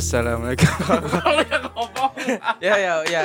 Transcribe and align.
Assalamualaikum. 0.00 0.64
ya 2.64 2.74
ya 2.80 2.92
ya 3.04 3.22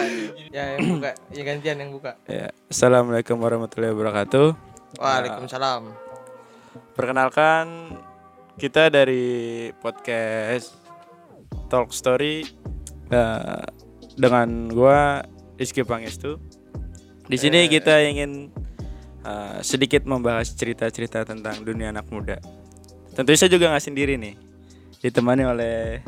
ya 0.52 0.63
yang 0.75 1.00
buka 1.00 1.15
ya 1.32 1.41
gantian 1.47 1.79
yang 1.79 1.91
buka 1.95 2.20
ya, 2.27 2.51
Assalamualaikum 2.68 3.39
warahmatullahi 3.39 3.95
wabarakatuh. 3.95 4.51
Waalaikumsalam 5.00 5.88
Perkenalkan 6.91 7.96
kita 8.59 8.91
dari 8.91 9.71
podcast 9.79 10.75
Talk 11.71 11.96
Story 11.96 12.43
eh, 13.07 13.64
dengan 14.19 14.68
gua 14.68 15.23
Rizky 15.55 15.87
Pangestu. 15.87 16.43
Di 17.23 17.39
sini 17.39 17.71
kita 17.71 18.04
ingin 18.04 18.51
eh, 19.23 19.64
sedikit 19.64 20.04
membahas 20.04 20.51
cerita-cerita 20.51 21.23
tentang 21.23 21.55
dunia 21.64 21.96
anak 21.96 22.11
muda. 22.11 22.36
Tentu 23.15 23.32
saya 23.32 23.47
juga 23.47 23.71
nggak 23.71 23.86
sendiri 23.87 24.19
nih, 24.19 24.36
ditemani 25.00 25.43
oleh 25.47 26.04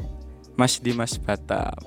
Mas 0.57 0.81
Dimas 0.81 1.15
Batam. 1.21 1.77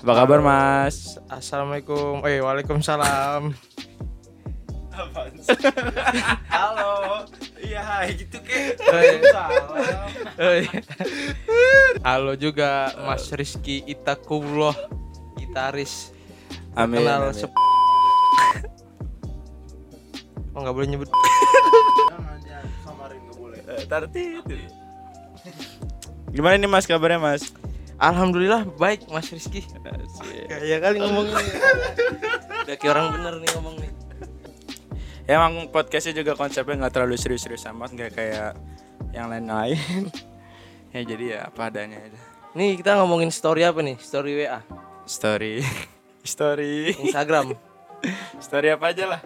Apa 0.00 0.12
kabar 0.16 0.40
Mas? 0.40 1.20
Assalamualaikum 1.28 2.24
eh 2.24 2.40
Waalaikumsalam 2.40 3.52
Halo. 6.52 7.24
Iya, 7.60 8.08
gitu 8.10 8.40
ke. 8.40 8.80
Halo 12.00 12.32
juga 12.34 12.96
Mas 13.04 13.28
Rizky 13.30 13.84
Itakullah 13.84 14.72
gitaris 15.36 16.12
Amin. 16.72 17.04
kenal 17.04 17.28
amin. 17.28 17.36
sep 17.36 17.52
oh 20.52 20.60
nggak 20.60 20.74
boleh 20.74 20.88
nyebut 20.88 21.08
Eh, 23.70 23.86
Tarti 23.86 24.34
itu. 24.34 24.54
Gimana 26.34 26.58
nih 26.58 26.66
Mas 26.66 26.90
kabarnya 26.90 27.22
Mas? 27.22 27.54
Alhamdulillah 28.00 28.64
baik 28.80 29.12
Mas 29.12 29.28
Rizky. 29.28 29.60
Kayak 30.48 30.80
kali 30.80 30.96
ngomongnya. 31.04 31.36
Udah 32.64 32.76
kayak 32.80 32.92
orang 32.96 33.06
bener 33.12 33.34
nih 33.44 33.50
ngomong 33.52 33.74
nih. 33.76 33.90
Ya, 35.28 35.36
emang 35.36 35.68
podcastnya 35.68 36.16
juga 36.24 36.32
konsepnya 36.32 36.80
nggak 36.80 36.94
terlalu 36.96 37.20
serius-serius 37.20 37.68
amat, 37.68 37.92
nggak 37.92 38.10
kayak 38.16 38.56
yang 39.12 39.28
lain-lain. 39.28 40.08
ya 40.96 41.00
jadi 41.04 41.24
ya 41.36 41.40
apa 41.52 41.68
adanya 41.68 42.00
aja. 42.00 42.20
nih 42.50 42.82
kita 42.82 42.98
ngomongin 42.98 43.28
story 43.30 43.62
apa 43.62 43.78
nih? 43.84 43.94
Story 44.00 44.32
WA 44.42 44.58
Story, 45.06 45.62
story, 46.34 46.96
Instagram. 47.04 47.54
Story 48.40 48.74
apa 48.74 48.96
aja 48.96 49.04
lah. 49.06 49.20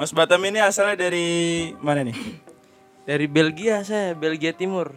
Mas 0.00 0.16
Batam 0.16 0.40
ini 0.48 0.64
asalnya 0.64 0.96
dari 1.06 1.28
mana 1.76 2.02
nih? 2.02 2.16
dari 3.10 3.26
Belgia 3.26 3.82
saya 3.82 4.14
Belgia 4.14 4.54
Timur 4.54 4.92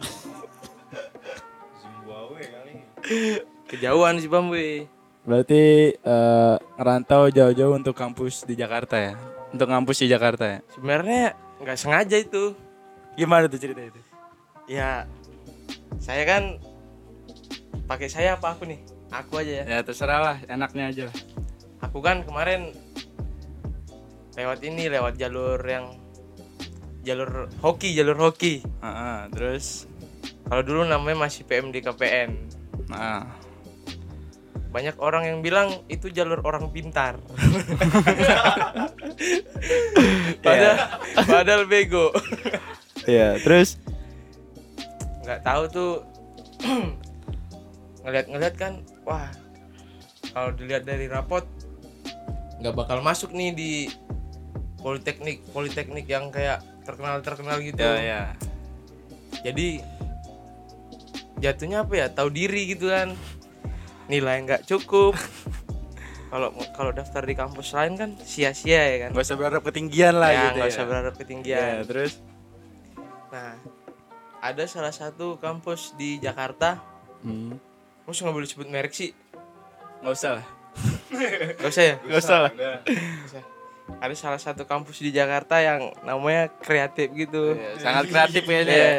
kejauhan 3.66 4.18
sih 4.18 4.28
Bambu 4.28 4.56
Berarti 5.24 5.62
eh, 5.96 6.54
ngerantau 6.76 7.28
jauh-jauh 7.28 7.72
untuk 7.72 7.92
kampus 7.92 8.44
di 8.44 8.52
Jakarta 8.54 8.96
ya? 8.96 9.12
Untuk 9.50 9.64
kampus 9.66 10.04
di 10.04 10.08
Jakarta 10.08 10.44
ya? 10.46 10.58
sebenarnya 10.68 11.32
nggak 11.58 11.78
sengaja 11.78 12.16
itu 12.18 12.52
Gimana 13.14 13.46
tuh 13.46 13.56
cerita 13.56 13.80
itu? 13.80 14.00
ya 14.64 15.04
saya 15.96 16.24
kan 16.24 16.56
pakai 17.84 18.08
saya 18.08 18.34
apa 18.34 18.52
aku 18.52 18.64
nih 18.64 18.80
aku 19.10 19.38
aja 19.38 19.52
ya 19.60 19.64
Ya 19.68 19.78
terserah 19.80 20.20
lah, 20.20 20.36
enaknya 20.44 20.84
aja 20.88 21.02
lah. 21.08 21.16
aku 21.80 22.00
kan 22.00 22.24
kemarin 22.24 22.72
lewat 24.34 24.60
ini 24.60 24.88
lewat 24.88 25.14
jalur 25.14 25.60
yang 25.62 25.94
jalur 27.00 27.46
hoki 27.60 27.92
jalur 27.92 28.16
hoki 28.18 28.64
Heeh, 28.82 29.16
terus, 29.30 29.86
kalau 30.44 30.64
dulu 30.64 30.82
namanya 30.82 31.22
masih 31.22 31.44
PMD 31.44 31.84
KPN 31.84 32.30
nah, 32.90 33.26
banyak 34.74 34.98
orang 34.98 35.22
yang 35.30 35.38
bilang 35.38 35.70
itu 35.86 36.10
jalur 36.10 36.42
orang 36.42 36.66
pintar. 36.74 37.14
Padahal 40.44 40.78
padahal 41.24 41.62
bego. 41.70 42.10
Ya 43.06 43.38
terus, 43.38 43.78
nggak 45.22 45.46
tahu 45.46 45.62
tuh. 45.70 45.94
Ngeliat-ngeliat 48.02 48.54
kan 48.58 48.82
wah 49.06 49.30
kalau 50.34 50.50
dilihat 50.58 50.84
dari 50.84 51.06
rapot 51.06 51.46
nggak 52.58 52.74
bakal 52.74 52.98
masuk 53.00 53.30
nih 53.30 53.54
di 53.54 53.72
politeknik 54.82 55.40
politeknik 55.54 56.04
yang 56.10 56.34
kayak 56.34 56.60
terkenal 56.82 57.22
terkenal 57.22 57.62
gitu. 57.62 57.80
Ya 57.80 57.96
ya, 58.02 58.22
jadi 59.40 59.80
jatuhnya 61.38 61.82
apa 61.82 61.94
ya? 61.94 62.06
Tahu 62.10 62.28
diri 62.30 62.70
gitu 62.70 62.90
kan. 62.90 63.14
Nilai 64.06 64.42
nggak 64.44 64.68
cukup. 64.68 65.14
Kalau 66.34 66.50
kalau 66.74 66.90
daftar 66.90 67.22
di 67.22 67.38
kampus 67.38 67.70
lain 67.78 67.94
kan 67.94 68.10
sia-sia 68.18 68.82
ya 68.90 68.96
kan. 69.06 69.10
Nggak 69.14 69.22
usah 69.22 69.38
berharap 69.38 69.62
ketinggian 69.62 70.18
lah 70.18 70.34
ya 70.34 70.42
gitu 70.50 70.56
nggak 70.58 70.66
ya. 70.66 70.74
usah 70.74 70.84
berharap 70.90 71.14
Ya, 71.14 71.20
ketinggian 71.22 71.70
terus, 71.86 72.12
nah 73.30 73.54
ada 74.42 74.66
salah 74.66 74.90
satu 74.90 75.38
kampus 75.38 75.94
di 75.94 76.18
Jakarta. 76.18 76.82
Hmm. 77.22 77.54
Mus 78.02 78.18
nggak 78.18 78.34
boleh 78.34 78.48
sebut 78.50 78.66
merek 78.66 78.90
sih. 78.90 79.14
Nggak 80.02 80.10
usah 80.10 80.30
lah, 80.42 80.46
Gak 81.62 81.70
usah 81.70 81.84
ya? 81.86 81.94
Nggak 82.02 82.18
usah 82.26 82.38
lah. 82.42 82.50
Nggak 82.50 82.78
ada 84.02 84.14
salah 84.18 84.40
satu 84.42 84.66
kampus 84.66 85.06
di 85.06 85.14
Jakarta 85.14 85.62
yang 85.62 85.94
namanya 86.02 86.50
kreatif 86.50 87.14
gitu. 87.14 87.54
Ya, 87.54 87.78
sangat 87.78 88.10
kreatif 88.10 88.42
kayaknya. 88.42 88.74
ya. 88.74 88.90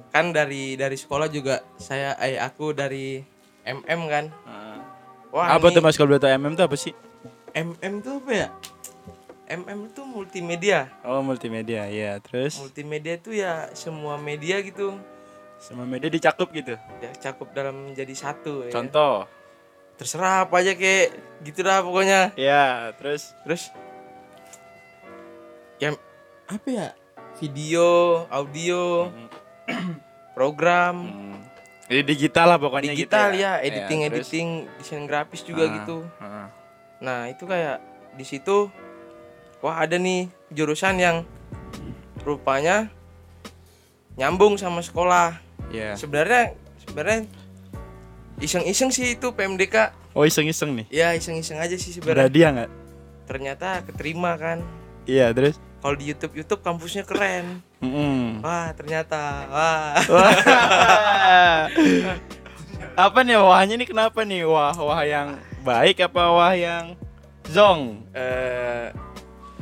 Iya. 0.00 0.08
kan 0.08 0.26
dari 0.30 0.74
dari 0.74 0.96
sekolah 0.96 1.28
juga 1.28 1.60
saya 1.76 2.16
eh 2.16 2.36
aku 2.36 2.72
dari 2.72 3.20
MM 3.62 4.00
kan 4.06 4.24
Heeh. 4.32 4.78
wah 5.30 5.46
apa 5.52 5.68
ini 5.68 5.74
tuh 5.74 5.82
mas 5.82 5.94
kalau 5.94 6.10
boleh 6.10 6.18
tahu 6.18 6.32
MM 6.32 6.54
tuh 6.54 6.64
apa 6.64 6.76
sih? 6.76 6.92
MM 7.52 7.94
tuh 8.00 8.18
apa 8.18 8.32
ya 8.32 8.48
MM 9.50 9.90
itu 9.90 10.02
multimedia 10.02 10.86
Oh 11.02 11.18
multimedia, 11.20 11.84
ya. 11.86 12.16
Terus 12.18 12.56
multimedia 12.56 13.18
itu 13.18 13.34
ya 13.34 13.66
semua 13.72 14.14
media 14.16 14.62
gitu 14.62 14.94
semua 15.58 15.84
media 15.84 16.08
dicakup 16.08 16.48
gitu. 16.50 16.72
ya 16.98 17.10
cakup 17.20 17.52
dalam 17.52 17.84
menjadi 17.84 18.14
satu 18.14 18.64
ya. 18.64 18.72
Contoh. 18.72 19.28
terserah 19.94 20.48
apa 20.48 20.64
aja 20.64 20.72
kayak 20.72 21.12
gitu 21.44 21.60
dah 21.60 21.84
pokoknya 21.84 22.32
Ya, 22.32 22.88
terus 22.96 23.36
terus 23.44 23.68
ya 25.76 25.92
apa 26.46 26.68
ya 26.68 26.88
video 27.36 28.24
audio 28.28 29.12
program 30.36 30.94
hmm, 31.02 31.36
jadi 31.86 32.02
digital 32.04 32.46
lah 32.46 32.58
pokoknya 32.58 32.90
gitu 32.90 33.06
digital 33.06 33.28
ya 33.32 33.52
editing 33.58 34.00
terus? 34.02 34.26
editing 34.26 34.48
desain 34.76 35.04
grafis 35.04 35.42
juga 35.42 35.64
Ah, 35.64 35.72
gitu 35.74 35.96
ah. 36.16 36.48
nah 36.98 37.18
itu 37.26 37.44
kayak 37.44 37.78
di 38.12 38.22
situ 38.22 38.70
wah 39.58 39.76
ada 39.76 39.94
nih 39.94 40.24
jurusan 40.48 40.96
yang 40.96 41.16
rupanya 42.20 42.88
nyambung 44.14 44.54
sama 44.54 44.80
sekolah 44.80 45.36
Ya. 45.68 45.94
sebenarnya 45.94 46.58
sebenarnya 46.80 47.30
iseng-iseng 48.36 48.90
sih 48.90 49.14
itu 49.14 49.30
PMDK 49.30 49.94
Oh 50.10 50.26
iseng-iseng 50.26 50.74
nih. 50.74 50.86
ya 50.90 51.14
iseng-iseng 51.14 51.56
aja 51.56 51.74
sih 51.74 51.94
sebenarnya 51.94 52.26
Berhadiah 52.26 52.50
nggak? 52.52 52.70
ternyata 53.24 53.68
keterima 53.84 54.34
kan 54.34 54.58
Iya, 55.04 55.30
terus. 55.30 55.56
Kalau 55.80 55.94
di 55.96 56.04
YouTube 56.12 56.36
YouTube 56.36 56.60
kampusnya 56.60 57.04
keren. 57.08 57.64
Mm-mm. 57.80 58.44
wah 58.44 58.68
ternyata. 58.76 59.48
Wah. 59.48 59.96
Apa 62.96 63.24
nih 63.24 63.40
wahnya 63.40 63.74
nih 63.80 63.88
kenapa 63.88 64.20
nih? 64.24 64.44
Wah 64.44 64.76
wah 64.76 65.00
yang 65.04 65.40
baik 65.64 66.04
apa 66.04 66.22
wah 66.30 66.52
yang 66.52 66.96
zong? 67.48 68.04
Eh 68.12 68.92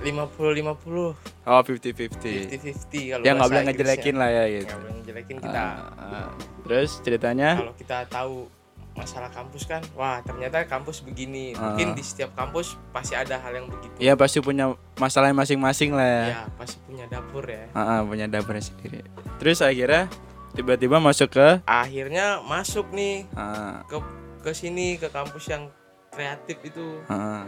lima 0.03 0.26
puluh 0.31 0.55
lima 0.55 0.75
puluh. 0.75 1.15
Oh 1.49 1.62
50-50 1.65 1.97
fifty. 1.97 2.35
Fifty 2.61 3.00
kalau 3.09 3.25
yang 3.25 3.41
nggak 3.41 3.50
boleh 3.50 3.64
ngejelekin 3.73 4.14
lah 4.21 4.29
ya 4.31 4.44
gitu. 4.47 4.69
Nggak 4.69 4.81
boleh 4.85 4.94
ngejelekin 5.00 5.37
kita. 5.41 5.62
Ah, 5.64 5.91
ah. 5.97 6.29
terus 6.67 6.91
ceritanya? 7.00 7.50
Kalau 7.56 7.75
kita 7.75 7.99
tahu 8.06 8.58
masalah 8.99 9.31
kampus 9.31 9.62
kan 9.62 9.79
wah 9.95 10.19
ternyata 10.27 10.67
kampus 10.67 10.99
begini. 11.06 11.55
Ah. 11.55 11.71
mungkin 11.71 11.95
di 11.95 12.03
setiap 12.03 12.35
kampus 12.35 12.75
pasti 12.91 13.15
ada 13.15 13.39
hal 13.39 13.55
yang 13.55 13.67
begitu. 13.71 13.95
Ya 14.03 14.19
pasti 14.19 14.43
punya 14.43 14.75
masalah 14.99 15.31
masing-masing 15.31 15.95
lah 15.95 16.03
ya, 16.03 16.25
ya 16.27 16.43
pasti 16.59 16.83
punya 16.83 17.06
dapur 17.06 17.47
ya. 17.47 17.71
Ah, 17.71 17.81
ah, 17.81 17.99
punya 18.03 18.27
dapurnya 18.27 18.67
sendiri. 18.67 19.06
Terus 19.39 19.62
akhirnya 19.62 20.11
tiba-tiba 20.59 20.99
masuk 20.99 21.39
ke? 21.39 21.62
Akhirnya 21.62 22.43
masuk 22.43 22.91
nih 22.91 23.31
ah, 23.39 23.87
ke 23.87 24.03
ke 24.43 24.50
sini 24.50 24.99
ke 24.99 25.06
kampus 25.06 25.47
yang 25.47 25.71
kreatif 26.11 26.59
itu. 26.67 26.99
Ah. 27.06 27.47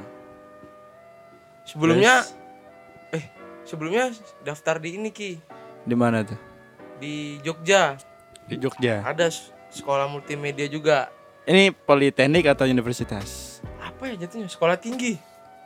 sebelumnya 1.66 2.22
Terus? 2.22 3.18
eh 3.18 3.24
sebelumnya 3.66 4.14
daftar 4.46 4.78
di 4.78 4.94
ini 4.94 5.10
ki. 5.10 5.42
Di 5.82 5.96
mana 5.98 6.22
tuh? 6.22 6.38
Di 7.02 7.42
Jogja. 7.42 7.98
Di 8.46 8.54
Jogja. 8.54 9.02
Ada 9.02 9.34
sekolah 9.70 10.10
multimedia 10.10 10.66
juga 10.66 11.10
ini 11.48 11.72
politeknik 11.72 12.44
atau 12.48 12.68
universitas? 12.68 13.60
Apa 13.80 14.12
ya 14.12 14.26
jatuhnya? 14.26 14.48
Sekolah 14.48 14.76
tinggi. 14.76 15.16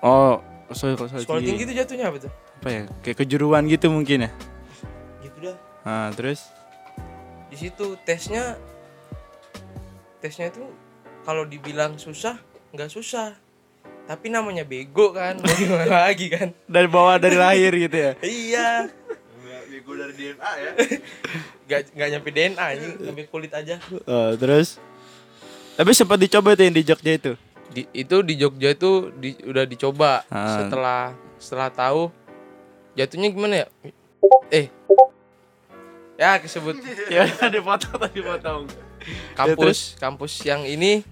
Oh 0.04 0.42
so, 0.72 0.90
so, 0.96 1.06
sekolah 1.06 1.40
tinggi? 1.44 1.68
itu 1.68 1.72
jatuhnya 1.76 2.08
apa 2.08 2.18
tuh? 2.24 2.32
Apa 2.62 2.68
ya? 2.68 2.82
Kayak 3.04 3.16
kejuruan 3.24 3.68
gitu 3.68 3.92
mungkin 3.92 4.28
ya? 4.28 4.30
Gitu 5.20 5.38
dah. 5.50 5.56
Ah, 5.84 6.08
terus? 6.16 6.48
Di 7.52 7.56
situ 7.56 8.00
tesnya 8.02 8.56
tesnya 10.24 10.48
itu 10.48 10.64
kalau 11.28 11.44
dibilang 11.44 12.00
susah 12.00 12.40
nggak 12.72 12.88
susah. 12.88 13.36
Tapi 14.04 14.28
namanya 14.28 14.68
bego 14.68 15.16
kan 15.16 15.40
mau 15.40 15.54
gimana 15.56 15.96
lagi 16.08 16.28
kan? 16.28 16.52
Dari 16.68 16.88
bawah 16.88 17.16
dari 17.20 17.36
lahir 17.36 17.72
gitu 17.76 17.96
ya. 17.96 18.12
iya. 18.24 18.68
Bego 19.68 19.92
dari 19.96 20.12
DNA 20.16 20.50
ya. 20.60 20.70
nggak 21.68 21.80
nggak 21.96 22.08
nyampe 22.16 22.28
DNA 22.32 22.66
ini 22.76 22.88
sampai 23.00 23.24
kulit 23.28 23.52
aja. 23.52 23.76
Oh, 24.04 24.32
terus 24.36 24.80
tapi 25.74 25.90
sempat 25.90 26.16
dicoba 26.16 26.52
tuh 26.52 26.64
yang 26.64 26.72
di 26.72 26.82
Jogja 26.82 27.12
itu. 27.12 27.32
di, 27.68 27.82
itu 27.92 28.16
di 28.22 28.34
Jogja 28.36 28.70
itu 28.70 28.90
di- 29.12 29.40
udah 29.42 29.64
dicoba 29.64 30.22
Ah. 30.28 30.46
setelah 30.56 31.02
setelah 31.36 31.68
tahu. 31.68 32.02
Jatuhnya 32.94 33.28
gimana 33.28 33.54
ya? 33.56 33.66
Eh. 34.48 34.66
Ya 36.14 36.38
kesebut. 36.38 36.78
Ya 37.10 37.26
dipotong 37.44 37.98
tadi 37.98 38.20
potong. 38.20 38.70
kampus 39.34 39.98
kampus 39.98 40.32
yang 40.40 40.62
ini 40.62 41.04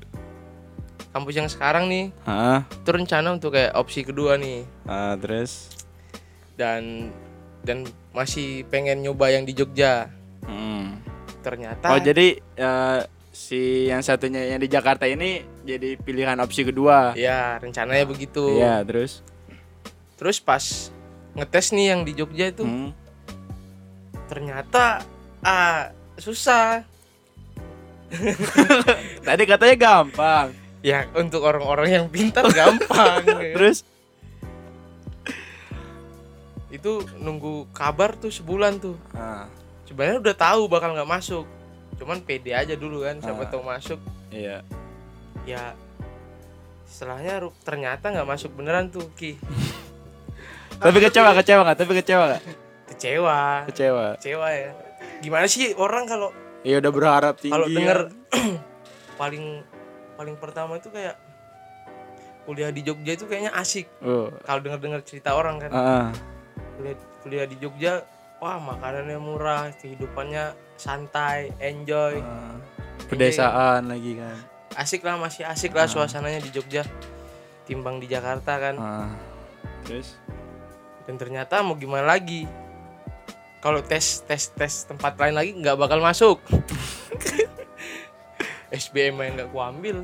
kampus 1.12 1.34
yang 1.34 1.44
sekarang 1.44 1.92
nih 1.92 2.08
Ah, 2.22 2.64
itu 2.64 2.88
rencana 2.88 3.36
untuk 3.36 3.52
kayak 3.52 3.74
opsi 3.74 4.00
kedua 4.00 4.38
nih. 4.38 4.64
Ah, 4.84 5.12
terus? 5.14 5.68
Dan 6.54 7.10
dan 7.60 7.84
masih 8.10 8.64
pengen 8.66 9.02
nyoba 9.02 9.28
yang 9.28 9.42
di 9.42 9.52
Jogja. 9.52 10.08
Hmm. 10.42 11.02
ternyata 11.38 11.90
Oh, 11.90 11.98
jadi 11.98 12.38
eh, 12.38 13.00
si 13.32 13.88
yang 13.88 14.04
satunya 14.04 14.44
yang 14.44 14.60
di 14.60 14.68
Jakarta 14.68 15.08
ini 15.08 15.40
jadi 15.64 15.96
pilihan 15.96 16.36
opsi 16.44 16.68
kedua. 16.68 17.16
ya 17.16 17.56
rencananya 17.56 18.04
begitu. 18.04 18.60
Iya, 18.60 18.84
terus? 18.84 19.24
Terus 20.20 20.36
pas 20.38 20.92
ngetes 21.32 21.72
nih 21.72 21.96
yang 21.96 22.00
di 22.04 22.12
Jogja 22.12 22.52
itu 22.52 22.62
hmm. 22.62 22.92
ternyata 24.28 25.00
ah 25.40 25.90
susah. 26.20 26.84
Tadi 29.26 29.42
katanya 29.48 29.76
gampang. 29.80 30.52
ya 30.84 31.08
untuk 31.16 31.40
orang-orang 31.40 31.88
yang 31.88 32.06
pintar 32.12 32.44
gampang. 32.52 33.24
Terus? 33.56 33.86
Itu 36.68 37.08
nunggu 37.16 37.72
kabar 37.72 38.12
tuh 38.18 38.28
sebulan 38.28 38.82
tuh. 38.82 38.98
Ah, 39.16 39.48
sebenarnya 39.88 40.20
udah 40.20 40.36
tahu 40.36 40.68
bakal 40.68 40.92
nggak 40.92 41.08
masuk 41.08 41.46
cuman 42.02 42.18
pede 42.20 42.50
aja 42.50 42.74
dulu 42.74 43.00
kan 43.00 43.16
siapa 43.16 43.46
Ah. 43.46 43.48
tahu 43.48 43.62
masuk 43.62 44.00
iya. 44.28 44.66
ya 45.44 45.70
setelahnya 46.84 47.38
ternyata 47.62 48.10
nggak 48.10 48.26
masuk 48.26 48.50
beneran 48.52 48.90
tuh 48.90 49.06
ki 49.14 49.38
Tapi 50.74 50.98
kecewa, 50.98 51.30
kecewa 51.32 51.62
nggak? 51.62 51.78
Tapi 51.78 51.92
kecewa 51.94 52.24
nggak? 52.26 52.42
kecewa 52.90 53.38
Kecewa. 53.64 54.04
kecewa 54.18 54.48
ya 54.50 54.70
gimana 55.18 55.46
sih 55.46 55.72
orang 55.72 56.04
kalau 56.04 56.34
Ya 56.62 56.78
udah 56.78 56.90
berharap 56.90 57.34
tinggi. 57.36 57.50
kalau 57.50 57.66
ya. 57.66 57.74
denger 57.76 57.98
paling 59.20 59.62
paling 60.12 60.36
pertama 60.36 60.76
itu 60.76 60.90
kayak 60.90 61.14
kuliah 62.42 62.68
di 62.68 62.82
Jogja 62.82 63.14
itu 63.14 63.24
kayaknya 63.24 63.54
asik 63.54 63.86
Oh, 64.00 64.26
kalau 64.42 64.58
denger 64.60 64.80
dengar 64.80 65.00
cerita 65.00 65.32
orang 65.32 65.56
kan 65.58 65.70
ah. 65.70 66.10
kuliah, 66.76 66.94
kuliah 67.22 67.46
di 67.46 67.56
Jogja 67.56 68.02
wah 68.42 68.58
makanannya 68.58 69.16
murah 69.16 69.70
kehidupannya 69.78 70.50
santai 70.74 71.54
enjoy 71.56 72.18
Ah. 72.18 72.58
Pedesaan 73.06 73.86
lagi 73.86 74.16
kan. 74.16 74.34
asik 74.72 75.04
lah 75.04 75.14
masih 75.14 75.44
asik 75.44 75.70
lah 75.70 75.84
suasananya 75.84 76.40
di 76.40 76.50
Jogja 76.50 76.82
timbang 77.62 78.02
di 78.02 78.08
Jakarta 78.08 78.58
kan 78.58 78.74
Ah. 78.74 79.10
Terus 79.84 80.18
dan 81.02 81.14
ternyata 81.14 81.62
mau 81.62 81.74
gimana 81.74 82.06
lagi 82.08 82.46
kalau 83.58 83.78
tes 83.78 84.22
tes 84.22 84.50
tes 84.50 84.74
tempat 84.84 85.14
lain 85.14 85.34
lagi 85.34 85.54
nggak 85.54 85.76
bakal 85.76 85.98
masuk 85.98 86.42
SBM 88.72 89.20
yang 89.20 89.32
nggak 89.36 89.50
kuambil 89.50 90.02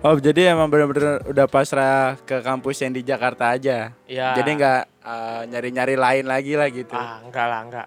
Oh 0.00 0.14
jadi 0.16 0.54
emang 0.54 0.68
bener-bener 0.68 1.18
udah 1.24 1.46
pasrah 1.46 2.14
ke 2.20 2.38
kampus 2.38 2.78
yang 2.78 2.92
di 2.92 3.02
Jakarta 3.02 3.50
aja. 3.50 3.90
ya 4.06 4.28
Jadi 4.34 4.50
nggak 4.54 4.80
eh, 5.02 5.40
nyari-nyari 5.46 5.94
lain 5.96 6.24
lagi 6.24 6.52
lah 6.54 6.68
gitu. 6.68 6.94
ah 6.94 7.18
enggak 7.20 7.46
lah 7.46 7.60
enggak 7.60 7.86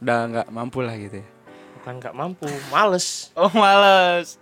Udah 0.00 0.18
nggak 0.28 0.46
mampu 0.48 0.78
lah 0.80 0.94
gitu 0.96 1.20
ya. 1.20 1.26
bukan 1.76 1.94
nggak 1.98 2.14
mampu 2.14 2.46
males 2.68 3.06
Oh 3.36 3.50
males. 3.52 4.38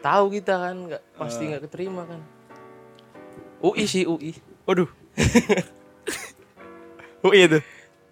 tahu 0.00 0.24
kita 0.30 0.54
kan 0.58 0.74
nggak 0.86 1.02
pasti 1.14 1.42
nggak 1.46 1.62
keterima 1.62 2.02
kan 2.04 2.20
UI 3.60 3.84
sih 3.84 4.04
UI 4.04 4.34
Waduh. 4.64 4.88
UI 7.22 7.38
itu. 7.42 7.58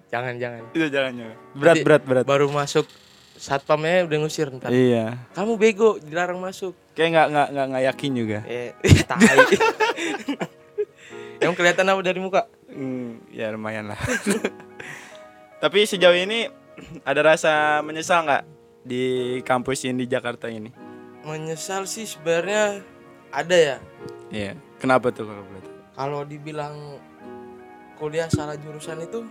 jangan 0.08 0.36
jangan 0.36 0.62
Itu 0.70 0.86
jangan 0.86 1.12
jangan. 1.16 1.36
Berat 1.52 1.74
Nanti 1.74 1.82
berat 1.82 2.02
berat. 2.04 2.24
baru 2.24 2.46
masuk 2.48 2.86
satpamnya 3.34 4.06
udah 4.06 4.18
ngusir 4.20 4.46
ntar 4.52 4.70
Iya. 4.70 5.18
kamu 5.32 5.56
bego 5.56 5.96
dilarang 5.98 6.38
masuk 6.38 6.76
Kayak 6.92 7.08
nggak 7.10 7.26
nggak 7.28 7.48
nggak 7.50 7.66
nggak 7.68 7.84
yakin 7.86 8.10
juga. 8.12 8.38
eh 8.50 8.70
tai 9.02 9.36
yang 11.40 11.52
kelihatan 11.52 11.86
apa 11.86 12.00
dari 12.00 12.18
muka 12.18 12.46
Hmm, 12.68 13.20
ya 13.28 13.52
lumayan 13.52 13.84
lah. 13.86 14.00
Tapi 15.62 15.84
sejauh 15.84 16.16
ini 16.16 16.48
ada 17.02 17.20
rasa 17.22 17.52
menyesal 17.80 18.24
nggak 18.24 18.42
di 18.82 19.04
kampus 19.42 19.84
yang 19.84 19.94
di 19.94 20.06
Jakarta 20.06 20.48
ini? 20.48 20.72
menyesal 21.22 21.86
sih 21.86 22.02
sebenarnya 22.02 22.82
ada 23.30 23.54
ya 23.54 23.76
Iya. 24.28 24.58
Kenapa 24.76 25.08
tuh 25.08 25.22
kalau 25.22 25.44
boleh 25.44 25.62
kalau 25.92 26.20
dibilang 26.24 26.98
kuliah 27.94 28.26
salah 28.26 28.56
jurusan 28.56 28.98
itu 28.98 29.22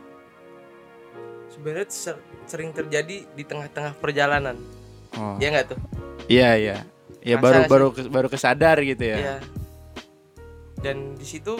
sebenarnya 1.49 1.87
ser- 1.89 2.23
sering 2.45 2.71
terjadi 2.71 3.27
di 3.27 3.43
tengah-tengah 3.43 3.97
perjalanan 3.97 4.55
Oh. 5.11 5.35
ya 5.35 5.51
nggak 5.51 5.67
tuh 5.67 5.79
Iya 6.25 6.49
iya. 6.55 6.77
Ya 7.21 7.37
baru 7.37 7.65
baru 7.65 7.87
baru 8.09 8.27
kesadar 8.27 8.81
gitu 8.81 9.03
ya. 9.03 9.17
Iya. 9.17 9.37
dan 10.81 11.13
di 11.13 11.21
situ 11.21 11.53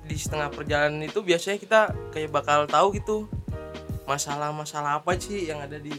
di 0.00 0.14
setengah 0.14 0.46
perjalanan 0.48 1.02
itu 1.02 1.18
biasanya 1.20 1.58
kita 1.58 1.80
kayak 2.10 2.30
bakal 2.30 2.64
tahu 2.64 2.94
gitu 2.94 3.26
masalah-masalah 4.06 5.02
apa 5.02 5.18
sih 5.18 5.46
yang 5.46 5.58
ada 5.58 5.74
di 5.74 5.90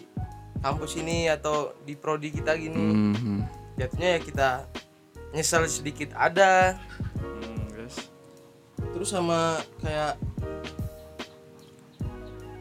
kampus 0.57 0.95
ini 0.95 1.27
atau 1.27 1.75
di 1.83 1.95
prodi 1.95 2.31
kita 2.31 2.55
gini 2.55 2.79
Mhm. 3.11 3.37
jatuhnya 3.75 4.09
ya 4.15 4.19
kita 4.19 4.49
nyesel 5.31 5.67
sedikit 5.67 6.15
ada 6.15 6.79
Hmm, 7.19 7.67
terus 8.95 9.09
sama 9.09 9.59
kayak 9.79 10.15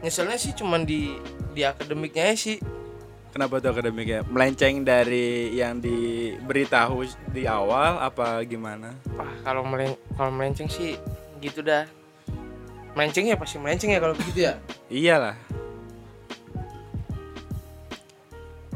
nyeselnya 0.01 0.37
sih 0.37 0.51
cuman 0.53 0.83
di 0.83 1.15
di 1.53 1.63
akademiknya 1.63 2.33
sih 2.33 2.59
Kenapa 3.31 3.63
tuh 3.63 3.71
akademiknya? 3.71 4.27
Melenceng 4.27 4.83
dari 4.83 5.55
yang 5.55 5.79
diberitahu 5.79 7.07
di 7.31 7.47
awal 7.47 8.03
apa 8.03 8.43
gimana? 8.43 8.91
wah 9.15 9.31
kalau 9.47 9.63
melen 9.63 9.95
kalau 10.19 10.31
melenceng 10.35 10.67
sih 10.67 10.97
gitu 11.39 11.61
dah 11.61 11.85
melenceng 12.97 13.29
ya 13.29 13.37
pasti 13.39 13.57
melenceng 13.61 13.93
ya 13.93 14.01
kalau 14.03 14.15
begitu 14.17 14.51
ya 14.51 14.55
Iyalah. 14.91 15.37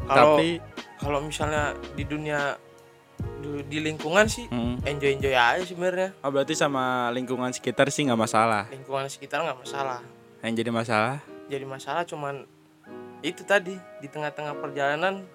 kalau 0.07 0.37
Tapi 0.39 0.61
kalau 1.01 1.19
misalnya 1.19 1.75
di 1.97 2.03
dunia 2.07 2.55
di, 3.41 3.49
di 3.67 3.77
lingkungan 3.83 4.25
sih 4.29 4.47
hmm. 4.47 4.85
enjoy 4.85 5.17
enjoy 5.17 5.35
aja 5.35 5.63
sebenarnya 5.65 6.15
oh, 6.23 6.29
berarti 6.31 6.53
sama 6.55 7.09
lingkungan 7.11 7.51
sekitar 7.51 7.89
sih 7.89 8.05
nggak 8.05 8.17
masalah. 8.17 8.69
lingkungan 8.71 9.09
sekitar 9.09 9.43
nggak 9.43 9.59
masalah 9.59 9.99
Yang 10.45 10.53
jadi 10.61 10.71
masalah 10.71 11.17
jadi 11.49 11.65
masalah 11.65 12.03
cuman 12.05 12.45
itu 13.25 13.41
tadi 13.41 13.73
di 13.73 14.07
tengah-tengah 14.07 14.53
perjalanan 14.55 15.25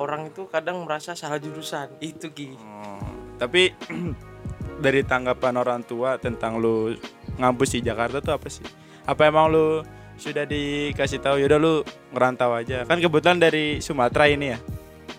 orang 0.00 0.32
itu 0.32 0.48
kadang 0.48 0.88
merasa 0.88 1.12
salah 1.12 1.36
jurusan 1.36 1.92
itu 2.00 2.32
ki 2.32 2.56
Oh, 2.56 2.96
tapi 3.36 3.76
dari 4.84 5.04
tanggapan 5.04 5.60
orang 5.60 5.80
tua 5.84 6.16
tentang 6.16 6.56
lu 6.56 6.96
ngampus 7.36 7.76
di 7.76 7.84
Jakarta 7.84 8.24
tuh 8.24 8.32
apa 8.32 8.48
sih? 8.48 8.64
Apa 9.04 9.28
emang 9.28 9.52
lu 9.52 9.84
sudah 10.16 10.48
dikasih 10.48 11.20
tahu 11.20 11.36
yaudah 11.36 11.60
lu 11.60 11.74
ngerantau 12.10 12.56
aja? 12.56 12.88
Kan 12.88 13.04
kebetulan 13.04 13.36
dari 13.36 13.84
Sumatera 13.84 14.24
ini 14.26 14.56
ya, 14.56 14.58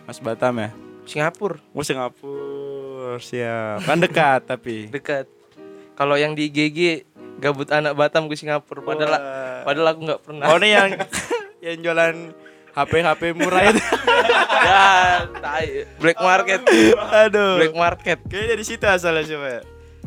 Mas 0.10 0.18
Batam 0.18 0.58
ya. 0.58 0.74
Singapura 1.06 1.62
Mau 1.72 1.86
Singapura 1.86 3.22
siap. 3.22 3.86
Kan 3.86 4.02
dekat 4.02 4.42
tapi. 4.52 4.90
dekat 4.90 5.30
kalau 5.94 6.18
yang 6.18 6.34
di 6.34 6.50
GG 6.50 7.06
gabut 7.38 7.70
anak 7.70 7.94
Batam 7.94 8.26
ke 8.26 8.34
Singapura 8.34 8.82
padahal 8.82 9.14
Wah. 9.14 9.62
padahal 9.62 9.88
aku 9.94 10.02
nggak 10.04 10.22
pernah 10.26 10.46
Oh 10.50 10.58
ini 10.58 10.70
yang 10.74 10.90
yang 11.68 11.80
jualan 11.82 12.16
HP 12.72 12.94
HP 13.02 13.22
murah 13.34 13.62
itu. 13.68 13.82
ya 14.68 14.86
tai 15.38 15.84
black 15.98 16.20
market 16.20 16.62
Aduh. 17.26 17.58
black 17.60 17.76
market 17.76 18.18
Kayaknya 18.26 18.48
dari 18.54 18.64
situ 18.64 18.86
asalnya 18.86 19.24
coba 19.26 19.48
ya. 19.50 19.62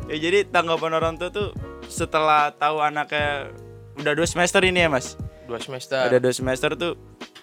Ya 0.09 0.17
jadi 0.19 0.39
tanggapan 0.45 0.93
orang 0.95 1.15
tua 1.17 1.29
tuh 1.29 1.51
setelah 1.87 2.51
tahu 2.53 2.79
anaknya 2.79 3.51
udah 3.95 4.13
dua 4.15 4.27
semester 4.27 4.63
ini 4.63 4.81
ya 4.81 4.89
mas. 4.89 5.15
dua 5.45 5.59
semester 5.59 5.99
Udah 6.07 6.19
dua 6.19 6.31
semester 6.31 6.71
tuh 6.73 6.95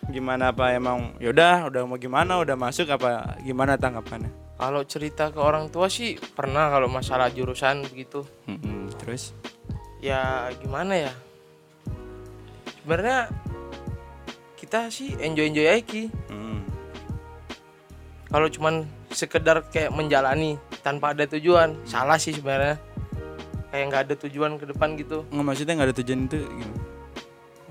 gimana 0.08 0.56
apa 0.56 0.72
emang 0.72 1.12
yaudah 1.20 1.68
udah 1.68 1.84
mau 1.84 2.00
gimana 2.00 2.40
udah 2.40 2.56
masuk 2.56 2.88
apa 2.88 3.36
gimana 3.44 3.76
tanggapannya? 3.76 4.32
kalau 4.56 4.82
cerita 4.82 5.30
ke 5.30 5.38
orang 5.38 5.68
tua 5.68 5.86
sih 5.86 6.16
pernah 6.16 6.72
kalau 6.72 6.88
masalah 6.88 7.28
jurusan 7.28 7.84
begitu 7.84 8.24
Mm-mm, 8.48 8.90
Terus? 8.98 9.36
ya 10.00 10.48
gimana 10.58 10.96
ya 10.96 11.12
sebenarnya 12.80 13.28
kita 14.68 14.92
sih 14.92 15.16
enjoy 15.24 15.48
enjoy 15.48 15.64
aja 15.64 15.80
Ki. 15.80 16.12
Mm. 16.28 16.60
kalau 18.28 18.52
cuman 18.52 18.84
sekedar 19.16 19.64
kayak 19.72 19.96
menjalani 19.96 20.60
tanpa 20.84 21.16
ada 21.16 21.24
tujuan 21.24 21.80
salah 21.88 22.20
sih 22.20 22.36
sebenarnya 22.36 22.76
kayak 23.72 23.84
nggak 23.88 24.02
ada 24.12 24.16
tujuan 24.28 24.60
ke 24.60 24.68
depan 24.68 25.00
gitu 25.00 25.24
nggak 25.32 25.46
maksudnya 25.48 25.74
nggak 25.80 25.88
ada 25.88 25.98
tujuan 26.04 26.20
itu 26.28 26.38
gimana? 26.44 26.80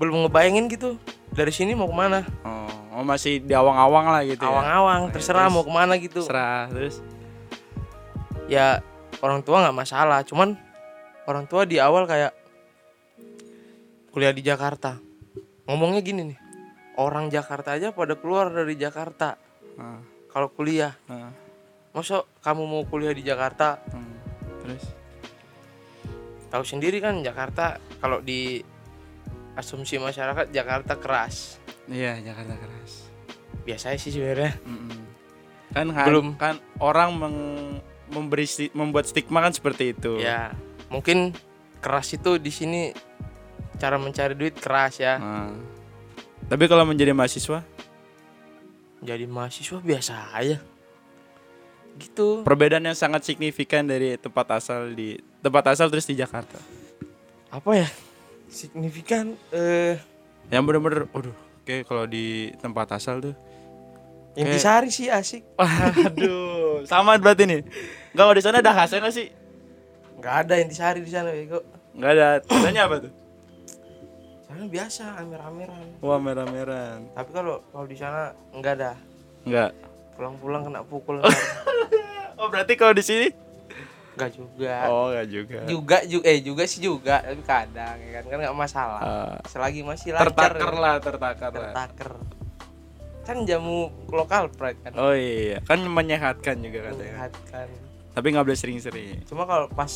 belum 0.01 0.15
ngebayangin 0.25 0.65
gitu 0.73 0.97
dari 1.29 1.53
sini 1.53 1.77
mau 1.77 1.85
ke 1.85 1.93
mana 1.93 2.25
oh, 2.41 2.97
oh 2.97 3.05
masih 3.05 3.45
di 3.45 3.53
awang-awang 3.53 4.05
lah 4.09 4.21
gitu 4.25 4.41
awang-awang 4.41 5.01
Oh, 5.05 5.09
ya, 5.09 5.13
terserah 5.13 5.45
terus? 5.45 5.53
mau 5.53 5.61
ke 5.61 5.71
mana 5.77 5.93
gitu 6.01 6.19
ya 6.25 6.29
serah 6.33 6.61
terus 6.73 6.95
ya 8.49 8.65
orang 9.21 9.45
tua 9.45 9.69
nggak 9.69 9.77
masalah 9.77 10.25
cuman 10.25 10.57
orang 11.29 11.45
tua 11.45 11.61
di 11.69 11.77
awal 11.77 12.09
kayak 12.09 12.33
kuliah 14.09 14.33
di 14.33 14.41
Jakarta 14.41 14.97
ngomongnya 15.69 16.01
gini 16.01 16.33
nih 16.33 16.46
orang 16.97 17.29
Jakarta 17.29 17.77
aja 17.77 17.93
pada 17.93 18.17
keluar 18.17 18.49
dari 18.49 18.73
Jakarta. 18.73 19.37
Ah, 19.77 20.01
kalau 20.27 20.49
kuliah. 20.49 20.97
Ah, 21.05 21.29
masa 21.93 22.25
kamu 22.41 22.63
mau 22.65 22.83
kuliah 22.83 23.13
di 23.13 23.21
Jakarta? 23.21 23.77
Hmm. 23.87 24.17
terus? 24.61 24.83
Tahu 26.47 26.63
sendiri 26.63 26.97
kan 26.97 27.19
Jakarta 27.21 27.75
kalau 27.97 28.19
di 28.19 28.59
asumsi 29.53 29.97
masyarakat 29.97 30.49
Jakarta 30.49 30.95
keras. 30.95 31.59
Iya 31.87 32.19
Jakarta 32.21 32.55
keras. 32.55 32.91
Biasanya 33.63 33.97
sih 33.97 34.11
sebenarnya. 34.11 34.53
Mm-mm. 34.63 34.99
kan 35.67 35.85
Belum. 36.07 36.27
kan 36.39 36.55
orang 36.79 37.09
meng- 37.13 37.79
memberi 38.07 38.47
sti- 38.47 38.71
membuat 38.71 39.03
stigma 39.05 39.43
kan 39.43 39.51
seperti 39.51 39.91
itu. 39.91 40.17
Ya 40.17 40.55
mungkin 40.87 41.35
keras 41.83 42.15
itu 42.15 42.39
di 42.39 42.49
sini 42.49 42.95
cara 43.75 43.99
mencari 43.99 44.33
duit 44.33 44.55
keras 44.55 44.97
ya. 44.97 45.19
Ah. 45.19 45.51
Tapi 46.47 46.63
kalau 46.67 46.87
menjadi 46.87 47.11
mahasiswa 47.11 47.63
jadi 49.03 49.25
mahasiswa 49.27 49.77
biasa 49.83 50.13
aja 50.33 50.57
gitu 51.97 52.41
perbedaan 52.45 52.85
yang 52.87 52.97
sangat 52.97 53.25
signifikan 53.25 53.85
dari 53.85 54.15
tempat 54.17 54.57
asal 54.57 54.93
di 54.93 55.17
tempat 55.41 55.73
asal 55.73 55.89
terus 55.91 56.05
di 56.07 56.15
Jakarta 56.15 56.57
apa 57.51 57.71
ya 57.73 57.89
signifikan 58.47 59.35
eh 59.51 59.99
yang 60.47 60.63
bener-bener 60.63 61.11
waduh 61.11 61.35
kayak 61.67 61.83
kalau 61.83 62.07
di 62.07 62.55
tempat 62.63 62.95
asal 62.95 63.19
tuh 63.19 63.35
intisari 64.37 64.93
sih 64.93 65.09
asik 65.09 65.43
Waduh, 65.57 66.85
sama 66.85 67.17
berarti 67.17 67.49
nih. 67.49 67.61
Enggak 68.13 68.37
di 68.37 68.41
sana 68.45 68.61
ada 68.61 68.71
khasnya 68.71 69.01
nggak 69.01 69.15
sih? 69.17 69.27
nggak 70.17 70.35
ada 70.45 70.53
intisari 70.61 71.01
di 71.01 71.09
sana 71.09 71.33
bego 71.33 71.61
Enggak 71.97 72.11
ada. 72.13 72.27
Biasanya 72.45 72.81
apa 72.85 72.95
tuh? 73.01 73.11
Sana 74.47 74.63
biasa 74.65 75.03
amer-ameran 75.17 75.85
Wah, 75.99 76.17
merah-merah. 76.17 77.03
tapi 77.11 77.29
kalau 77.31 77.59
kalau 77.67 77.85
di 77.85 77.93
sana 77.93 78.31
nggak 78.51 78.73
ada 78.75 78.91
Enggak. 79.43 79.71
pulang-pulang 80.15 80.61
kena 80.63 80.81
pukul. 80.83 81.19
Oh, 82.37 82.47
berarti 82.47 82.73
kalau 82.73 82.93
di 82.93 83.01
sini? 83.01 83.27
nggak 84.13 84.29
juga 84.31 84.75
Oh, 84.87 85.09
enggak 85.09 85.27
juga. 85.27 85.59
juga 85.63 85.97
juga 86.03 86.25
eh 86.25 86.39
juga 86.39 86.63
sih 86.65 86.79
juga 86.79 87.17
tapi 87.19 87.41
kadang 87.43 87.97
ya 87.97 88.11
kan 88.15 88.23
kan 88.25 88.37
nggak 88.39 88.55
masalah 88.55 88.99
Ah, 88.99 89.35
selagi 89.45 89.81
masih 89.81 90.09
lancar 90.11 90.33
tertakar 90.33 90.57
kan. 90.63 90.73
lah, 90.75 90.95
tertakar 90.97 91.49
lah. 91.49 91.61
tertaker 91.69 92.11
kan 93.23 93.37
jamu 93.43 93.77
lokal 94.07 94.49
pride 94.49 94.79
kan 94.81 94.93
Oh 94.95 95.11
iya, 95.11 95.59
kan 95.61 95.81
menyehatkan 95.81 96.55
juga 96.57 96.87
katanya. 96.87 96.97
Menyehatkan. 97.27 97.67
Tapi 98.11 98.25
nggak 98.31 98.45
boleh 98.45 98.55
sering-sering. 98.55 99.21
cuma 99.25 99.43
kalau 99.43 99.65
pas 99.67 99.91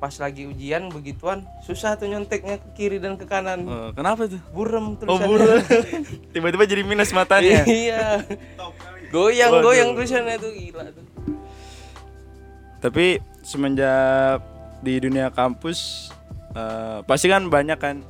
pas 0.00 0.16
lagi 0.16 0.48
ujian 0.48 0.88
begituan 0.88 1.44
susah 1.60 1.92
tuh 1.94 2.08
nyonteknya 2.08 2.56
ke 2.56 2.68
kiri 2.72 2.96
dan 2.96 3.20
ke 3.20 3.28
kanan 3.28 3.68
Oh, 3.68 3.92
kenapa 3.92 4.24
tuh? 4.24 4.40
burem 4.50 4.96
Oh, 5.04 5.20
tulisannya 5.20 5.28
buru. 5.28 5.48
Tiba-tiba 6.32 6.64
jadi 6.64 6.82
minus 6.82 7.12
matanya. 7.12 7.68
iya 7.84 8.24
goyang 9.12 9.52
Waduh. 9.52 9.64
goyang 9.68 9.90
tulisannya 9.92 10.40
tuh 10.40 10.50
gila 10.56 10.88
tuh 10.88 11.04
Tapi 12.80 13.20
semenjak 13.44 14.40
di 14.80 14.96
dunia 14.96 15.28
kampus 15.28 16.08
eh, 16.56 17.04
pasti 17.04 17.28
kan 17.28 17.52
banyak 17.52 17.76
kan 17.76 18.00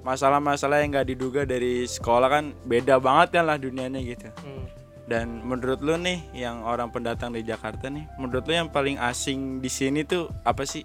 masalah-masalah 0.00 0.80
yang 0.80 0.96
nggak 0.96 1.08
diduga 1.12 1.44
dari 1.44 1.84
sekolah 1.84 2.28
kan 2.30 2.44
beda 2.64 2.96
banget 2.96 3.36
kan 3.36 3.44
lah 3.44 3.60
dunianya 3.60 4.00
gitu. 4.00 4.30
Hmm. 4.40 4.64
Dan 5.06 5.44
menurut 5.44 5.84
lu 5.84 5.94
nih 5.98 6.18
yang 6.32 6.64
orang 6.64 6.90
pendatang 6.90 7.30
di 7.30 7.42
Jakarta 7.42 7.86
nih, 7.86 8.06
menurut 8.16 8.42
lu 8.42 8.54
yang 8.54 8.66
paling 8.66 8.98
asing 8.98 9.60
di 9.60 9.68
sini 9.68 10.02
tuh 10.02 10.26
apa 10.42 10.64
sih? 10.64 10.82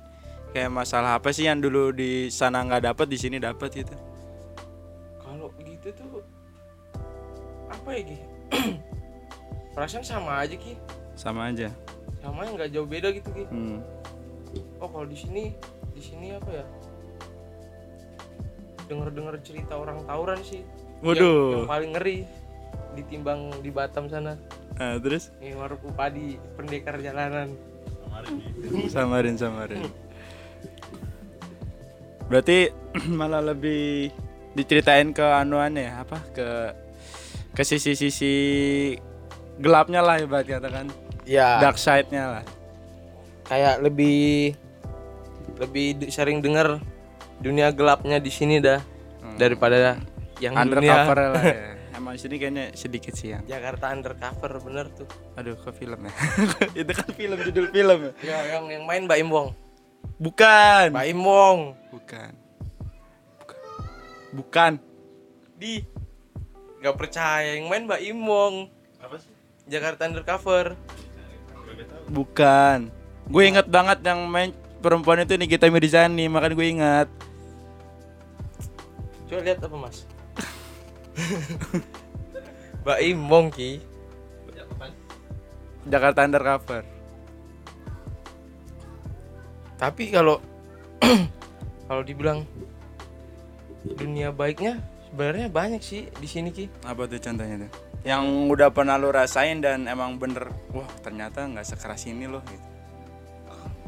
Kayak 0.52 0.68
masalah 0.70 1.16
apa 1.16 1.32
sih 1.32 1.48
yang 1.48 1.58
dulu 1.58 1.92
di 1.92 2.28
sana 2.28 2.60
nggak 2.62 2.92
dapat 2.92 3.08
di 3.08 3.18
sini 3.18 3.40
dapat 3.40 3.72
gitu? 3.74 3.96
kalau 5.22 5.48
gitu 5.58 5.90
tuh 5.96 6.20
apa 7.72 7.90
ya 7.96 8.02
Ki? 8.04 8.18
perasaan 9.74 10.04
sama 10.04 10.44
aja 10.44 10.54
ki 10.54 10.76
Sama 11.16 11.48
aja. 11.50 11.72
sama 12.20 12.44
nggak 12.46 12.68
jauh 12.70 12.86
beda 12.86 13.10
gitu 13.10 13.32
ki 13.32 13.48
Hmm. 13.48 13.80
oh 14.78 14.86
kalau 14.86 15.08
di 15.08 15.16
sini 15.16 15.56
di 15.96 16.02
sini 16.04 16.36
apa 16.36 16.52
ya 16.52 16.66
denger 18.86 19.10
dengar 19.10 19.36
cerita 19.40 19.80
orang 19.80 20.04
tawuran 20.04 20.38
sih 20.44 20.62
yang, 21.00 21.16
Waduh. 21.16 21.48
yang 21.56 21.66
paling 21.66 21.92
ngeri 21.96 22.18
ditimbang 22.94 23.40
di 23.64 23.72
Batam 23.72 24.12
sana 24.12 24.36
Nah, 24.72 24.98
terus 24.98 25.32
ini 25.40 25.54
warung 25.54 25.80
padi 25.94 26.36
pendekar 26.54 27.00
jalanan 27.00 27.56
samarin 28.90 29.36
samarin. 29.36 29.82
Berarti 32.32 32.72
malah 33.20 33.44
lebih 33.44 34.08
diceritain 34.56 35.12
ke 35.12 35.24
anuannya 35.24 35.84
ya, 35.84 35.94
apa 36.04 36.18
ke 36.32 36.48
ke 37.52 37.64
sisi-sisi 37.64 38.34
gelapnya 39.60 40.00
lah 40.00 40.16
ibarat 40.18 40.48
katakan 40.48 40.88
ya 41.28 41.60
dark 41.60 41.76
side-nya 41.76 42.40
lah. 42.40 42.44
kayak 43.44 43.84
lebih 43.84 44.56
lebih 45.60 46.08
sering 46.08 46.40
dengar 46.40 46.80
dunia 47.38 47.76
gelapnya 47.76 48.18
di 48.18 48.32
sini 48.32 48.64
dah 48.64 48.80
Hmm. 49.22 49.38
daripada 49.38 50.02
yang 50.42 50.58
Undercover 50.58 51.14
dunia 51.14 51.30
lah 51.30 51.44
ya. 51.46 51.58
Emang 52.02 52.18
sini 52.18 52.42
kayaknya 52.42 52.74
sedikit 52.74 53.14
sih 53.14 53.38
yang. 53.38 53.46
Jakarta 53.46 53.94
undercover 53.94 54.58
bener 54.66 54.90
tuh 54.90 55.06
Aduh, 55.38 55.54
ke 55.54 55.70
film 55.70 56.02
ya. 56.02 56.14
Itu 56.82 56.90
kan 56.90 57.06
film 57.14 57.38
judul 57.38 57.70
film 57.70 58.00
ya. 58.02 58.12
ya 58.26 58.38
yang 58.58 58.66
yang 58.66 58.84
main 58.90 59.06
Mbak 59.06 59.22
Imbong 59.22 59.54
Bukan. 60.22 60.86
Mbak 60.94 61.08
Imbong 61.10 61.60
Bukan. 61.90 62.32
Bukan. 63.42 63.60
Bukan. 64.36 64.72
di 65.62 65.86
nggak 66.82 66.98
percaya 66.98 67.58
yang 67.58 67.70
main 67.70 67.86
Mbak 67.86 68.02
Imbong 68.02 68.56
Apa 68.98 69.22
sih? 69.22 69.30
Jakarta 69.70 70.10
undercover 70.10 70.74
Bukan. 72.12 72.92
Gue 73.32 73.44
inget 73.48 73.70
banget 73.72 74.04
yang 74.04 74.28
main 74.28 74.52
perempuan 74.84 75.24
itu 75.24 75.38
Nikita 75.40 75.72
Mirzani, 75.72 76.28
makanya 76.28 76.56
gue 76.58 76.68
ingat. 76.68 77.08
coba 79.32 79.48
lihat 79.48 79.64
apa 79.64 79.78
mas 79.80 80.04
Mbak 82.84 83.00
Imbong 83.00 83.48
ki 83.48 83.80
Jakarta 85.88 86.26
Undercover. 86.28 87.01
Tapi 89.82 90.14
kalau 90.14 90.38
kalau 91.90 92.06
dibilang 92.06 92.46
dunia 93.98 94.30
baiknya 94.30 94.78
sebenarnya 95.10 95.50
banyak 95.50 95.82
sih 95.82 96.06
di 96.22 96.28
sini 96.30 96.54
ki 96.54 96.70
Apa 96.86 97.10
tuh 97.10 97.18
contohnya 97.18 97.66
tuh? 97.66 97.72
Yang 98.06 98.24
udah 98.54 98.70
pernah 98.70 98.98
lu 98.98 99.10
rasain 99.10 99.58
dan 99.58 99.86
emang 99.86 100.18
bener, 100.18 100.50
wah 100.70 100.86
ternyata 101.02 101.46
nggak 101.46 101.66
sekeras 101.66 102.06
ini 102.06 102.26
loh 102.26 102.42
gitu. 102.46 102.68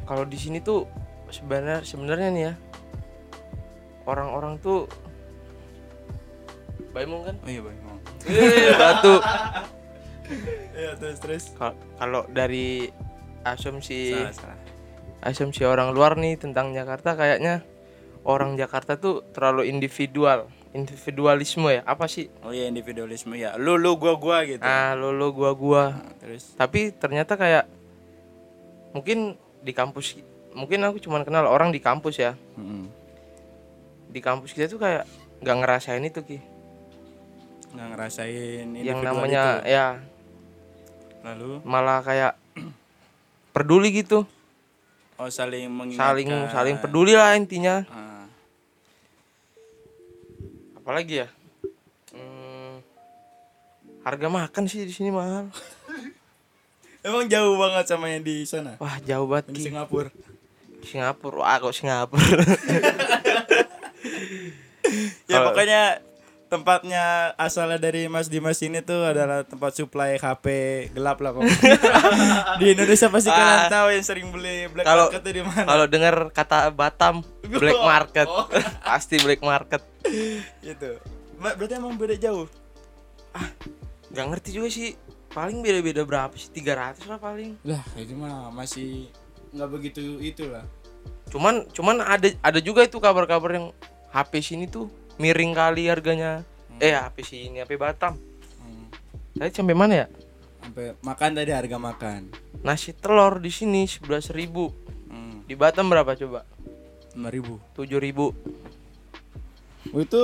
kalau 0.04 0.26
di 0.26 0.36
sini 0.36 0.60
tuh 0.60 0.84
sebenarnya 1.30 1.86
sebenarnya 1.86 2.30
nih 2.34 2.44
ya 2.50 2.54
orang-orang 4.04 4.60
tuh 4.60 4.90
Mbak 6.92 7.02
Imbong 7.08 7.24
kan 7.26 7.36
Oh 7.42 7.50
iya 7.50 7.62
bang. 7.64 7.78
Eh, 8.28 8.74
batu 8.82 9.16
Iya 10.74 10.92
terus 10.98 11.18
terus. 11.22 11.44
Kal- 11.58 11.80
kalau 11.98 12.26
dari 12.30 12.92
asumsi 13.44 14.14
Salah 14.14 14.36
salah. 14.36 14.60
Asumsi 15.24 15.64
orang 15.64 15.90
luar 15.90 16.14
nih 16.14 16.36
tentang 16.36 16.70
Jakarta 16.70 17.16
kayaknya 17.16 17.64
orang 18.22 18.54
Jakarta 18.54 18.96
tuh 18.96 19.24
terlalu 19.32 19.66
individual 19.66 20.46
individualisme 20.72 21.70
ya 21.70 21.82
apa 21.84 22.06
sih 22.06 22.28
Oh 22.42 22.50
iya 22.50 22.66
individualisme 22.66 23.34
ya. 23.34 23.54
Lu 23.56 23.76
lu 23.76 23.94
gua 23.94 24.16
gua 24.16 24.42
gitu. 24.42 24.60
ah 24.60 24.92
lo 24.94 25.10
lo 25.10 25.30
gua 25.30 25.54
gua 25.54 25.84
Nah, 25.94 26.14
terus. 26.18 26.52
tapi 26.54 26.92
ternyata 26.92 27.34
kayak 27.34 27.70
mungkin 28.92 29.34
di 29.60 29.72
kampus 29.72 30.18
mungkin 30.52 30.82
aku 30.82 31.00
cuman 31.00 31.22
kenal 31.22 31.46
orang 31.46 31.70
di 31.70 31.80
kampus 31.80 32.20
ya 32.20 32.34
Mm-mm. 32.54 32.86
di 34.08 34.20
kampus 34.20 34.52
kita 34.52 34.68
tuh 34.68 34.78
kayak 34.78 35.06
nggak 35.40 35.58
ngerasain 35.58 36.04
itu 36.04 36.22
ki 36.22 36.38
Nggak 37.74 37.88
ngerasain 37.90 38.68
yang 38.78 39.02
namanya 39.02 39.44
itu. 39.60 39.72
ya 39.72 39.88
Lalu 41.24 41.64
malah 41.64 42.02
kayak 42.02 42.34
peduli 43.52 43.94
gitu 43.96 44.26
oh 45.16 45.30
saling 45.30 45.68
mengingatkan. 45.68 46.02
saling 46.10 46.28
saling 46.50 46.76
peduli 46.78 47.14
lah 47.14 47.34
intinya 47.34 47.86
Ah, 47.88 48.26
apalagi 50.76 51.26
ya 51.26 51.28
Hmm, 52.14 52.78
harga 54.02 54.28
makan 54.30 54.64
sih 54.66 54.86
di 54.86 54.94
sini 54.94 55.10
mahal 55.10 55.50
Emang 57.04 57.28
jauh 57.28 57.60
banget 57.60 57.84
sama 57.84 58.08
yang 58.08 58.24
di 58.24 58.48
sana. 58.48 58.80
Wah, 58.80 58.96
jauh 59.04 59.28
banget 59.28 59.52
Di. 59.52 59.68
Singapura. 59.68 60.08
Singapura. 60.88 61.36
Wah, 61.44 61.60
kok 61.60 61.76
Singapura. 61.76 62.24
Ya 65.26 65.44
pokoknya 65.44 65.82
tempatnya 66.54 67.06
asalnya 67.34 67.76
dari 67.76 68.06
Mas 68.06 68.30
Dimas 68.30 68.62
ini 68.62 68.80
tuh 68.80 69.02
adalah 69.04 69.42
tempat 69.42 69.74
supply 69.74 70.16
HP 70.16 70.46
gelap 70.94 71.18
lah 71.18 71.34
kok. 71.34 71.42
di 72.62 72.66
Indonesia 72.70 73.10
pasti 73.10 73.28
kalian 73.28 73.60
Ah. 73.60 73.70
tahu 73.72 73.88
yang 73.90 74.06
sering 74.06 74.28
beli 74.30 74.70
black 74.70 74.86
Kalau- 74.86 75.10
market 75.10 75.22
tuh 75.22 75.34
di 75.34 75.42
mana. 75.42 75.66
Kalau 75.66 75.86
dengar 75.88 76.16
kata 76.30 76.58
Batam, 76.70 77.16
black 77.44 77.82
market. 77.92 78.28
Oh. 78.28 78.46
Pasti 78.80 79.18
black 79.18 79.42
market. 79.42 79.82
gitu. 80.60 81.02
Berarti 81.36 81.74
emang 81.74 81.98
beda 81.98 82.14
jauh. 82.16 82.46
Gak 84.10 84.26
ngerti 84.30 84.50
juga 84.54 84.70
sih. 84.70 84.94
Paling 85.28 85.60
beda-beda 85.60 86.06
berapa 86.06 86.34
sih? 86.34 86.48
300 86.48 87.10
lah 87.10 87.18
paling. 87.18 87.58
Lah, 87.66 87.82
itu 87.98 88.14
mah 88.14 88.54
masih 88.54 89.10
nggak 89.50 89.70
begitu 89.72 90.22
itulah. 90.22 90.62
Cuman 91.28 91.66
cuman 91.68 91.98
ada 92.00 92.30
ada 92.40 92.60
juga 92.62 92.86
itu 92.86 93.02
kabar-kabar 93.02 93.50
yang 93.52 93.68
HP 94.14 94.32
sini 94.40 94.70
tuh 94.70 94.94
miring 95.18 95.54
kali 95.54 95.90
harganya. 95.90 96.42
Eh, 96.82 96.94
HP 96.94 97.24
sini, 97.24 97.62
HP 97.62 97.78
Batam. 97.78 98.18
Hmm. 98.60 98.90
Tadi 99.38 99.52
sampai 99.54 99.78
mana 99.78 99.94
ya? 100.06 100.08
Sampai 100.64 100.96
makan 101.04 101.30
tadi 101.38 101.52
harga 101.54 101.78
makan. 101.78 102.22
Nasi 102.64 102.96
telur 102.96 103.38
di 103.38 103.52
sini 103.54 103.86
11.000. 103.86 104.74
Hmm. 105.12 105.46
Di 105.46 105.54
Batam 105.54 105.92
berapa 105.92 106.18
coba? 106.18 106.48
5000. 107.14 107.62
7.000. 107.78 109.94
Oh, 109.94 110.02
itu 110.02 110.22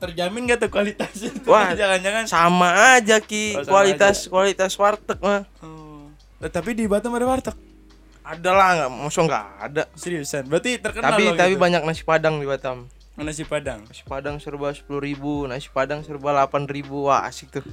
terjamin 0.00 0.48
gak 0.48 0.66
tuh 0.66 0.70
kualitasnya? 0.72 1.30
Wah. 1.50 1.70
jangan-jangan 1.80 2.24
Sama 2.26 2.98
aja 2.98 3.22
Ki, 3.22 3.54
Oh, 3.54 3.62
sama 3.62 3.70
kualitas 3.70 4.16
kualitas 4.26 4.72
warteg 4.74 5.20
mah. 5.22 5.46
Eh, 6.40 6.50
tapi 6.50 6.72
di 6.72 6.88
Batam 6.88 7.14
ada 7.14 7.28
warteg. 7.28 7.54
Ada 8.20 8.50
lah 8.52 8.68
nggak, 8.76 8.90
masa 8.94 9.20
nggak 9.26 9.46
ada. 9.60 9.82
Seriusan. 9.96 10.44
Berarti 10.48 10.80
terkenal 10.80 11.18
Tapi 11.18 11.22
loh 11.28 11.34
tapi 11.36 11.52
gitu. 11.56 11.60
banyak 11.60 11.82
nasi 11.84 12.02
padang 12.04 12.40
di 12.40 12.46
Batam. 12.48 12.88
Nasi 13.22 13.44
padang. 13.44 13.84
Nasi 13.86 14.04
padang 14.04 14.36
serba 14.40 14.72
10.000, 14.72 15.48
nasi 15.48 15.68
padang 15.70 16.00
serba 16.04 16.34
8.000. 16.48 16.88
Wah, 16.88 17.24
asik 17.28 17.60
tuh. 17.60 17.64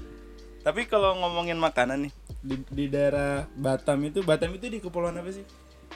Tapi 0.61 0.83
kalau 0.83 1.15
ngomongin 1.15 1.55
makanan 1.55 2.07
nih 2.07 2.13
di, 2.43 2.55
di 2.67 2.85
daerah 2.91 3.47
Batam 3.55 4.03
itu 4.03 4.19
Batam 4.19 4.51
itu 4.51 4.67
di 4.67 4.83
kepulauan 4.83 5.15
apa 5.15 5.31
sih? 5.31 5.47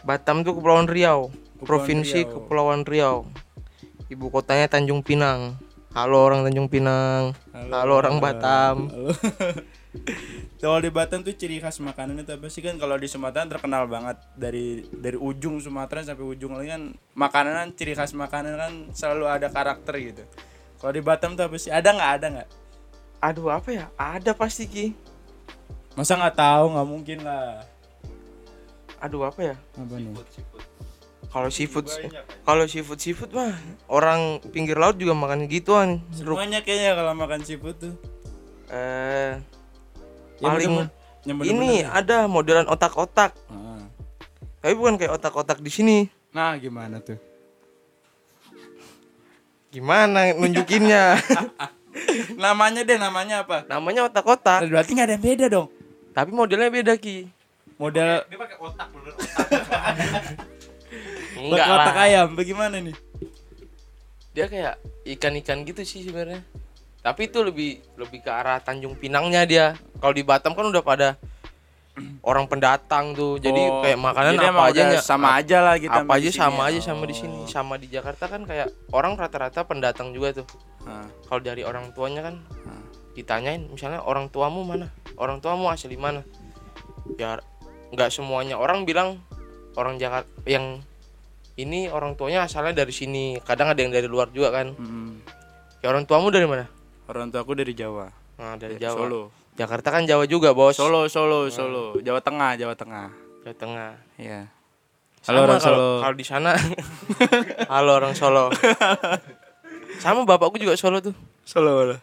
Batam 0.07 0.41
tuh 0.41 0.55
Kepulauan 0.55 0.87
Riau, 0.87 1.29
Kepulauan 1.29 1.67
Provinsi 1.67 2.23
Riau. 2.23 2.31
Kepulauan 2.39 2.81
Riau. 2.87 3.17
Ibu 4.07 4.31
kotanya 4.31 4.71
Tanjung 4.71 5.03
Pinang. 5.03 5.59
Halo 5.91 6.23
orang 6.23 6.47
Tanjung 6.47 6.71
Pinang. 6.71 7.35
Halo, 7.51 7.99
orang 7.99 8.23
Batam. 8.23 8.87
Halo. 8.87 9.11
Kalau 10.61 10.79
di 10.79 10.87
Batam 10.87 11.19
tuh 11.19 11.35
ciri 11.35 11.59
khas 11.59 11.83
makanan 11.83 12.23
itu 12.23 12.31
apa 12.31 12.47
sih 12.47 12.63
kan 12.63 12.79
kalau 12.79 12.95
di 12.95 13.11
Sumatera 13.11 13.43
terkenal 13.43 13.91
banget 13.91 14.15
dari 14.39 14.87
dari 14.87 15.19
ujung 15.19 15.59
Sumatera 15.59 15.99
sampai 15.99 16.23
ujung 16.23 16.55
lagi 16.55 16.71
kan 16.71 16.95
makanan 17.11 17.53
kan 17.59 17.69
ciri 17.75 17.91
khas 17.91 18.15
makanan 18.15 18.55
kan 18.55 18.73
selalu 18.95 19.27
ada 19.27 19.51
karakter 19.51 19.99
gitu. 19.99 20.23
Kalau 20.79 20.93
di 20.95 21.03
Batam 21.03 21.35
tuh 21.35 21.43
apa 21.45 21.55
sih? 21.59 21.69
Ada 21.69 21.91
nggak? 21.91 22.11
Ada 22.17 22.27
nggak? 22.31 22.49
Aduh, 23.21 23.53
apa 23.53 23.69
ya? 23.69 23.85
Ada 23.99 24.31
pasti 24.33 24.65
Ki. 24.65 24.85
Masa 25.93 26.15
nggak 26.15 26.39
tahu? 26.39 26.65
Nggak 26.73 26.87
mungkin 26.87 27.17
lah. 27.21 27.67
Aduh, 29.03 29.27
apa 29.27 29.43
ya? 29.43 29.55
Apa 29.77 29.93
nih? 29.99 30.15
Kalau 31.31 31.47
seafood 31.47 31.87
kalau 32.43 32.67
seafood 32.67 32.99
seafood 32.99 33.31
mah 33.31 33.55
orang 33.87 34.43
pinggir 34.51 34.75
laut 34.75 34.99
juga 34.99 35.15
makan 35.15 35.47
gituan. 35.47 36.03
Semuanya 36.11 36.59
kayaknya 36.59 36.95
kalau 36.95 37.13
makan 37.15 37.39
seafood 37.43 37.75
tuh. 37.79 37.95
Eh 38.71 39.39
Ya 40.41 40.47
paling 40.47 40.73
bener-bener- 40.73 40.99
yang 41.21 41.37
ini 41.53 41.69
ada 41.83 42.25
modelan 42.25 42.65
otak-otak. 42.65 43.29
Ah. 43.45 43.77
Tapi 44.59 44.73
bukan 44.73 44.97
kayak 44.97 45.13
otak-otak 45.13 45.57
di 45.57 45.69
sini. 45.69 45.97
Nah, 46.31 46.55
gimana 46.55 46.97
tuh? 46.97 47.17
Gimana 49.69 50.33
nunjukinnya? 50.33 51.17
namanya 52.37 52.81
deh, 52.81 52.97
namanya 52.97 53.41
apa? 53.41 53.65
Namanya 53.65 54.05
otak-otak, 54.05 54.65
Berarti 54.65 54.89
nggak 54.91 55.05
ada 55.05 55.13
yang 55.13 55.23
beda 55.23 55.45
dong. 55.47 55.67
tapi 56.11 56.29
modelnya 56.29 56.67
beda 56.67 56.91
Ki. 56.95 57.23
Model 57.77 58.21
Dia 58.27 58.37
pakai 58.37 58.57
otak 58.59 58.87
bener 58.91 59.13
Enggak 61.41 61.65
otak 61.65 61.93
lah. 61.93 62.03
ayam, 62.03 62.27
bagaimana 62.31 62.75
nih? 62.77 62.95
Dia 64.31 64.45
kayak 64.45 64.73
ikan-ikan 65.07 65.63
gitu 65.63 65.81
sih 65.81 66.01
sebenarnya. 66.01 66.41
Tapi 67.01 67.33
itu 67.33 67.41
lebih 67.41 67.81
lebih 67.97 68.21
ke 68.21 68.29
arah 68.29 68.61
Tanjung 68.61 68.93
Pinangnya 68.93 69.41
dia. 69.49 69.65
Kalau 69.97 70.13
di 70.13 70.21
Batam 70.21 70.53
kan 70.53 70.69
udah 70.69 70.85
pada 70.85 71.17
orang 72.21 72.45
pendatang 72.45 73.17
tuh. 73.17 73.41
Jadi 73.41 73.57
Oh, 73.57 73.81
kayak 73.81 73.99
makanan 73.99 74.33
jadi 74.37 74.47
apa 74.53 74.63
aja 74.69 74.83
sama 75.01 75.27
aja 75.41 75.57
lah 75.65 75.75
gitu 75.81 75.91
apa 75.91 76.13
aja 76.17 76.29
sini 76.29 76.39
sama 76.39 76.61
ya. 76.61 76.69
aja 76.69 76.79
sama 76.93 77.03
di 77.09 77.15
sini. 77.17 77.37
Oh. 77.41 77.49
Sama 77.49 77.73
di 77.81 77.87
Jakarta 77.89 78.29
kan 78.29 78.41
kayak 78.45 78.69
orang 78.93 79.17
rata-rata 79.17 79.65
pendatang 79.65 80.13
juga 80.13 80.41
tuh. 80.41 80.47
Ah, 80.85 81.05
Kalau 81.25 81.41
dari 81.41 81.65
orang 81.65 81.89
tuanya 81.97 82.21
kan 82.21 82.35
ah. 82.69 82.85
ditanyain 83.17 83.65
misalnya 83.65 84.05
orang 84.05 84.29
tuamu 84.29 84.61
mana? 84.61 84.93
Orang 85.17 85.41
tuamu 85.41 85.73
asli 85.73 85.97
mana? 85.97 86.21
Ya 87.17 87.41
nggak 87.91 88.13
semuanya 88.13 88.55
orang 88.55 88.87
bilang 88.87 89.19
orang 89.75 89.99
Jakarta 89.99 90.29
yang 90.47 90.79
ini 91.59 91.91
orang 91.91 92.13
tuanya 92.13 92.45
asalnya 92.45 92.85
dari 92.85 92.93
sini. 92.93 93.41
Kadang 93.41 93.73
ada 93.73 93.79
yang 93.81 93.91
dari 93.91 94.05
luar 94.05 94.29
juga 94.31 94.53
kan. 94.53 94.77
Mm. 94.77 95.11
Ya 95.81 95.89
orang 95.91 96.05
tuamu 96.05 96.29
dari 96.31 96.45
mana? 96.47 96.69
Orang 97.11 97.27
tua 97.27 97.43
aku 97.43 97.59
dari 97.59 97.75
Jawa. 97.75 98.07
Nah, 98.39 98.55
dari 98.55 98.79
Jawa. 98.79 98.95
Solo. 99.03 99.21
Jakarta 99.59 99.91
kan 99.91 100.07
Jawa 100.07 100.23
juga, 100.31 100.55
Bos. 100.55 100.79
Solo, 100.79 101.11
Solo, 101.11 101.51
Solo. 101.51 101.99
Jawa 101.99 102.23
Tengah, 102.23 102.55
Jawa 102.55 102.71
Tengah. 102.71 103.11
Jawa 103.43 103.55
Tengah. 103.59 103.91
Iya. 104.15 104.47
Sama 105.19 105.43
Halo 105.43 105.51
orang 105.51 105.59
Solo. 105.59 105.89
Kalau 105.99 106.15
di 106.15 106.23
sana 106.23 106.51
Halo 107.75 107.91
orang 107.99 108.15
Solo. 108.15 108.47
Sama 109.99 110.23
bapakku 110.23 110.55
juga 110.55 110.79
Solo 110.79 111.03
tuh. 111.03 111.11
Solo. 111.43 111.83
Solo. 111.83 111.97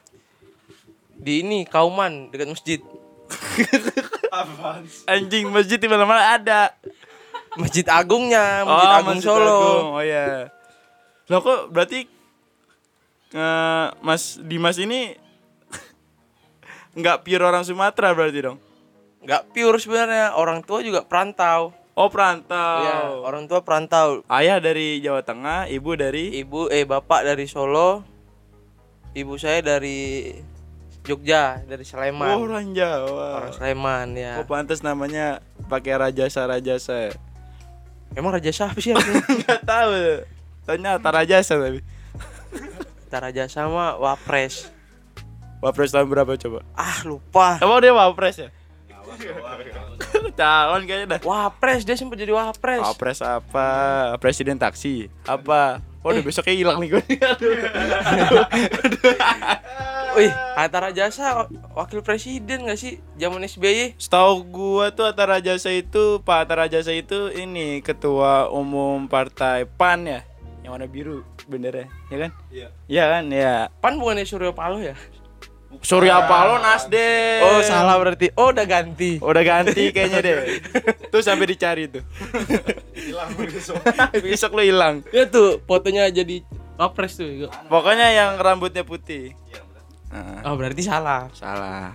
Di 1.16 1.40
ini 1.40 1.64
Kauman 1.64 2.28
dekat 2.28 2.52
masjid. 2.52 2.84
Anjing 5.08 5.48
masjid 5.48 5.80
di 5.80 5.88
mana-mana 5.88 6.36
ada. 6.36 6.76
Masjid 7.56 7.88
Agungnya, 7.88 8.60
Masjid 8.68 8.92
Agung 8.92 9.16
Masjid 9.16 9.24
Solo. 9.24 9.56
Agung. 9.56 9.88
Oh 9.96 10.02
iya. 10.04 10.52
Loh 11.32 11.40
kok 11.40 11.72
berarti 11.72 12.17
eh, 13.32 13.86
Mas 14.00 14.38
Dimas 14.40 14.76
ini 14.80 15.16
nggak 16.98 17.22
pure 17.22 17.44
orang 17.44 17.62
Sumatera 17.62 18.12
berarti 18.16 18.40
dong? 18.42 18.58
Nggak 19.22 19.42
pure 19.54 19.78
sebenarnya, 19.78 20.34
orang 20.34 20.62
tua 20.64 20.80
juga 20.82 21.04
perantau. 21.04 21.74
Oh 21.98 22.06
perantau. 22.06 22.78
Iya, 22.86 22.98
orang 23.26 23.50
tua 23.50 23.66
perantau. 23.66 24.22
Ayah 24.30 24.62
dari 24.62 25.02
Jawa 25.02 25.26
Tengah, 25.26 25.66
ibu 25.66 25.98
dari 25.98 26.30
Ibu 26.38 26.70
eh 26.70 26.86
bapak 26.86 27.26
dari 27.26 27.50
Solo. 27.50 28.06
Ibu 29.18 29.34
saya 29.34 29.58
dari 29.64 30.30
Jogja, 31.02 31.58
dari 31.66 31.82
Sleman. 31.82 32.38
Oh, 32.38 32.46
orang 32.46 32.70
Jawa. 32.70 33.42
Orang 33.42 33.54
Sleman 33.56 34.14
ya. 34.14 34.38
Kok 34.38 34.46
pantas 34.46 34.84
namanya 34.86 35.42
pakai 35.66 35.98
rajasa 35.98 36.46
rajasa? 36.46 37.10
ya? 37.10 37.12
Emang 38.16 38.32
Raja 38.32 38.48
siapa 38.54 38.78
sih? 38.80 38.94
Enggak 38.94 39.66
tahu. 39.70 40.22
Tanya 40.64 40.96
Tarajasa 41.02 41.58
tapi. 41.58 41.80
Raja 43.16 43.48
sama 43.48 43.96
Wapres. 43.96 44.68
Wapres 45.64 45.96
tahun 45.96 46.12
berapa 46.12 46.36
coba? 46.36 46.60
Ah, 46.76 47.00
lupa. 47.08 47.56
Emang 47.64 47.80
dia 47.80 47.96
Wapres 47.96 48.36
ya? 48.36 48.48
Calon 50.38 50.84
kayaknya 50.84 51.16
dah. 51.16 51.20
Wapres 51.24 51.88
dia 51.88 51.96
sempat 51.96 52.20
jadi 52.20 52.36
Wapres. 52.36 52.84
Wapres 52.84 53.24
apa? 53.24 53.68
Presiden 54.20 54.60
taksi? 54.60 55.08
Apa? 55.24 55.80
Oh, 56.04 56.14
udah 56.14 56.22
besoknya 56.22 56.54
hilang 56.54 56.78
nih 56.78 56.94
gue. 56.94 57.02
Wih, 60.18 60.32
Hatta 60.56 60.78
Rajasa 60.82 61.46
wakil 61.78 62.00
presiden 62.02 62.66
gak 62.66 62.80
sih 62.80 62.98
zaman 63.20 63.44
SBY? 63.44 63.94
Setahu 64.00 64.42
gua 64.50 64.90
tuh 64.90 65.06
Hatta 65.06 65.28
Rajasa 65.28 65.70
itu 65.70 66.18
Pak 66.26 66.48
Hatta 66.48 66.54
Rajasa 66.64 66.90
itu 66.90 67.30
ini 67.30 67.84
ketua 67.84 68.50
umum 68.50 69.06
partai 69.06 69.68
PAN 69.68 70.10
ya, 70.10 70.20
yang 70.66 70.74
warna 70.74 70.90
biru 70.90 71.22
bener 71.48 71.72
ya, 71.72 71.86
ya 72.08 72.16
kan? 72.20 72.30
Iya. 72.52 72.68
Iya 72.86 73.04
kan, 73.08 73.24
ya. 73.32 73.54
Pan 73.80 73.96
bukannya 73.96 74.22
Surya 74.22 74.52
Paloh 74.52 74.78
ya? 74.78 74.92
Surya 75.80 76.24
Paloh 76.24 76.60
Nasdem. 76.60 77.44
Oh, 77.44 77.60
salah 77.60 77.96
berarti. 78.00 78.32
Oh, 78.36 78.52
udah 78.52 78.64
ganti. 78.64 79.20
Udah 79.20 79.40
ganti 79.40 79.92
kayaknya 79.92 80.20
deh. 80.20 80.36
tuh 81.12 81.20
sampai 81.20 81.48
dicari 81.48 81.88
tuh. 81.88 82.00
Hilang 82.92 83.32
besok. 83.36 83.76
Besok 84.24 84.50
lu 84.56 84.64
hilang. 84.64 85.04
Ya 85.12 85.28
tuh, 85.28 85.60
fotonya 85.64 86.08
jadi 86.08 86.40
Wapres 86.76 87.16
tuh. 87.16 87.48
Pokoknya 87.68 88.12
yang 88.12 88.30
rambutnya 88.40 88.84
putih. 88.84 89.32
Iya, 89.48 89.60
Oh, 90.40 90.56
berarti 90.56 90.80
salah. 90.80 91.28
salah. 91.36 91.92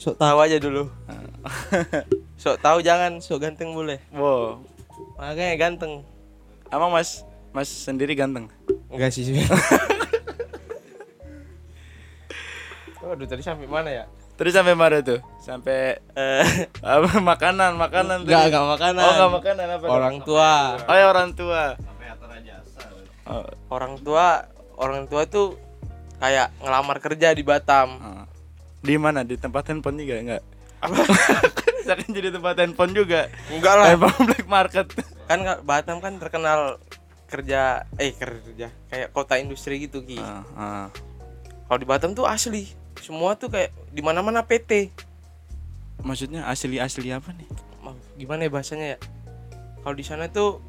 Sok 0.00 0.16
tahu 0.16 0.38
aja 0.40 0.56
dulu. 0.56 0.88
Sok 2.40 2.56
tahu 2.58 2.80
jangan, 2.80 3.20
sok 3.20 3.44
ganteng 3.44 3.76
boleh. 3.76 4.00
wow. 4.16 4.56
Makanya 5.20 5.60
ganteng. 5.60 6.02
Emang 6.72 6.88
Mas 6.88 7.20
Mas 7.52 7.68
sendiri 7.68 8.16
ganteng? 8.16 8.48
Enggak 8.88 9.12
sih. 9.12 9.28
Waduh, 13.02 13.26
tadi 13.26 13.42
sampai 13.42 13.66
mana 13.66 13.90
ya? 13.90 14.04
Terus 14.32 14.54
sampai 14.54 14.72
mana 14.72 15.02
tuh? 15.04 15.20
Sampai 15.38 16.00
Eh, 16.14 16.46
apa 16.80 17.20
makanan, 17.20 17.76
makanan 17.76 18.24
Enggak, 18.24 18.46
tadi. 18.46 18.48
enggak 18.48 18.66
makanan. 18.70 19.02
Oh, 19.02 19.10
enggak 19.12 19.32
makanan 19.32 19.66
apa? 19.68 19.84
dong? 19.84 19.92
Orang 19.92 20.16
tua. 20.22 20.50
Oh, 20.86 20.94
ya 20.96 21.06
orang 21.10 21.30
tua. 21.34 21.62
Sampai 21.76 22.06
atur 22.08 22.28
jasa. 22.40 22.80
Oh, 23.28 23.44
Orang 23.68 23.94
tua, 24.00 24.26
orang 24.78 25.04
tua 25.06 25.22
tuh 25.26 25.58
kayak 26.16 26.54
ngelamar 26.58 26.96
kerja 26.98 27.34
di 27.34 27.42
Batam. 27.42 27.88
oh. 27.98 28.24
Di 28.82 28.96
mana? 28.98 29.22
Di 29.22 29.36
tempat 29.36 29.68
handphone 29.68 29.98
juga 29.98 30.14
enggak? 30.18 30.42
Misalkan 31.78 32.10
jadi 32.18 32.28
tempat 32.32 32.54
handphone 32.56 32.92
juga. 32.92 33.30
Enggak 33.46 33.74
lah. 33.76 33.86
Handphone 33.92 34.26
black 34.26 34.46
market. 34.48 34.86
Kan 35.26 35.38
Batam 35.62 35.98
kan 35.98 36.18
terkenal 36.18 36.78
kerja 37.32 37.88
eh 37.96 38.12
kerja 38.12 38.68
kayak 38.92 39.08
kota 39.16 39.40
industri 39.40 39.88
gitu 39.88 40.04
Ki. 40.04 40.20
Ah, 40.20 40.44
ah. 40.52 40.86
Kalau 41.64 41.78
di 41.80 41.88
Batam 41.88 42.12
tuh 42.12 42.28
asli. 42.28 42.68
Semua 43.00 43.32
tuh 43.40 43.48
kayak 43.48 43.72
di 43.88 44.04
mana-mana 44.04 44.44
PT. 44.44 44.92
Maksudnya 46.04 46.44
asli-asli 46.44 47.08
apa 47.08 47.32
nih? 47.32 47.48
Gimana 48.20 48.44
ya 48.44 48.50
bahasanya 48.52 48.86
ya? 48.94 48.98
Kalau 49.80 49.96
di 49.96 50.04
sana 50.04 50.28
tuh 50.28 50.60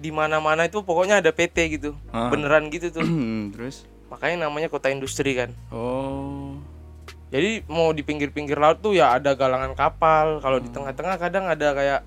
di 0.00 0.10
mana-mana 0.10 0.66
itu 0.66 0.82
pokoknya 0.82 1.22
ada 1.22 1.30
PT 1.30 1.78
gitu. 1.78 1.94
Ah. 2.10 2.34
Beneran 2.34 2.66
gitu 2.74 2.90
tuh. 2.90 3.06
Terus? 3.54 3.86
Makanya 4.10 4.50
namanya 4.50 4.66
kota 4.66 4.90
industri 4.90 5.38
kan. 5.38 5.54
Oh. 5.70 6.58
Jadi 7.30 7.62
mau 7.70 7.94
di 7.94 8.02
pinggir-pinggir 8.02 8.58
laut 8.58 8.82
tuh 8.82 8.98
ya 8.98 9.14
ada 9.14 9.38
galangan 9.38 9.78
kapal. 9.78 10.42
Kalau 10.42 10.58
di 10.58 10.66
tengah-tengah 10.74 11.16
kadang 11.22 11.46
ada 11.46 11.68
kayak 11.70 12.00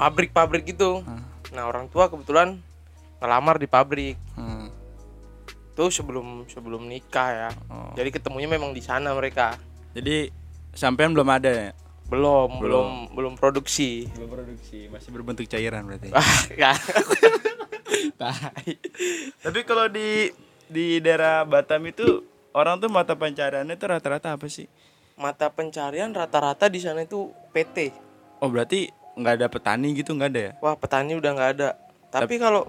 pabrik-pabrik 0.00 0.64
gitu. 0.72 1.04
Ah. 1.04 1.29
Nah 1.50 1.66
orang 1.66 1.90
tua 1.90 2.06
kebetulan 2.10 2.58
ngelamar 3.20 3.56
di 3.60 3.66
pabrik. 3.68 4.16
Hmm. 4.34 4.68
Tuh 5.76 5.90
sebelum 5.92 6.44
sebelum 6.50 6.86
nikah 6.86 7.28
ya. 7.30 7.50
Oh. 7.70 7.92
Jadi 7.94 8.10
ketemunya 8.10 8.48
memang 8.50 8.74
di 8.74 8.82
sana 8.82 9.14
mereka. 9.14 9.56
Jadi 9.94 10.30
sampean 10.74 11.14
belum 11.14 11.28
ada 11.30 11.50
ya? 11.50 11.70
Belum, 12.10 12.58
Belum. 12.58 13.06
belum, 13.14 13.32
produksi. 13.38 14.10
Belum 14.18 14.34
produksi, 14.34 14.90
masih 14.90 15.14
berbentuk 15.14 15.46
cairan 15.46 15.86
berarti. 15.86 16.10
Tai. 18.18 18.70
Tapi 19.46 19.60
kalau 19.62 19.86
di 19.86 20.34
di 20.66 20.98
daerah 20.98 21.46
Batam 21.46 21.86
itu 21.86 22.26
orang 22.50 22.82
tuh 22.82 22.90
mata 22.90 23.14
pencariannya 23.14 23.78
itu 23.78 23.86
rata-rata 23.86 24.34
apa 24.34 24.50
sih? 24.50 24.66
Mata 25.14 25.54
pencarian 25.54 26.10
rata-rata 26.10 26.66
di 26.66 26.82
sana 26.82 27.06
itu 27.06 27.30
PT. 27.54 27.94
Oh 28.42 28.50
berarti 28.50 28.90
nggak 29.20 29.34
ada 29.36 29.46
petani 29.46 29.92
gitu 29.92 30.10
nggak 30.12 30.30
ada 30.30 30.40
ya? 30.40 30.52
Wah 30.58 30.74
petani 30.74 31.12
udah 31.14 31.30
nggak 31.30 31.50
ada. 31.54 31.68
Tapi 32.08 32.36
kalau 32.36 32.66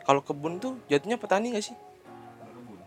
kalau 0.00 0.20
kebun 0.20 0.56
tuh 0.56 0.76
jatuhnya 0.86 1.16
petani 1.16 1.50
nggak 1.50 1.64
sih? 1.64 1.76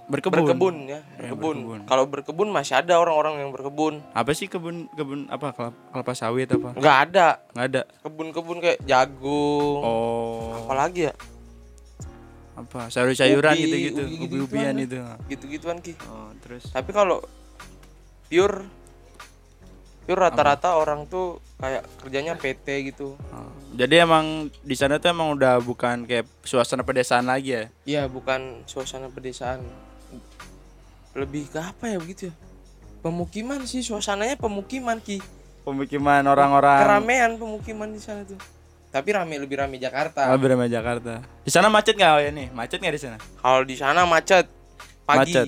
Berkebun. 0.08 0.40
Berkebun 0.40 0.76
ya, 0.88 1.04
Ya, 1.20 1.28
berkebun. 1.28 1.56
berkebun. 1.58 1.80
Kalau 1.84 2.04
berkebun 2.06 2.48
masih 2.48 2.80
ada 2.80 2.96
orang-orang 2.96 3.44
yang 3.44 3.52
berkebun. 3.52 4.00
Apa 4.14 4.32
sih 4.32 4.48
kebun 4.48 4.88
kebun 4.90 5.28
apa 5.28 5.52
kelapa, 5.52 5.76
kelapa 5.92 6.12
sawit 6.14 6.48
apa? 6.48 6.72
Nggak 6.74 6.98
ada 7.06 7.28
Nggak 7.52 7.66
ada. 7.68 7.82
kebun-kebun 8.02 8.58
kayak 8.58 8.80
jagung. 8.82 9.82
Oh. 9.84 10.64
Apalagi 10.64 11.12
ya? 11.12 11.14
Apa 12.56 12.88
sayur-sayuran 12.88 13.54
Ubi, 13.54 13.62
gitu-gitu, 13.62 14.00
ubi 14.00 14.16
gitu-gituan 14.16 14.48
ubi-ubian 14.48 14.74
lah. 14.74 14.86
itu. 14.88 14.98
Gitu-gituan 15.30 15.78
ki. 15.78 15.94
Oh 16.08 16.32
terus. 16.40 16.64
Tapi 16.72 16.90
kalau 16.90 17.20
pure 18.26 18.64
pure 20.08 20.24
rata-rata 20.24 20.80
orang 20.80 21.04
tuh 21.04 21.44
kayak 21.60 21.84
kerjanya 22.00 22.40
PT 22.40 22.96
gitu. 22.96 23.20
Oh. 23.36 23.52
Jadi 23.76 24.00
emang 24.00 24.48
di 24.64 24.76
sana 24.80 25.04
tuh 25.04 25.12
emang 25.12 25.36
udah 25.36 25.60
bukan 25.60 26.08
kayak 26.08 26.24
suasana 26.48 26.88
pedesaan 26.88 27.28
lagi 27.28 27.52
ya? 27.52 27.64
Iya, 27.84 28.04
bukan 28.08 28.64
suasana 28.64 29.12
pedesaan. 29.12 29.60
Lebih 31.12 31.52
ke 31.52 31.60
apa 31.60 31.92
ya 31.92 32.00
begitu 32.00 32.32
ya? 32.32 32.34
Pemukiman 33.04 33.68
sih, 33.68 33.84
suasananya 33.84 34.40
pemukiman 34.40 35.04
ki. 35.04 35.20
Pemukiman 35.68 36.24
orang-orang. 36.24 36.88
Keramaian 36.88 37.32
pemukiman 37.36 37.92
di 37.92 38.00
sana 38.00 38.24
tuh. 38.24 38.40
Tapi 38.88 39.12
rame 39.12 39.36
lebih 39.36 39.60
rame 39.60 39.76
Jakarta. 39.76 40.32
Oh, 40.32 40.40
beramai 40.40 40.72
Jakarta. 40.72 41.20
Di 41.44 41.52
sana 41.52 41.68
macet 41.68 42.00
nggak 42.00 42.12
ya 42.24 42.32
nih? 42.32 42.48
Macet 42.56 42.80
nggak 42.80 42.96
di 42.96 43.02
sana? 43.04 43.18
Kalau 43.20 43.62
di 43.68 43.76
sana 43.76 44.08
macet 44.08 44.48
pagi. 45.04 45.36
Macet. 45.36 45.48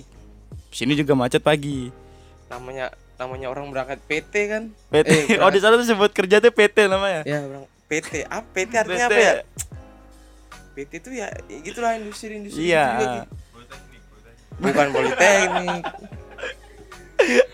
Sini 0.69 1.00
juga 1.00 1.15
macet 1.15 1.39
pagi. 1.39 1.88
Namanya 2.52 2.91
namanya 3.19 3.51
orang 3.51 3.67
berangkat 3.67 3.99
PT 4.08 4.34
kan? 4.47 4.63
PT. 4.88 5.36
Eh, 5.36 5.38
oh 5.43 5.51
di 5.51 5.60
sana 5.60 5.75
tuh 5.75 5.84
sebut 5.86 6.10
kerja 6.15 6.39
tuh 6.39 6.55
PT 6.55 6.88
namanya. 6.88 7.27
Ya, 7.27 7.43
berang 7.43 7.67
PT. 7.91 8.23
Apa 8.25 8.47
PT 8.55 8.71
artinya 8.79 9.08
PT. 9.12 9.13
apa 9.13 9.19
ya? 9.19 9.34
PT 10.79 10.91
itu 11.03 11.10
ya 11.12 11.27
ya 11.51 11.58
gitulah 11.60 11.91
industri-industri 11.99 12.71
Iya. 12.71 12.86
gitu. 12.95 13.19
Bukan 14.63 14.88
politeknik. 14.95 15.84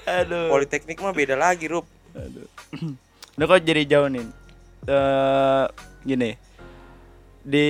Aduh. 0.22 0.54
Politeknik 0.54 0.98
mah 1.02 1.14
beda 1.18 1.34
lagi, 1.34 1.66
Rup. 1.66 1.90
Aduh. 2.14 2.46
Udah 3.36 3.46
kok 3.50 3.66
jadi 3.66 3.82
jauh 3.90 4.08
nih. 4.08 4.22
Eh, 4.86 5.66
gini. 6.06 6.32
Di 7.42 7.68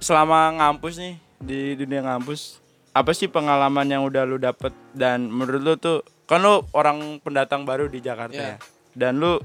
selama 0.00 0.56
ngampus 0.56 0.96
nih 0.96 1.14
di 1.38 1.78
dunia 1.78 2.02
ngampus 2.02 2.58
apa 2.90 3.14
sih 3.14 3.30
pengalaman 3.30 3.86
yang 3.86 4.02
udah 4.02 4.26
lu 4.26 4.42
dapet 4.42 4.74
dan 4.90 5.30
menurut 5.30 5.62
lu 5.62 5.74
tuh 5.78 5.98
kan 6.28 6.44
lu 6.44 6.60
orang 6.76 7.16
pendatang 7.24 7.64
baru 7.64 7.88
di 7.88 8.04
Jakarta 8.04 8.36
Iya. 8.36 8.54
ya. 8.54 8.56
Dan 8.92 9.16
lu 9.16 9.40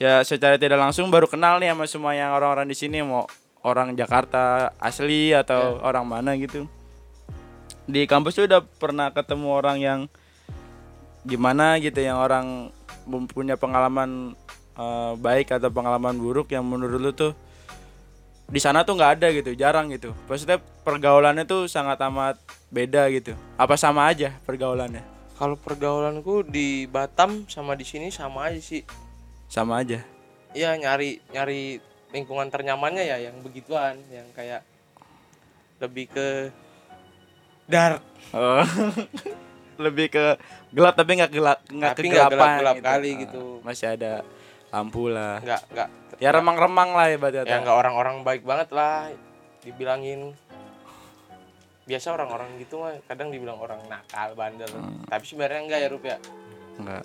ya 0.00 0.24
secara 0.24 0.56
tidak 0.56 0.80
langsung 0.80 1.12
baru 1.12 1.28
kenal 1.28 1.60
nih 1.60 1.76
sama 1.76 1.84
semua 1.84 2.12
yang 2.16 2.32
orang-orang 2.32 2.64
di 2.64 2.76
sini 2.76 3.04
mau 3.04 3.28
orang 3.60 3.92
Jakarta 3.92 4.72
asli 4.80 5.36
atau 5.36 5.76
orang 5.84 6.08
mana 6.08 6.32
gitu. 6.40 6.64
Di 7.84 8.08
kampus 8.08 8.32
tuh 8.40 8.48
udah 8.48 8.64
pernah 8.64 9.12
ketemu 9.12 9.48
orang 9.52 9.76
yang 9.78 10.00
gimana 11.26 11.76
gitu 11.84 12.00
yang 12.00 12.16
orang 12.16 12.72
mempunyai 13.04 13.60
pengalaman 13.60 14.32
eh, 14.78 15.12
baik 15.20 15.52
atau 15.52 15.68
pengalaman 15.68 16.16
buruk 16.16 16.48
yang 16.48 16.64
menurut 16.64 16.98
lu 17.02 17.12
tuh 17.12 17.32
di 18.46 18.62
sana 18.62 18.86
tuh 18.86 18.94
nggak 18.96 19.12
ada 19.20 19.28
gitu 19.36 19.52
jarang 19.52 19.92
gitu. 19.92 20.16
Maksudnya 20.30 20.62
pergaulannya 20.80 21.44
tuh 21.44 21.68
sangat 21.68 22.00
amat 22.08 22.40
beda 22.72 23.04
gitu. 23.12 23.36
Apa 23.60 23.76
sama 23.76 24.08
aja 24.08 24.32
pergaulannya 24.48 25.15
Kalau 25.36 25.54
pergaulanku 25.54 26.40
di 26.42 26.88
Batam 26.88 27.44
sama 27.46 27.76
di 27.76 27.84
sini 27.84 28.08
sama 28.08 28.48
aja 28.48 28.56
sih. 28.56 28.82
sama 29.46 29.78
aja 29.78 30.02
Iya 30.50 30.74
nyari 30.74 31.20
nyari 31.30 31.78
lingkungan 32.10 32.48
ternyamannya 32.48 33.04
ya 33.04 33.20
yang 33.20 33.38
begituan, 33.44 34.00
yang 34.08 34.24
kayak 34.32 34.64
lebih 35.78 36.08
ke 36.08 36.28
dark 37.66 38.00
Oh. 38.32 38.64
lebih 39.84 40.08
ke 40.08 40.40
gelap 40.72 40.96
tapi 40.96 41.20
nggak 41.20 41.30
gelap 41.30 41.60
nggak 41.68 41.94
kegelapan 41.94 42.32
gelap-gelap 42.32 42.76
kali 42.80 43.10
gitu. 43.22 43.60
Ah, 43.60 43.68
masih 43.68 43.86
ada 43.92 44.12
lampu 44.72 45.06
lah 45.06 45.36
nggak 45.38 45.62
nggak 45.68 45.88
ya 46.16 46.30
remang-remang 46.32 46.90
lah 46.90 47.06
ibaratnya 47.12 47.44
ya 47.44 47.60
nggak 47.60 47.76
orang-orang 47.76 48.24
baik 48.24 48.42
banget 48.42 48.72
lah 48.72 49.12
dibilangin 49.60 50.32
biasa 51.86 52.18
orang-orang 52.18 52.58
gitu 52.58 52.82
mah 52.82 52.98
kadang 53.06 53.30
dibilang 53.30 53.62
orang 53.62 53.78
nakal 53.86 54.34
bandel. 54.34 54.68
Tapi 55.06 55.24
sebenarnya 55.24 55.60
enggak 55.62 55.80
ya 55.80 55.88
Rup 55.88 56.04
ya? 56.04 56.18
Enggak. 56.76 57.04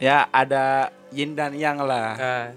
ya 0.00 0.18
ada 0.32 0.88
yin 1.12 1.36
dan 1.36 1.52
yang 1.52 1.82
lah. 1.82 2.16
Nah. 2.16 2.48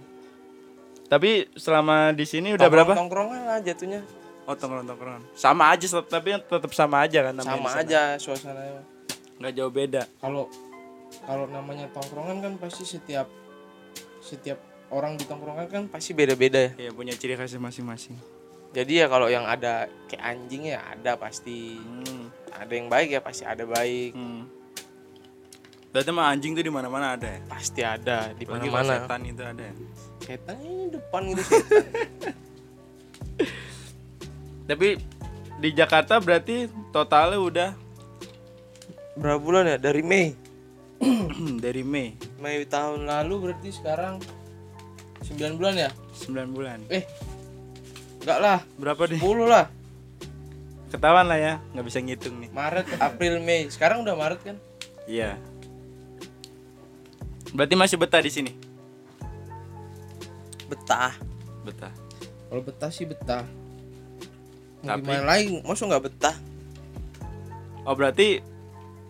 Tapi 1.09 1.51
selama 1.59 2.15
di 2.15 2.23
sini 2.23 2.55
udah 2.55 2.69
berapa? 2.69 2.93
tongkrongan 2.95 3.41
lah 3.43 3.59
jatuhnya. 3.59 4.05
Oh 4.45 4.55
tongkrongan 4.55 4.87
tongkrongan. 4.93 5.23
Sama 5.33 5.73
aja 5.73 5.85
tapi 6.05 6.37
tetap 6.37 6.71
sama 6.71 7.03
aja 7.03 7.19
kan 7.27 7.33
namanya 7.35 7.59
sama 7.59 7.69
aja 7.81 8.01
suasananya. 8.21 8.81
Nggak 9.41 9.53
jauh 9.57 9.73
beda. 9.73 10.03
Kalau 10.21 10.47
kalau 11.25 11.45
namanya 11.49 11.89
tongkrongan 11.91 12.39
kan 12.45 12.53
pasti 12.61 12.85
setiap 12.85 13.27
setiap 14.23 14.61
orang 14.93 15.17
di 15.17 15.25
tongkrongan 15.25 15.67
kan 15.67 15.83
pasti 15.89 16.13
beda-beda 16.13 16.71
ya. 16.71 16.87
Ya 16.87 16.91
punya 16.93 17.17
ciri 17.17 17.35
khasnya 17.35 17.59
masing-masing 17.59 18.15
jadi 18.73 18.93
ya 18.93 19.05
kalau 19.05 19.29
yang 19.29 19.45
ada 19.45 19.85
kayak 20.09 20.23
anjing 20.25 20.73
ya 20.73 20.81
ada 20.81 21.13
pasti. 21.13 21.77
Hmm. 21.77 22.25
ada 22.53 22.73
yang 22.73 22.89
baik 22.89 23.09
ya 23.13 23.21
pasti 23.21 23.45
ada 23.45 23.65
baik. 23.65 24.17
Hmm. 24.17 24.49
berarti 25.93 26.09
mah 26.09 26.33
anjing 26.33 26.57
tuh 26.57 26.65
di 26.65 26.73
mana-mana 26.73 27.13
ada 27.13 27.37
ya? 27.37 27.39
Pasti 27.45 27.85
ada. 27.85 28.33
Di 28.33 28.49
kalau 28.49 28.57
mana-mana. 28.57 29.05
Setan 29.05 29.21
itu 29.29 29.43
ada 29.45 29.61
ya? 29.61 29.73
Setan 30.25 30.57
ini 30.65 30.89
depan 30.89 31.21
gitu 31.29 31.41
setan. 31.45 31.85
Tapi 34.69 34.87
di 35.61 35.69
Jakarta 35.69 36.17
berarti 36.17 36.65
totalnya 36.89 37.37
udah 37.37 37.69
berapa 39.21 39.37
bulan 39.37 39.69
ya? 39.69 39.77
Dari 39.77 40.01
Mei. 40.01 40.33
Dari 41.65 41.85
Mei. 41.85 42.17
Mei 42.41 42.65
tahun 42.65 43.05
lalu 43.05 43.49
berarti 43.49 43.69
sekarang 43.69 44.17
9 45.21 45.61
bulan 45.61 45.77
ya? 45.77 45.89
9 46.25 46.57
bulan. 46.57 46.81
Eh 46.89 47.05
enggak 48.23 48.39
lah. 48.39 48.59
Berapa 48.79 49.03
nih 49.05 49.19
10 49.19 49.45
lah. 49.45 49.65
Ketahuan 50.89 51.25
lah 51.25 51.39
ya 51.41 51.53
nggak 51.73 51.85
bisa 51.85 51.97
ngitung 51.99 52.35
nih. 52.39 52.49
Maret 52.53 52.87
April 52.97 53.41
Mei. 53.41 53.67
Sekarang 53.67 54.01
udah 54.01 54.15
Maret 54.15 54.39
kan? 54.41 54.57
Iya. 55.03 55.35
Berarti 57.53 57.75
masih 57.75 57.97
betah 57.99 58.21
di 58.23 58.31
sini? 58.31 58.51
Betah. 60.69 61.13
Betah. 61.61 61.93
Kalau 62.49 62.61
betah 62.61 62.89
sih 62.89 63.05
betah. 63.05 63.45
Mau 64.81 64.89
Tapi- 64.93 65.05
gimana 65.05 65.25
lagi? 65.25 65.61
Masa 65.61 65.83
nggak 65.85 66.05
betah? 66.05 66.35
Oh 67.83 67.93
berarti 67.93 68.39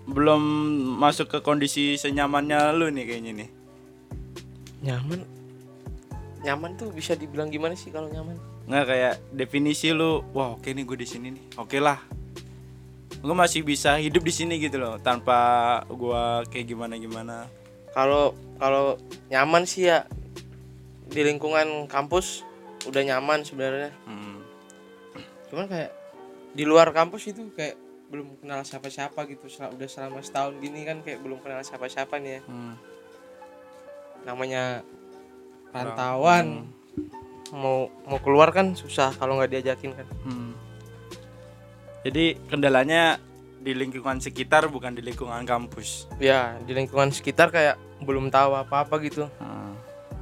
belum 0.03 0.41
masuk 0.99 1.29
ke 1.31 1.39
kondisi 1.39 1.95
senyamannya 1.95 2.75
lu 2.75 2.91
nih 2.91 3.05
kayaknya 3.05 3.33
nih. 3.43 3.49
nyaman 4.83 5.23
nyaman 6.43 6.75
tuh 6.75 6.89
bisa 6.89 7.13
dibilang 7.13 7.47
gimana 7.47 7.73
sih 7.73 7.87
kalau 7.87 8.07
nyaman 8.07 8.35
Nggak 8.63 8.85
kayak 8.85 9.13
definisi 9.29 9.91
lu, 9.91 10.23
wah 10.31 10.53
oke 10.53 10.65
nih 10.65 10.83
gue 10.83 10.95
di 10.95 11.03
sini 11.03 11.27
nih. 11.29 11.43
Oke 11.57 11.77
lah. 11.77 11.99
Gue 13.17 13.31
masih 13.33 13.59
bisa 13.61 13.95
hidup 13.97 14.19
di 14.19 14.31
sini 14.31 14.55
gitu 14.57 14.75
loh 14.77 14.95
tanpa 14.97 15.35
gua 15.89 16.43
kayak 16.45 16.67
gimana 16.67 16.95
gimana. 16.95 17.47
kalau 17.91 18.31
kalau 18.55 18.97
nyaman 19.27 19.63
sih 19.63 19.85
ya 19.85 20.07
di 21.05 21.21
lingkungan 21.21 21.85
kampus 21.85 22.41
udah 22.83 23.05
nyaman 23.05 23.43
sebenarnya 23.43 23.93
Hmm. 24.03 24.41
cuman 25.45 25.69
kayak 25.69 25.93
di 26.51 26.65
luar 26.65 26.89
kampus 26.89 27.29
itu 27.29 27.53
kayak 27.53 27.77
belum 28.09 28.33
kenal 28.39 28.61
siapa-siapa 28.61 29.27
gitu 29.27 29.45
Sel- 29.45 29.69
udah 29.69 29.85
selama 29.85 30.19
setahun 30.19 30.57
gini 30.57 30.81
kan 30.83 30.99
kayak 30.99 31.21
belum 31.21 31.37
kenal 31.39 31.61
siapa-siapa 31.61 32.17
nih 32.17 32.31
ya 32.31 32.41
Hmm. 32.43 32.73
namanya 34.23 34.81
rantauan 35.73 36.69
mau 37.51 37.85
mau 38.03 38.17
keluar 38.17 38.49
kan 38.49 38.73
susah 38.73 39.13
kalau 39.13 39.35
nggak 39.35 39.51
diajakin 39.51 39.93
kan 39.93 40.07
Hmm. 40.23 40.53
Jadi 42.03 42.35
kendalanya 42.45 43.15
di 43.57 43.71
lingkungan 43.71 44.19
sekitar 44.19 44.67
bukan 44.67 44.91
di 44.91 44.99
lingkungan 44.99 45.47
kampus. 45.47 46.11
ya 46.19 46.59
di 46.59 46.71
lingkungan 46.71 47.09
sekitar 47.09 47.47
kayak 47.47 47.79
belum 47.99 48.27
tahu 48.27 48.53
apa-apa 48.53 48.99
gitu 49.01 49.23
Hmm. 49.33 49.71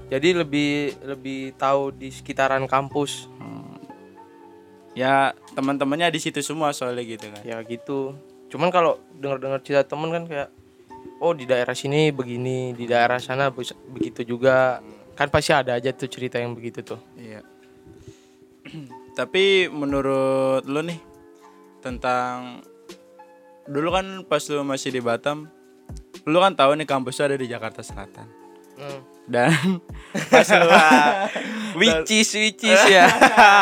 jadi 0.08 0.38
lebih 0.38 0.94
lebih 1.02 1.56
tahu 1.56 1.90
di 1.92 2.10
sekitaran 2.10 2.64
kampus 2.66 3.26
Hmm. 3.34 3.76
Ya 4.94 5.32
teman-temannya 5.52 6.12
di 6.12 6.20
situ 6.20 6.38
semua 6.42 6.70
soalnya 6.70 7.02
gitu 7.02 7.28
kan. 7.28 7.42
ya 7.42 7.58
gitu 7.64 8.14
cuman 8.52 8.68
kalau 8.68 9.00
dengar-dengar 9.16 9.64
cerita 9.64 9.88
temen 9.88 10.12
kan 10.12 10.28
kayak 10.28 10.50
oh 11.18 11.32
di 11.32 11.48
daerah 11.48 11.72
sini 11.72 12.12
begini 12.12 12.76
di 12.76 12.86
daerah 12.86 13.18
sana 13.18 13.48
begitu 13.88 14.22
juga 14.28 14.84
kan 15.22 15.30
pasti 15.30 15.54
ada 15.54 15.78
aja 15.78 15.94
tuh 15.94 16.10
cerita 16.10 16.42
yang 16.42 16.58
begitu 16.58 16.82
tuh 16.82 16.98
Iya. 17.14 17.46
Tapi 19.18 19.70
menurut 19.70 20.66
lu 20.66 20.82
nih 20.82 20.98
tentang 21.86 22.66
dulu 23.70 23.94
kan 23.94 24.06
pas 24.26 24.42
lu 24.50 24.66
masih 24.66 24.90
di 24.90 25.02
Batam, 25.04 25.46
lu 26.26 26.38
kan 26.42 26.58
tahu 26.58 26.74
nih 26.74 26.90
kampus 26.90 27.22
lu 27.22 27.30
ada 27.30 27.38
di 27.38 27.46
Jakarta 27.46 27.86
Selatan. 27.86 28.26
hmm. 28.82 29.00
Dan 29.30 29.54
pas 30.34 30.48
lu 30.50 30.68
which 31.78 32.10
is 32.10 32.30
which 32.34 32.66
is 32.66 32.82
ya 32.90 33.06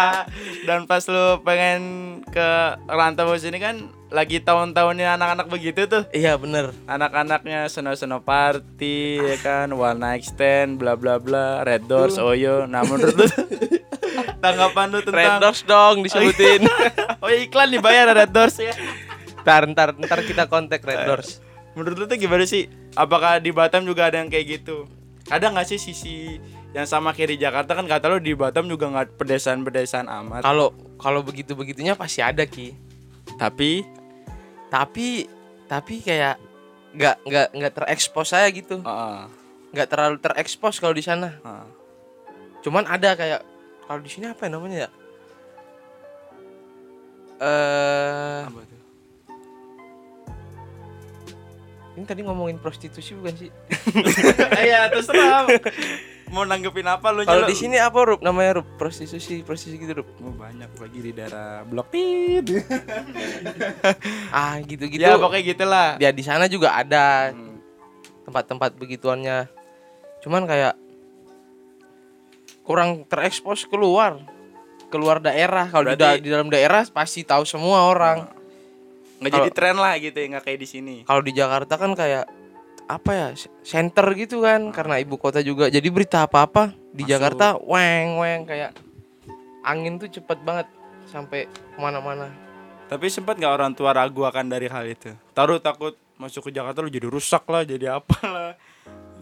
dan 0.68 0.88
pas 0.88 1.04
lu 1.12 1.44
pengen 1.44 1.82
ke 2.24 2.50
rantau 2.88 3.36
sini 3.36 3.60
kan 3.60 3.92
lagi 4.10 4.42
tahun-tahunnya 4.42 5.16
anak-anak 5.22 5.48
begitu 5.54 5.86
tuh. 5.86 6.04
iya 6.10 6.34
bener 6.34 6.74
Anak-anaknya 6.90 7.70
seno-seno 7.70 8.26
party 8.26 9.22
ya 9.22 9.38
kan, 9.40 9.70
one 9.70 10.02
night 10.02 10.26
stand, 10.26 10.82
bla 10.82 10.98
bla 10.98 11.22
bla, 11.22 11.62
red 11.62 11.86
doors, 11.86 12.18
oyo. 12.18 12.66
Nah 12.66 12.82
menurut 12.82 13.14
lu 13.14 13.26
tanggapan 14.44 14.88
lu 14.90 15.00
red 15.00 15.06
tentang 15.06 15.40
doors 15.42 15.62
dong 15.64 15.96
disebutin 16.02 16.66
Oh 17.24 17.30
iklan 17.30 17.70
dibayar 17.70 18.10
Red 18.16 18.32
Doors 18.32 18.56
ya. 18.58 18.74
ntar 19.44 19.68
ntar 19.72 19.96
ntar 19.96 20.20
kita 20.24 20.48
kontak 20.48 20.84
red 20.84 21.04
doors 21.08 21.40
Menurut 21.78 21.96
lu 21.96 22.06
tuh 22.10 22.18
gimana 22.18 22.44
sih? 22.44 22.68
Apakah 22.98 23.40
di 23.40 23.54
Batam 23.54 23.86
juga 23.86 24.10
ada 24.10 24.20
yang 24.20 24.28
kayak 24.28 24.60
gitu? 24.60 24.90
Ada 25.30 25.54
nggak 25.54 25.68
sih 25.70 25.80
sisi 25.80 26.42
yang 26.74 26.84
sama 26.90 27.14
kayak 27.14 27.38
di 27.38 27.38
Jakarta 27.40 27.78
kan 27.78 27.86
kata 27.86 28.10
lu 28.10 28.18
di 28.20 28.34
Batam 28.34 28.66
juga 28.68 28.90
nggak 28.90 29.16
pedesaan-pedesaan 29.18 30.06
amat. 30.06 30.42
kalau 30.44 30.74
kalau 30.98 31.22
begitu 31.22 31.54
begitunya 31.54 31.94
pasti 31.98 32.22
ada 32.22 32.46
ki 32.46 32.74
Tapi 33.38 33.86
tapi 34.70 35.26
tapi 35.70 36.02
kayak 36.02 36.38
nggak 36.94 37.16
nggak 37.26 37.48
nggak 37.54 37.74
terekspos 37.74 38.34
saya 38.34 38.50
gitu 38.50 38.82
nggak 39.70 39.88
terlalu 39.90 40.18
terekspos 40.18 40.82
kalau 40.82 40.94
di 40.98 41.06
sana 41.06 41.38
heeh. 41.38 41.66
cuman 42.66 42.90
ada 42.90 43.14
kayak 43.14 43.42
kalau 43.86 44.02
di 44.02 44.10
sini 44.10 44.30
apa 44.30 44.46
ya 44.46 44.50
namanya 44.50 44.78
ya 44.86 44.90
eh 47.40 48.44
tuh? 48.50 48.80
ini 52.00 52.06
tadi 52.08 52.22
ngomongin 52.24 52.58
prostitusi 52.58 53.12
bukan 53.14 53.36
sih 53.36 53.52
Iya, 54.66 54.88
terserah. 54.88 55.48
Mau 56.30 56.44
nanggepin 56.44 56.86
apa 56.86 57.10
lu 57.10 57.22
kalau 57.24 57.44
di 57.44 57.54
sini 57.54 57.76
apa 57.76 57.98
rup? 58.00 58.20
Namanya 58.20 58.62
rup. 58.62 58.68
Prostitusi 58.76 59.42
prostitusi 59.42 59.80
gitu 59.80 59.94
rup. 59.96 60.08
Oh, 60.20 60.30
banyak 60.32 60.70
lagi 60.72 61.00
di 61.00 61.12
daerah 61.12 61.62
Blok 61.64 61.90
Tit. 61.90 62.46
ah 64.32 64.62
gitu 64.62 64.86
gitu 64.86 65.02
Ya 65.02 65.16
pokoknya 65.16 65.44
gitulah. 65.44 65.90
ya 65.98 66.10
di 66.10 66.22
sana 66.22 66.46
juga 66.46 66.74
ada 66.74 67.32
Hmm. 67.32 67.58
tempat-tempat 68.24 68.76
begituannya. 68.76 69.50
Cuman 70.20 70.46
kayak 70.46 70.78
kurang 72.62 73.06
terekspos 73.06 73.66
keluar. 73.66 74.22
Keluar 74.88 75.18
daerah. 75.18 75.66
Kalau 75.66 75.86
di, 75.88 75.98
da- 75.98 76.18
di 76.18 76.30
dalam 76.30 76.48
daerah 76.48 76.86
pasti 76.88 77.22
tahu 77.22 77.42
semua 77.44 77.86
orang. 77.86 78.30
Nggak 79.18 79.32
jadi 79.34 79.52
tren 79.52 79.76
lah 79.76 79.94
gitu 79.98 80.16
ya, 80.16 80.28
nggak 80.32 80.46
kayak 80.46 80.60
di 80.60 80.68
sini. 80.70 80.96
kalau 81.04 81.20
di 81.20 81.36
Jakarta 81.36 81.76
kan 81.76 81.92
kayak 81.92 82.24
apa 82.90 83.12
ya 83.14 83.28
center 83.62 84.02
gitu 84.18 84.42
kan 84.42 84.74
karena 84.74 84.98
ibu 84.98 85.14
kota 85.22 85.46
juga 85.46 85.70
jadi 85.70 85.86
berita 85.94 86.26
apa 86.26 86.50
apa 86.50 86.64
di 86.90 87.06
Masuk. 87.06 87.12
Jakarta 87.14 87.46
weng 87.62 88.18
weng 88.18 88.50
kayak 88.50 88.74
angin 89.62 90.02
tuh 90.02 90.10
cepet 90.10 90.42
banget 90.42 90.66
sampai 91.06 91.46
ke 91.46 91.78
mana-mana 91.78 92.34
Tapi 92.90 93.06
sempat 93.06 93.38
nggak 93.38 93.54
orang 93.54 93.72
tua 93.78 93.94
ragu 93.94 94.26
akan 94.26 94.50
dari 94.50 94.66
hal 94.66 94.82
itu? 94.90 95.14
Taruh 95.38 95.62
takut 95.62 95.94
masuk 96.18 96.50
ke 96.50 96.58
Jakarta 96.58 96.82
lu 96.82 96.90
jadi 96.90 97.06
rusak 97.06 97.46
lah, 97.46 97.62
jadi 97.62 98.02
apa 98.02 98.18
lah. 98.26 98.52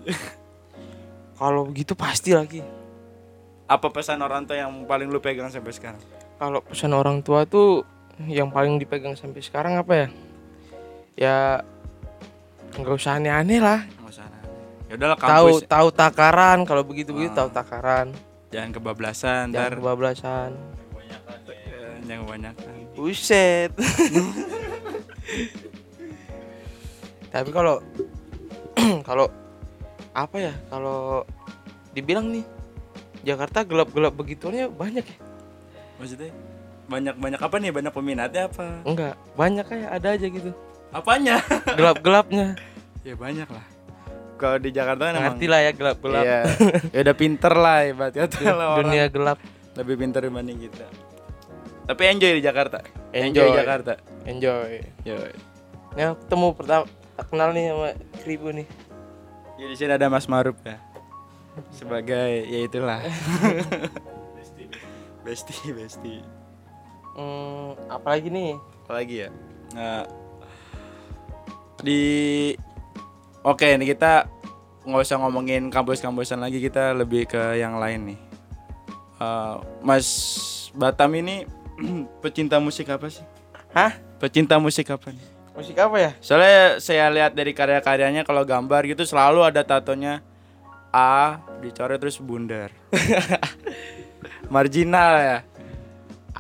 kalau 1.40 1.68
begitu 1.68 1.92
pasti 1.92 2.32
lagi 2.32 2.64
Apa 3.68 3.92
pesan 3.92 4.24
orang 4.24 4.48
tua 4.48 4.64
yang 4.64 4.72
paling 4.88 5.12
lu 5.12 5.20
pegang 5.20 5.52
sampai 5.52 5.76
sekarang? 5.76 6.00
kalau 6.40 6.64
pesan 6.64 6.96
orang 6.96 7.20
tua 7.20 7.44
tuh 7.44 7.84
yang 8.24 8.48
paling 8.48 8.80
dipegang 8.80 9.20
sampai 9.20 9.42
sekarang 9.44 9.76
apa 9.76 9.94
ya 9.94 10.08
ya 11.18 11.36
nggak 12.76 12.96
usah 12.96 13.18
aneh-aneh 13.18 13.60
lah 13.64 13.80
Nggak 13.88 14.12
usah 14.12 14.24
aneh. 14.28 14.42
Ya 14.88 14.94
udahlah 15.00 15.18
tahu 15.18 15.48
kampus 15.56 15.68
tahu 15.68 15.88
takaran 15.92 16.60
kalau 16.64 16.84
begitu 16.84 17.16
begitu 17.16 17.32
Ah. 17.34 17.38
tahu 17.46 17.50
takaran 17.56 18.08
jangan 18.48 18.70
kebablasan, 18.76 19.52
jangan 19.52 19.72
ntar 19.72 19.72
kebablasan 19.80 20.52
jangan 22.08 22.24
kebanyakan. 22.24 22.74
Buset. 22.96 23.72
Tapi 27.34 27.50
kalau 27.52 27.84
kalau 29.08 29.28
apa 30.16 30.38
ya? 30.40 30.54
Kalau 30.72 31.28
dibilang 31.92 32.32
nih 32.32 32.48
Jakarta 33.28 33.68
gelap-gelap 33.68 34.16
begituannya 34.16 34.72
banyak 34.72 35.04
ya? 35.04 35.18
Maksudnya 36.00 36.32
banyak-banyak 36.88 37.42
apa 37.44 37.56
nih? 37.60 37.72
Banyak 37.76 37.92
peminatnya 37.94 38.48
apa? 38.48 38.66
Enggak, 38.88 39.20
banyak 39.36 39.66
kayak 39.68 39.90
ada 39.92 40.08
aja 40.16 40.28
gitu. 40.32 40.52
Apanya? 40.98 41.38
Gelap-gelapnya. 41.78 42.58
ya 43.06 43.14
banyak 43.14 43.46
lah. 43.46 43.66
Kalau 44.38 44.58
di 44.58 44.70
Jakarta 44.74 45.10
kan 45.10 45.14
emang 45.18 45.38
Ngerti 45.38 45.46
lah 45.46 45.60
ya 45.62 45.72
gelap-gelap. 45.78 46.24
Iya. 46.26 46.42
ya 46.96 47.00
udah 47.06 47.16
pinter 47.18 47.54
lah 47.54 47.78
Dun- 47.86 48.58
lah 48.58 48.66
orang. 48.74 48.86
Dunia 48.90 49.06
gelap. 49.14 49.38
lebih 49.78 49.96
pinter 50.02 50.26
dibanding 50.26 50.58
kita. 50.58 50.86
Tapi 51.86 52.02
enjoy 52.10 52.32
di 52.38 52.42
Jakarta. 52.42 52.82
Enjoy. 53.14 53.54
Jakarta. 53.54 53.94
Enjoy. 54.26 54.82
Yo. 55.06 55.18
Ini 55.94 56.02
aku 56.14 56.16
ketemu 56.26 56.48
pertama 56.58 56.84
kenal 57.30 57.50
nih 57.54 57.66
sama 57.70 57.90
Kribo 58.26 58.50
nih. 58.50 58.68
Ya 59.62 59.66
di 59.70 59.76
sini 59.78 59.94
ada 59.94 60.10
Mas 60.10 60.26
Maruf 60.26 60.58
ya. 60.66 60.82
Sebagai 61.70 62.46
ya 62.50 62.60
itulah. 62.66 63.02
Besti, 65.28 65.76
besti. 65.76 66.24
Hmm, 67.20 67.76
apalagi 67.92 68.32
nih? 68.32 68.56
Apalagi 68.88 69.28
ya? 69.28 69.30
Nah, 69.76 70.08
di 71.82 72.02
Oke, 73.48 73.80
ini 73.80 73.88
kita 73.88 74.28
nggak 74.84 75.04
usah 75.08 75.24
ngomongin 75.24 75.72
kampus-kampusan 75.72 76.44
lagi, 76.44 76.60
kita 76.60 76.92
lebih 76.92 77.32
ke 77.32 77.56
yang 77.56 77.80
lain 77.80 78.12
nih. 78.12 78.20
Eh, 79.24 79.56
Mas 79.82 80.08
Batam 80.76 81.16
ini 81.16 81.48
pecinta 82.24 82.60
musik 82.60 82.92
apa 82.92 83.08
sih? 83.08 83.24
Hah? 83.72 83.96
Pecinta 84.20 84.60
musik 84.60 84.92
apa 84.92 85.16
nih? 85.16 85.26
Musik 85.56 85.80
apa 85.80 85.96
ya? 85.98 86.12
Soalnya 86.22 86.84
saya 86.84 87.10
lihat 87.10 87.34
dari 87.34 87.56
karya-karyanya 87.56 88.28
kalau 88.28 88.46
gambar 88.46 88.84
gitu 88.86 89.08
selalu 89.08 89.42
ada 89.48 89.66
tatonya 89.66 90.22
A 90.94 91.42
dicoret 91.64 91.98
terus 91.98 92.22
bundar. 92.22 92.70
Marginal 94.54 95.14
ya. 95.18 95.40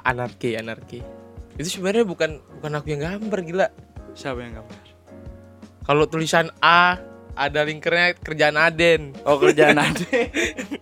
Anarki, 0.05 0.55
anarki. 0.55 1.01
Itu 1.57 1.67
sebenarnya 1.67 2.05
bukan 2.05 2.39
bukan 2.61 2.71
aku 2.77 2.87
yang 2.93 3.01
gambar 3.03 3.39
gila. 3.43 3.67
Siapa 4.13 4.39
yang 4.43 4.61
gambar? 4.61 4.86
Kalau 5.87 6.03
tulisan 6.05 6.51
A 6.59 6.99
ada 7.33 7.63
linkernya 7.63 8.11
kerjaan 8.19 8.59
Aden. 8.59 9.15
Oh 9.23 9.39
kerjaan 9.39 9.79
ade. 9.79 10.27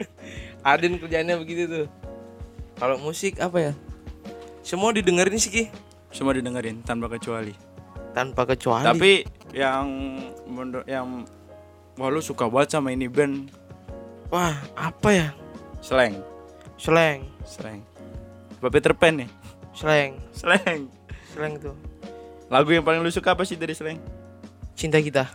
Aden 0.65 0.97
kerjaannya 0.97 1.35
begitu 1.37 1.63
tuh. 1.69 1.87
Kalau 2.75 2.97
musik 2.97 3.37
apa 3.37 3.71
ya? 3.71 3.73
Semua 4.65 4.89
didengerin 4.89 5.37
sih 5.37 5.51
Ki 5.53 5.63
Semua 6.09 6.33
didengerin 6.33 6.81
tanpa 6.81 7.05
kecuali. 7.07 7.53
tanpa 8.11 8.47
kecuali. 8.47 8.87
Tapi 8.87 9.11
yang 9.51 9.87
yang 10.87 11.27
wah 11.95 12.07
lu 12.07 12.23
suka 12.23 12.47
banget 12.47 12.73
sama 12.73 12.89
ini 12.89 13.11
band 13.11 13.51
Wah, 14.31 14.55
apa 14.73 15.09
ya? 15.11 15.27
slang 15.79 16.17
Slang, 16.75 17.27
slang 17.43 17.83
apa 18.57 18.67
Peter 18.71 18.95
Pan 18.95 19.19
nih 19.19 19.29
slang, 19.71 20.15
slang 20.31 20.87
slang 21.29 21.59
tuh. 21.59 21.75
lagu 22.47 22.71
yang 22.71 22.81
paling 22.81 23.03
lu 23.03 23.11
suka 23.11 23.35
apa 23.35 23.43
sih 23.43 23.53
dari 23.53 23.75
slang 23.75 23.99
Cinta 24.75 24.99
kita. 24.99 25.25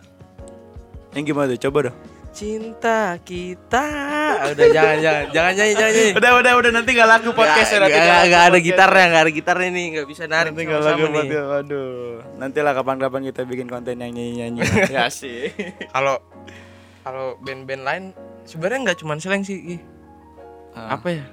yang 1.10 1.26
gimana 1.26 1.50
tuh 1.50 1.66
coba 1.66 1.90
dong 1.90 1.96
Cinta 2.30 3.18
kita. 3.18 3.82
Ah, 3.82 4.54
Udah 4.54 4.66
jangan 4.70 4.96
jangan 4.96 5.24
jangan 5.34 5.52
nyanyi 5.52 5.74
jangan 5.74 5.90
nyanyi. 5.92 6.10
udah 6.14 6.30
udah 6.38 6.52
udah 6.54 6.70
nanti 6.70 6.90
gak 6.92 7.10
lagu 7.10 7.30
podcast 7.32 7.66
ya 7.66 7.76
Nggak- 7.76 7.90
nanti 7.90 7.98
nggak 7.98 8.14
ada 8.14 8.30
podcast. 8.46 8.62
gitarnya, 8.64 9.04
nggak 9.04 9.20
ada 9.20 9.32
gitarnya 9.34 9.68
nih, 9.68 9.86
nggak 9.90 10.06
bisa 10.06 10.22
narik 10.24 10.48
nanti 10.48 10.62
gak 10.62 10.70
lagu 10.70 10.84
sama-sama 10.86 11.02
nih. 11.02 11.18
podcast 11.26 11.48
waduh 11.50 11.90
nanti 12.38 12.58
lah 12.60 12.72
kapan-kapan 12.72 13.20
kita 13.26 13.40
bikin 13.42 13.66
konten 13.66 13.94
yang 13.96 14.12
nyanyi 14.12 14.32
nyanyi 14.38 14.60
ya 14.94 15.10
sih 15.10 15.50
Kalau 15.88 16.22
kalau 17.02 17.26
band-band 17.40 17.82
lain 17.82 18.04
sebenarnya 18.44 18.78
nggak 18.86 18.98
cuma 18.98 19.18
slang 19.18 19.42
sih. 19.42 19.82
Ah, 20.70 20.94
Apa 20.94 21.08
ya? 21.10 21.24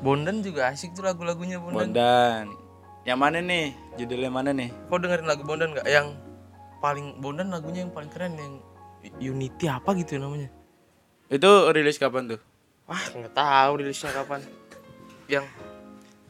Bondan 0.00 0.40
juga 0.40 0.66
asik 0.66 0.96
tuh 0.96 1.04
lagu-lagunya 1.04 1.60
Bondan. 1.60 1.92
Bondan 1.92 2.44
yang 3.04 3.18
mana 3.18 3.38
nih 3.38 3.70
judulnya 3.94 4.30
mana 4.30 4.50
nih 4.50 4.72
Kau 4.86 4.96
dengerin 4.96 5.26
lagu 5.26 5.44
Bondan 5.44 5.70
nggak? 5.70 5.84
Yang 5.84 6.16
paling 6.82 7.16
Bondan 7.16 7.48
lagunya 7.48 7.80
yang 7.80 7.90
paling 7.90 8.10
keren 8.10 8.34
yang 8.34 8.58
Unity 9.16 9.66
apa 9.66 9.94
gitu 9.94 10.14
namanya? 10.16 10.50
itu 11.26 11.48
rilis 11.70 11.96
kapan 11.96 12.28
tuh 12.28 12.40
Wah 12.84 12.98
nggak 12.98 13.32
tahu 13.32 13.72
rilisnya 13.78 14.10
kapan. 14.12 14.42
Yang 15.24 15.46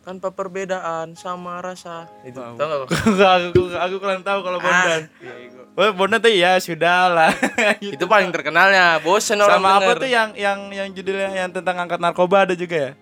tanpa 0.01 0.29
perbedaan 0.29 1.15
sama 1.15 1.59
rasa 1.59 2.07
itu 2.23 2.35
Tahu. 2.35 2.55
tau 2.55 2.67
nggak 3.09 3.33
aku 3.49 3.63
aku 3.73 3.97
kurang 3.99 4.21
tahu 4.21 4.41
kalau 4.41 4.59
Bondan 4.59 5.07
Ah, 5.07 5.23
iya, 5.23 5.35
iya. 5.75 5.91
Bondan 5.91 6.19
tuh 6.19 6.31
ya 6.31 6.59
sudah 6.59 6.99
lah. 7.09 7.31
itu 7.81 8.05
paling 8.05 8.29
terkenalnya 8.29 8.99
bosen 8.99 9.39
orang 9.39 9.59
Sama 9.59 9.71
apa 9.77 9.91
denger. 9.91 9.99
tuh 9.99 10.11
yang 10.11 10.29
yang 10.35 10.59
yang 10.71 10.89
judulnya 10.91 11.31
yang 11.33 11.51
tentang 11.51 11.77
angkat 11.79 11.99
narkoba 11.99 12.45
ada 12.45 12.55
juga 12.55 12.77
ya? 12.77 12.93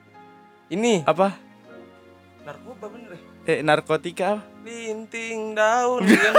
ini 0.69 1.03
Apa? 1.03 1.35
narkoba 2.43 2.87
bener 2.89 3.10
Eh 3.51 3.67
narkotika 3.67 4.39
linting 4.63 5.53
daun 5.53 6.07
yang 6.07 6.35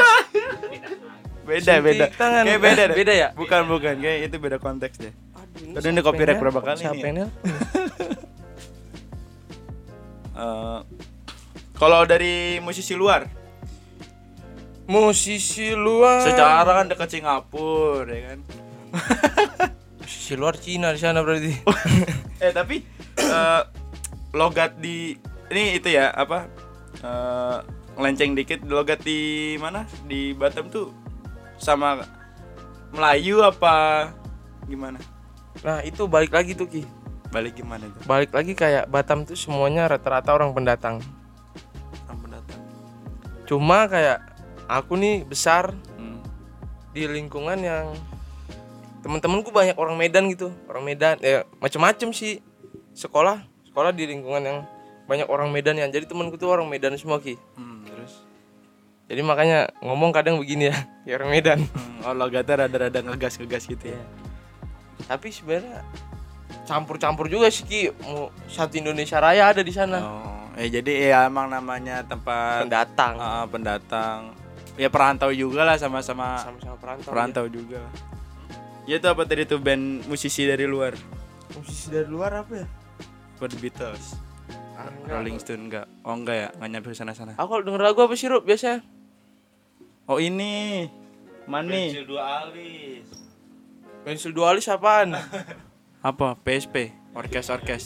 Beda 1.41 1.73
suntik 1.75 1.83
beda. 1.83 2.05
tangan. 2.15 2.43
Kayak 2.45 2.61
beda 2.61 2.83
deh. 2.85 2.95
beda 2.95 3.13
ya 3.13 3.27
Bukan 3.33 3.61
bukan, 3.67 3.95
kayak 3.97 4.17
itu 4.23 4.35
beda 4.37 4.57
konteks 4.57 4.95
deh. 4.95 5.11
Aduh, 5.35 5.75
Tadi 5.75 5.83
ini 5.83 5.93
siapa 5.93 6.07
copyright 6.07 6.39
berapa 6.39 6.59
kali 6.61 6.79
siapa 6.79 6.95
nih? 6.95 7.03
yang 7.03 7.15
nelpon? 7.17 7.41
Eh, 10.31 10.79
kalau 11.75 12.01
dari 12.05 12.35
musisi 12.59 12.93
luar, 12.93 13.27
musisi 14.85 15.73
luar 15.73 16.23
secara 16.23 16.71
kan 16.71 16.87
dekat 16.87 17.09
Singapura 17.09 18.07
ya 18.07 18.21
kan. 18.29 18.39
musisi 19.99 20.33
luar 20.33 20.55
Cina 20.55 20.91
di 20.91 20.99
sana 20.99 21.19
berarti 21.19 21.51
eh 22.37 22.51
tapi 22.51 22.85
eh, 23.17 23.61
logat 24.31 24.77
di 24.77 25.17
ini 25.49 25.75
itu 25.75 25.89
ya 25.89 26.09
apa? 26.09 26.47
Eh, 27.01 27.57
ngelenceng 27.93 28.37
dikit 28.37 28.61
logat 28.63 29.01
di 29.01 29.19
mana? 29.57 29.83
Di 30.05 30.31
Batam 30.31 30.69
tuh 30.69 30.93
sama 31.57 32.01
Melayu 32.89 33.41
apa 33.41 34.09
gimana? 34.65 34.99
nah 35.61 35.83
itu 35.83 36.07
balik 36.07 36.31
lagi 36.31 36.55
tuh 36.55 36.63
ki 36.63 36.87
Balik 37.27 37.59
gimana 37.59 37.83
itu? 37.83 37.99
balik 38.03 38.31
lagi 38.31 38.53
kayak 38.53 38.87
Batam 38.87 39.23
tuh 39.23 39.35
semuanya 39.35 39.85
rata-rata 39.85 40.31
orang 40.31 40.51
pendatang 40.51 41.03
Orang 42.05 42.19
pendatang. 42.21 42.59
cuma 43.43 43.83
kayak 43.85 44.23
aku 44.65 44.95
nih 44.95 45.21
besar 45.21 45.75
Hmm. 45.93 46.23
di 46.91 47.03
lingkungan 47.03 47.59
yang 47.59 47.91
teman-temanku 49.01 49.51
banyak 49.51 49.75
orang 49.75 49.95
Medan 49.95 50.29
gitu 50.29 50.49
orang 50.65 50.83
Medan 50.83 51.19
ya 51.19 51.43
macem-macem 51.59 52.09
sih 52.11 52.39
sekolah 52.91 53.43
sekolah 53.65 53.91
di 53.91 54.07
lingkungan 54.07 54.41
yang 54.41 54.59
banyak 55.11 55.27
orang 55.27 55.51
Medan 55.51 55.75
yang 55.75 55.91
jadi 55.91 56.07
temanku 56.07 56.39
tuh 56.39 56.47
orang 56.47 56.71
Medan 56.71 56.95
semua 56.95 57.19
ki 57.19 57.35
Hmm, 57.59 57.83
terus 57.83 58.23
jadi 59.11 59.19
makanya 59.27 59.67
ngomong 59.83 60.15
kadang 60.15 60.39
begini 60.39 60.71
ya 60.71 60.77
ya 61.11 61.19
orang 61.19 61.35
Medan 61.35 61.59
hmm, 61.67 62.07
oh 62.07 62.15
logatnya 62.15 62.63
rada-rada 62.63 63.03
ngegas-ngegas 63.03 63.67
gitu 63.67 63.91
ya. 63.91 63.99
tapi 65.03 65.35
sebenarnya 65.35 65.83
campur-campur 66.63 67.27
juga 67.27 67.51
sih 67.51 67.67
ki 67.67 67.81
mau 68.07 68.31
satu 68.47 68.79
Indonesia 68.79 69.19
Raya 69.19 69.51
ada 69.51 69.59
di 69.59 69.73
sana 69.75 69.99
Oh, 69.99 70.55
eh 70.55 70.71
jadi 70.71 71.11
ya 71.11 71.19
emang 71.27 71.51
namanya 71.51 72.03
tempat 72.03 72.63
pendatang 72.67 73.13
ah, 73.19 73.43
pendatang. 73.47 74.19
Ya 74.79 74.87
perantau 74.87 75.31
juga 75.31 75.67
lah 75.67 75.75
sama-sama 75.75 76.39
sama-sama 76.39 76.75
perantau 76.79 77.11
perantau 77.11 77.45
juga. 77.51 77.83
Ya 78.87 78.97
itu 78.97 79.07
apa 79.07 79.27
tadi 79.27 79.43
tuh 79.43 79.59
band 79.59 80.07
musisi 80.07 80.47
dari 80.47 80.63
luar? 80.63 80.95
ya. 80.95 81.03
musisi 81.55 81.91
dari 81.91 82.07
luar 82.07 82.31
apa 82.43 82.63
ya 82.63 82.67
For 83.35 83.47
the 83.47 83.57
Beatles, 83.59 84.15
Ah, 84.81 84.89
enggak. 84.89 85.11
Rolling 85.11 85.37
Stone 85.37 85.63
enggak? 85.63 85.85
Oh 86.01 86.13
enggak 86.13 86.35
ya, 86.35 86.47
enggak 86.51 86.69
nyampe 86.71 86.89
sana 86.91 87.11
sana. 87.11 87.33
aku 87.33 87.47
kalau 87.51 87.63
denger 87.63 87.81
lagu 87.83 87.99
apa 88.01 88.15
sih 88.15 88.25
Rup 88.25 88.43
biasanya 88.43 88.81
Oh 90.03 90.17
ini, 90.17 90.89
Money. 91.45 91.89
Pensil 91.89 92.05
dua 92.05 92.23
alis. 92.41 93.05
pensil 94.01 94.31
dualis 94.31 94.65
apaan 94.65 95.13
Apa? 96.01 96.33
PSP, 96.35 96.75
orkes 97.11 97.47
orkes. 97.47 97.83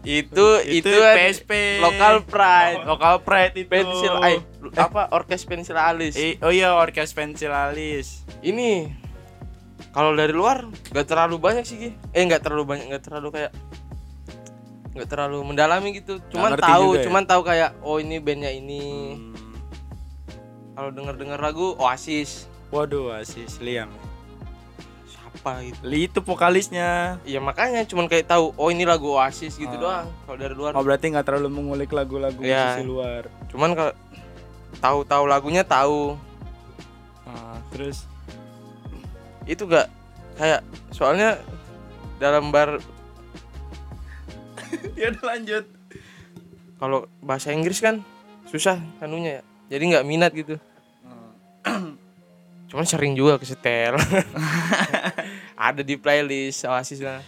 itu 0.00 0.46
itu, 0.64 0.80
Itu 0.80 0.96
PSP. 0.96 1.76
lokal 1.78 2.24
pride 2.24 2.80
Lokal 2.90 3.20
Pride 3.20 3.52
itu. 3.54 3.68
pensil 3.68 4.14
ay 4.18 4.40
apa 4.74 5.08
orkes 5.10 5.44
pensil 5.44 5.76
alis 5.76 6.14
Eh, 6.14 6.40
oh 6.40 6.48
iya 6.48 6.72
orkes 6.72 7.12
pensil 7.12 7.50
alis. 7.50 8.24
ini 8.40 8.88
kalau 9.90 10.12
dari 10.12 10.30
luar 10.30 10.64
nggak 10.86 11.04
terlalu 11.04 11.36
banyak 11.36 11.64
sih 11.64 11.76
Ki. 11.78 11.90
eh 12.12 12.22
nggak 12.22 12.40
terlalu 12.40 12.64
banyak 12.66 12.84
nggak 12.86 13.02
terlalu 13.02 13.28
kayak 13.30 13.52
nggak 14.90 15.06
terlalu 15.06 15.38
mendalami 15.44 15.94
gitu 15.94 16.18
cuman 16.28 16.56
tahu 16.56 16.98
ya? 16.98 17.06
cuman 17.06 17.22
tahu 17.22 17.42
kayak 17.42 17.78
oh 17.80 17.96
ini 17.96 18.18
bandnya 18.18 18.50
ini 18.50 18.82
Hmm. 19.12 19.34
kalau 20.72 20.90
denger 20.90 21.14
dengar 21.16 21.38
lagu 21.38 21.74
Oasis 21.76 22.50
Waduh, 22.68 23.10
Asis 23.12 23.58
Liam. 23.58 23.90
siapa 25.04 25.58
gitu 25.60 25.82
Li 25.82 26.06
itu 26.06 26.18
vokalisnya. 26.20 27.18
Iya 27.24 27.38
makanya 27.38 27.82
cuman 27.82 28.06
kayak 28.06 28.26
tahu 28.26 28.50
oh 28.52 28.68
ini 28.68 28.82
lagu 28.82 29.10
Oasis 29.10 29.54
gitu 29.54 29.70
Ah. 29.72 30.02
doang 30.02 30.06
kalau 30.24 30.36
dari 30.36 30.54
luar 30.54 30.70
Oh 30.72 30.82
berarti 30.82 31.06
nggak 31.08 31.22
terlalu 31.24 31.50
mengulik 31.52 31.90
lagu-lagu 31.90 32.38
musisi 32.38 32.82
luar. 32.82 33.26
cuman 33.46 33.70
kalau 33.72 33.94
tahu-tahu 34.76 35.24
lagunya 35.24 35.62
tahu 35.62 36.14
Ah, 37.24 37.58
terus 37.70 38.06
itu 39.44 39.62
gak 39.64 39.86
kayak 40.34 40.62
soalnya 40.90 41.38
dalam 42.16 42.50
bar 42.50 42.78
ya 45.00 45.12
udah 45.14 45.24
lanjut. 45.36 45.64
kalau 46.80 47.04
bahasa 47.20 47.52
Inggris 47.52 47.78
kan 47.82 48.00
susah 48.48 48.80
anunya 49.04 49.40
ya 49.40 49.42
jadi 49.76 49.82
nggak 49.96 50.06
minat 50.08 50.32
gitu 50.32 50.56
cuman 52.70 52.86
sering 52.86 53.18
juga 53.18 53.34
kesetel 53.36 53.98
ada 55.60 55.82
di 55.82 55.98
playlist 55.98 56.64
Oasis 56.64 57.02
lah 57.02 57.20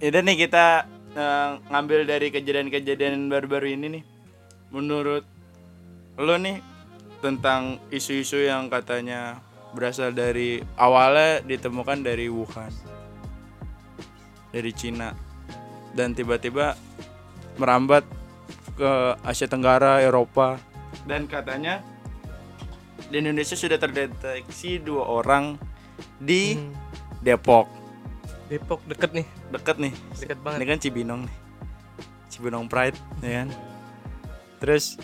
Itu 0.00 0.16
nih 0.16 0.48
kita 0.48 0.88
eh, 1.12 1.50
ngambil 1.68 2.08
dari 2.08 2.32
kejadian-kejadian 2.32 3.28
baru-baru 3.28 3.76
ini 3.76 4.00
nih. 4.00 4.04
Menurut 4.72 5.28
lo 6.16 6.40
nih 6.40 6.56
tentang 7.20 7.76
isu-isu 7.92 8.40
yang 8.40 8.72
katanya 8.72 9.44
berasal 9.76 10.08
dari 10.16 10.64
awalnya 10.80 11.44
ditemukan 11.44 12.00
dari 12.00 12.32
Wuhan. 12.32 12.72
Dari 14.56 14.72
Cina. 14.72 15.12
Dan 15.96 16.14
tiba-tiba 16.14 16.78
merambat 17.58 18.06
ke 18.78 18.90
Asia 19.26 19.50
Tenggara, 19.50 20.00
Eropa 20.00 20.56
dan 21.06 21.24
katanya 21.28 21.80
di 23.08 23.18
Indonesia 23.18 23.56
sudah 23.56 23.78
terdeteksi 23.80 24.82
dua 24.82 25.06
orang 25.06 25.56
di 26.20 26.56
Hmm. 26.56 26.72
Depok. 27.20 27.68
Depok 28.48 28.80
deket 28.88 29.12
nih 29.12 29.26
Deket 29.52 29.76
nih, 29.76 29.92
deket 30.16 30.38
ini 30.38 30.42
banget 30.42 30.66
kan 30.66 30.78
Cibinong 30.80 31.20
nih. 31.28 31.36
Cibinong 32.30 32.66
Pride, 32.70 32.96
ya 33.20 33.44
kan? 33.44 33.48
Terus 34.62 34.96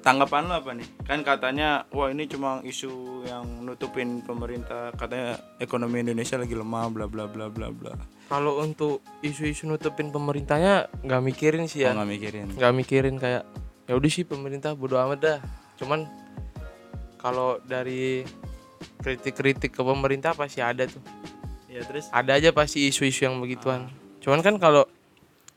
tanggapan 0.00 0.48
lo 0.48 0.54
apa 0.58 0.70
nih? 0.72 0.88
Kan 1.04 1.20
katanya 1.22 1.84
wah 1.92 2.08
ini 2.08 2.24
cuma 2.24 2.64
isu 2.64 3.22
yang 3.28 3.66
nutupin 3.66 4.24
pemerintah 4.24 4.94
katanya 4.96 5.36
ekonomi 5.60 6.00
Indonesia 6.00 6.40
lagi 6.40 6.56
lemah 6.56 6.88
bla 6.88 7.06
bla 7.06 7.28
bla 7.28 7.52
bla 7.52 7.68
bla. 7.68 7.92
Kalau 8.32 8.64
untuk 8.64 9.04
isu-isu 9.20 9.68
nutupin 9.68 10.08
pemerintahnya 10.08 10.88
nggak 11.04 11.20
mikirin 11.20 11.68
sih 11.68 11.84
Oh 11.84 11.92
ya 11.92 12.00
nggak 12.00 12.08
mikirin. 12.08 12.46
nggak 12.56 12.72
mikirin 12.72 13.16
kayak 13.20 13.44
ya 13.84 13.92
udah 13.92 14.08
sih 14.08 14.24
pemerintah 14.24 14.72
bodo 14.72 14.96
amat 14.96 15.18
dah 15.20 15.38
cuman 15.76 16.08
kalau 17.20 17.60
dari 17.60 18.24
kritik-kritik 19.04 19.76
ke 19.76 19.82
pemerintah 19.84 20.32
pasti 20.32 20.64
ada 20.64 20.88
tuh 20.88 21.04
Ya 21.68 21.80
terus 21.84 22.08
ada 22.12 22.36
aja 22.36 22.52
pasti 22.52 22.88
isu-isu 22.88 23.28
yang 23.28 23.36
begituan 23.36 23.92
cuman 24.24 24.40
kan 24.40 24.56
kalau 24.56 24.88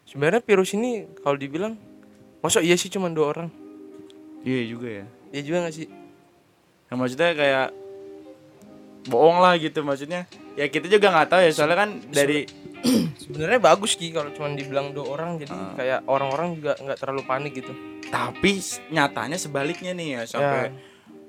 sebenarnya 0.03 0.43
virus 0.43 0.75
ini 0.75 1.07
kalau 1.23 1.39
dibilang 1.39 1.79
masa 2.43 2.59
iya 2.59 2.75
sih 2.75 2.91
cuma 2.91 3.07
dua 3.07 3.31
orang 3.31 3.47
iya 4.43 4.61
juga 4.67 5.01
ya. 5.01 5.05
Iya 5.33 5.41
juga 5.41 5.57
gak 5.67 5.75
sih? 5.75 5.87
Yang 6.87 6.97
maksudnya 7.01 7.29
kayak 7.35 7.67
bohong 9.09 9.43
lah 9.43 9.57
gitu 9.59 9.83
maksudnya. 9.83 10.29
Ya 10.55 10.69
kita 10.71 10.87
juga 10.87 11.11
nggak 11.11 11.27
tahu 11.27 11.41
ya 11.43 11.51
soalnya 11.51 11.75
kan 11.75 11.89
dari 12.07 12.47
Sebenarnya 13.21 13.57
bagus 13.57 13.93
Ki 13.93 14.09
kalau 14.09 14.29
cuma 14.29 14.49
dibilang 14.49 14.91
dua 14.91 15.05
orang 15.11 15.37
jadi 15.37 15.49
Ah. 15.49 15.73
kayak 15.73 15.99
orang-orang 16.05 16.55
juga 16.55 16.73
nggak 16.75 16.97
terlalu 16.97 17.21
panik 17.23 17.53
gitu. 17.55 17.73
tapi 18.05 18.61
nyatanya 18.87 19.35
sebaliknya 19.35 19.91
nih 19.91 20.09
ya 20.11 20.21
sampai 20.27 20.61
Ya. 20.63 20.77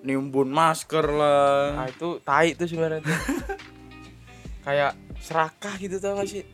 nimbun 0.02 0.46
masker 0.46 1.08
lah. 1.08 1.72
Nah, 1.74 1.88
itu 1.88 2.20
tai 2.20 2.52
itu 2.52 2.64
sebenarnya 2.64 3.00
kayak 4.62 4.92
serakah 5.18 5.74
gitu 5.76 5.96
tau 5.96 6.14
gak 6.14 6.28
sih? 6.28 6.44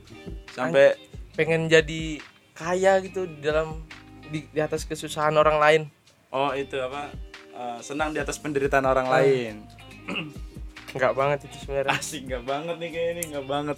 Sampai 0.48 0.94
Pengen 1.32 1.64
jadi 1.64 2.20
kaya 2.52 3.00
gitu 3.00 3.24
di 3.24 3.40
dalam 3.40 3.80
di, 4.26 4.44
di 4.46 4.60
atas 4.60 4.84
kesusahan 4.84 5.32
orang 5.32 5.56
lain. 5.56 5.82
oh 6.30 6.52
itu 6.52 6.76
apa? 6.76 7.08
eh, 7.52 7.78
senang 7.80 8.12
di 8.12 8.18
atas 8.18 8.36
penderitaan 8.36 8.84
orang 8.84 9.06
Ah. 9.06 9.12
lain. 9.18 9.64
Enggak 10.92 11.12
banget 11.12 11.38
itu 11.46 11.56
sebenarnya. 11.58 11.88
Asik 11.90 12.22
nggak 12.26 12.44
banget 12.46 12.76
nih 12.78 12.90
kayak 12.90 13.08
ini 13.10 13.22
nggak 13.32 13.46
banget. 13.46 13.76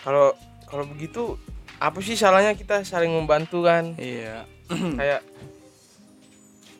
Kalau 0.00 0.34
kalau 0.64 0.84
begitu 0.84 1.34
apa 1.76 1.98
sih 1.98 2.14
salahnya 2.14 2.52
kita 2.52 2.82
saling 2.82 3.10
membantu 3.10 3.62
kan? 3.62 3.94
Iya. 3.94 4.44
kayak 5.00 5.20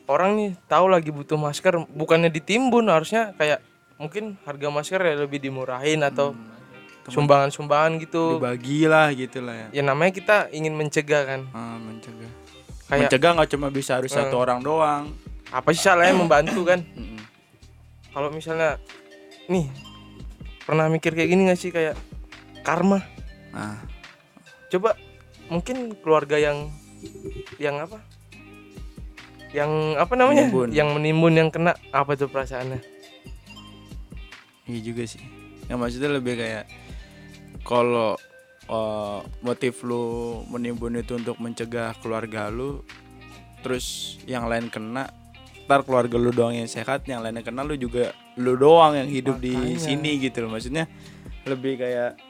orang 0.05 0.31
nih 0.35 0.49
tahu 0.65 0.85
lagi 0.87 1.09
butuh 1.09 1.35
masker 1.35 1.85
bukannya 1.87 2.29
ditimbun 2.29 2.85
harusnya 2.85 3.33
kayak 3.33 3.61
mungkin 3.95 4.37
harga 4.41 4.67
masker 4.67 4.99
ya 4.99 5.15
lebih 5.19 5.37
dimurahin 5.39 6.01
atau 6.01 6.33
sumbangan-sumbangan 7.05 7.97
gitu 7.99 8.37
Dibagilah 8.37 9.09
gitu 9.11 9.41
lah 9.41 9.55
ya. 9.55 9.67
ya 9.71 9.83
namanya 9.83 10.13
kita 10.13 10.37
ingin 10.49 10.73
mencegah 10.73 11.25
kan 11.25 11.41
Ah, 11.51 11.77
mencegah. 11.77 12.29
kayak 12.85 13.01
Mencegah 13.05 13.31
nggak 13.35 13.49
cuma 13.49 13.67
bisa 13.69 13.97
harus 13.97 14.09
satu 14.09 14.33
Hmm. 14.33 14.43
orang 14.43 14.59
doang. 14.61 15.03
apa 15.49 15.73
sih 15.73 15.81
salahnya 15.81 16.13
membantu 16.13 16.61
kan 16.63 16.85
kalau 18.11 18.29
misalnya 18.29 18.77
nih 19.47 19.65
pernah 20.61 20.85
mikir 20.85 21.11
kayak 21.11 21.25
gini 21.27 21.49
gak 21.49 21.57
sih 21.57 21.69
kayak 21.69 21.97
karma 22.69 22.99
Nah, 23.49 23.81
coba 24.69 24.93
mungkin 25.49 25.97
keluarga 25.97 26.37
yang 26.37 26.69
yang 27.57 27.81
apa 27.81 27.97
yang 29.49 29.97
apa 29.97 30.13
namanya 30.13 30.45
Menimbun. 30.45 30.69
yang 30.69 30.89
menimbun 30.93 31.33
yang 31.33 31.49
kena 31.49 31.73
apa 31.89 32.13
tuh 32.13 32.29
perasaannya 32.29 32.77
iya 34.69 34.79
juga 34.85 35.01
sih. 35.03 35.17
Yang 35.65 35.77
maksudnya 35.81 36.09
lebih 36.13 36.37
kayak 36.37 36.69
kalau 37.65 38.13
eh, 38.65 39.19
motif 39.41 39.81
lu 39.81 40.05
menimbun 40.45 40.93
itu 40.95 41.17
untuk 41.17 41.41
mencegah 41.41 41.97
keluarga 41.97 42.53
lu, 42.53 42.85
terus 43.65 44.17
yang 44.25 44.45
lain 44.45 44.69
kena, 44.69 45.09
ntar 45.65 45.81
keluarga 45.81 46.21
lu 46.21 46.29
doang 46.29 46.53
yang 46.53 46.69
sehat, 46.69 47.01
yang 47.05 47.25
lainnya 47.25 47.41
kena 47.41 47.65
lu 47.65 47.73
juga 47.73 48.13
lu 48.37 48.53
doang 48.53 48.93
yang 48.93 49.09
hidup 49.09 49.41
di 49.41 49.57
Makanya. 49.57 49.81
sini 49.81 50.11
gitu 50.21 50.45
loh. 50.45 50.53
Maksudnya 50.53 50.85
lebih 51.49 51.81
kayak 51.81 52.28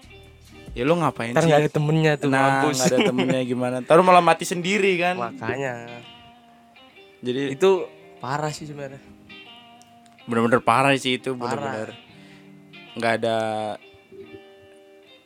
ya 0.80 0.88
lu 0.88 0.96
ngapain 0.96 1.36
ntar 1.36 1.44
sih? 1.44 1.52
nggak 1.52 1.60
ada 1.68 1.72
temennya 1.76 2.12
tuh. 2.16 2.32
Nah, 2.32 2.64
mampus. 2.64 2.80
ada 2.88 2.98
temennya 3.04 3.42
gimana? 3.44 3.76
Taruh 3.84 4.04
malah 4.08 4.24
mati 4.24 4.48
sendiri 4.48 4.96
kan. 4.96 5.20
makanya. 5.20 6.00
Jadi 7.20 7.52
itu 7.52 7.84
parah 8.24 8.52
sih 8.56 8.64
sebenarnya. 8.64 9.04
Bener-bener 10.24 10.64
parah 10.64 10.96
sih 10.96 11.20
itu 11.20 11.36
bener-bener. 11.36 11.92
Nggak 12.96 13.12
ada 13.20 13.38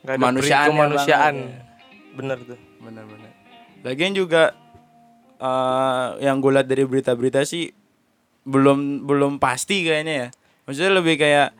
nggak 0.02 0.14
ada 0.18 0.18
kemanusiaan. 0.18 0.74
banget, 0.74 2.16
bener 2.18 2.38
tuh. 2.42 2.58
Bener-bener. 2.82 3.30
Lagian 3.86 4.12
juga 4.18 4.58
eh, 5.38 6.06
yang 6.26 6.42
gue 6.42 6.50
lihat 6.50 6.66
dari 6.66 6.82
berita-berita 6.82 7.46
sih 7.46 7.70
belum 8.42 9.06
belum 9.06 9.38
pasti 9.38 9.86
kayaknya 9.86 10.14
ya. 10.14 10.28
Maksudnya 10.66 10.92
lebih 10.98 11.14
kayak 11.14 11.54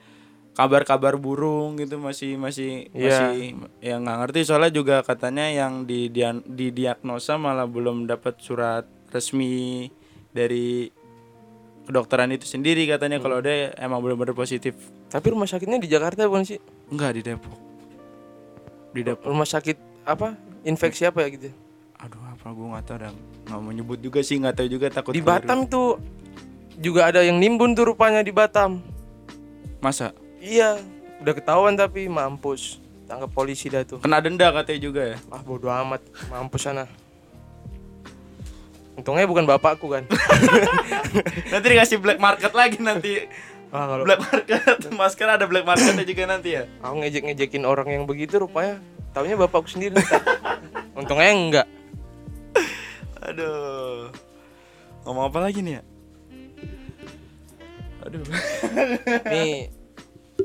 kabar-kabar 0.55 1.19
burung 1.19 1.75
gitu 1.77 1.99
masih 1.99 2.39
masih 2.39 2.87
Iya. 2.95 3.35
masih 3.35 3.47
yang 3.83 4.07
nggak 4.07 4.19
ngerti. 4.23 4.41
Soalnya 4.47 4.71
juga 4.71 4.97
katanya 5.03 5.51
yang 5.51 5.83
di 5.83 6.07
didiagnosa 6.47 7.35
malah 7.37 7.67
belum 7.67 8.07
dapat 8.07 8.39
surat 8.39 8.87
resmi 9.11 9.91
dari 10.31 10.89
kedokteran 11.85 12.31
itu 12.31 12.47
sendiri 12.47 12.87
katanya. 12.87 13.19
Kalau 13.19 13.43
dia 13.43 13.75
emang 13.77 13.99
benar-benar 13.99 14.33
positif. 14.33 14.79
Tapi 15.11 15.27
rumah 15.29 15.47
sakitnya 15.47 15.79
di 15.79 15.87
Jakarta 15.87 16.25
bukan 16.25 16.47
sih? 16.47 16.59
Enggak 16.89 17.19
di 17.19 17.23
Depok. 17.23 17.59
Di 18.91 19.01
Depok. 19.03 19.27
rumah 19.27 19.47
sakit 19.47 20.07
apa? 20.07 20.39
Infeksi 20.63 21.05
apa 21.05 21.21
ya 21.21 21.29
gitu? 21.29 21.51
Aduh 21.99 22.21
apa 22.23 22.47
gue 22.49 22.67
nggak 22.69 22.85
tahu 22.85 22.99
dan 23.01 23.15
nggak 23.45 23.59
mau 23.59 23.73
nyebut 23.73 23.99
juga 23.99 24.21
sih 24.23 24.39
nggak 24.39 24.55
tahu 24.55 24.69
juga 24.71 24.87
takut 24.89 25.13
di 25.13 25.19
keliru. 25.19 25.31
Batam 25.35 25.59
tuh 25.67 25.99
juga 26.79 27.11
ada 27.11 27.21
yang 27.21 27.37
nimbun 27.37 27.75
tuh 27.75 27.91
rupanya 27.91 28.23
di 28.23 28.31
Batam. 28.31 28.81
Masa 29.79 30.15
iya 30.45 30.77
udah 31.25 31.33
ketahuan 31.33 31.75
tapi 31.75 32.05
mampus. 32.07 32.77
Tangkap 33.05 33.33
polisi 33.33 33.69
dah 33.73 33.85
tuh. 33.85 34.01
Kena 34.01 34.21
denda 34.21 34.49
katanya 34.53 34.81
juga 34.81 35.03
ya? 35.17 35.17
Ah 35.33 35.41
bodo 35.41 35.69
amat. 35.69 36.01
Mampus 36.29 36.61
sana. 36.65 36.85
Untungnya 38.95 39.27
bukan 39.27 39.45
bapakku 39.45 39.91
kan. 39.91 40.05
Nanti 41.53 41.67
dikasih 41.67 41.99
black 42.01 42.21
market 42.21 42.53
lagi 42.55 42.79
nanti. 42.81 43.27
Ah 43.75 43.91
kalau 43.91 44.07
black 44.07 44.23
market 44.23 44.61
masker 44.95 45.29
ada 45.29 45.45
black 45.51 45.67
marketnya 45.67 46.07
juga 46.07 46.23
nanti 46.31 46.57
ya? 46.57 46.65
Aku 46.81 47.03
ngejek-ngejekin 47.03 47.67
orang 47.67 47.91
yang 47.91 48.05
begitu 48.07 48.39
rupanya. 48.39 48.79
Taunya 49.13 49.35
bapakku 49.35 49.69
sendiri. 49.69 49.99
Untungnya 50.95 51.31
enggak. 51.35 51.69
Aduh. 53.25 54.15
Ngomong 55.05 55.29
apa 55.29 55.39
lagi 55.43 55.61
nih 55.61 55.81
ya? 55.81 55.83
Aduh. 58.07 58.25
Nih 59.29 59.84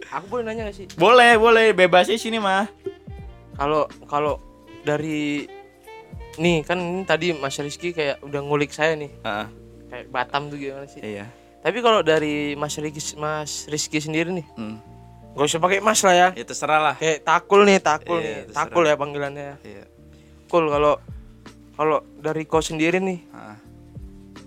aku 0.09 0.25
boleh 0.29 0.43
nanya 0.45 0.69
gak 0.69 0.77
sih? 0.77 0.85
Boleh 0.97 1.37
boleh. 1.37 1.73
Bebas 1.73 2.09
sih 2.09 2.17
sini 2.21 2.37
mah 2.37 2.69
kalau 3.59 3.85
kalau 4.07 4.39
dari 4.87 5.43
nih 6.39 6.63
kan 6.63 6.79
ini 6.79 7.03
tadi 7.03 7.35
Mas 7.35 7.59
Rizky 7.59 7.91
kayak 7.91 8.23
udah 8.23 8.39
ngulik 8.39 8.71
saya 8.71 8.95
nih. 8.95 9.11
Ah, 9.27 9.51
kayak 9.91 10.07
Batam 10.07 10.47
tuh 10.47 10.55
gimana 10.55 10.87
sih? 10.87 11.03
Iya. 11.03 11.27
Tapi 11.59 11.83
kalau 11.83 11.99
dari 11.99 12.55
Mas 12.55 12.79
Rizky 12.79 13.19
Mas 13.19 13.67
Rizky 13.67 13.99
sendiri 13.99 14.31
nih 14.31 14.47
hmm. 14.55 14.77
gak 15.35 15.45
usah 15.45 15.59
pakai 15.59 15.83
Mas 15.83 15.99
lah 16.07 16.15
ya. 16.15 16.27
Ya 16.31 16.45
terserah 16.47 16.79
lah. 16.79 16.95
Kayak 16.95 17.27
takul 17.27 17.67
nih 17.67 17.77
takul. 17.83 18.17
Iya, 18.19 18.23
nih 18.23 18.35
terserah. 18.47 18.57
takul 18.63 18.83
ya 18.87 18.95
panggilannya 18.95 19.47
iya. 19.67 19.83
Kul 20.47 20.65
kalau 20.71 20.97
kalau 21.75 21.97
dari 22.19 22.43
kau 22.47 22.63
sendiri 22.63 23.03
nih 23.03 23.19
Ah. 23.35 23.59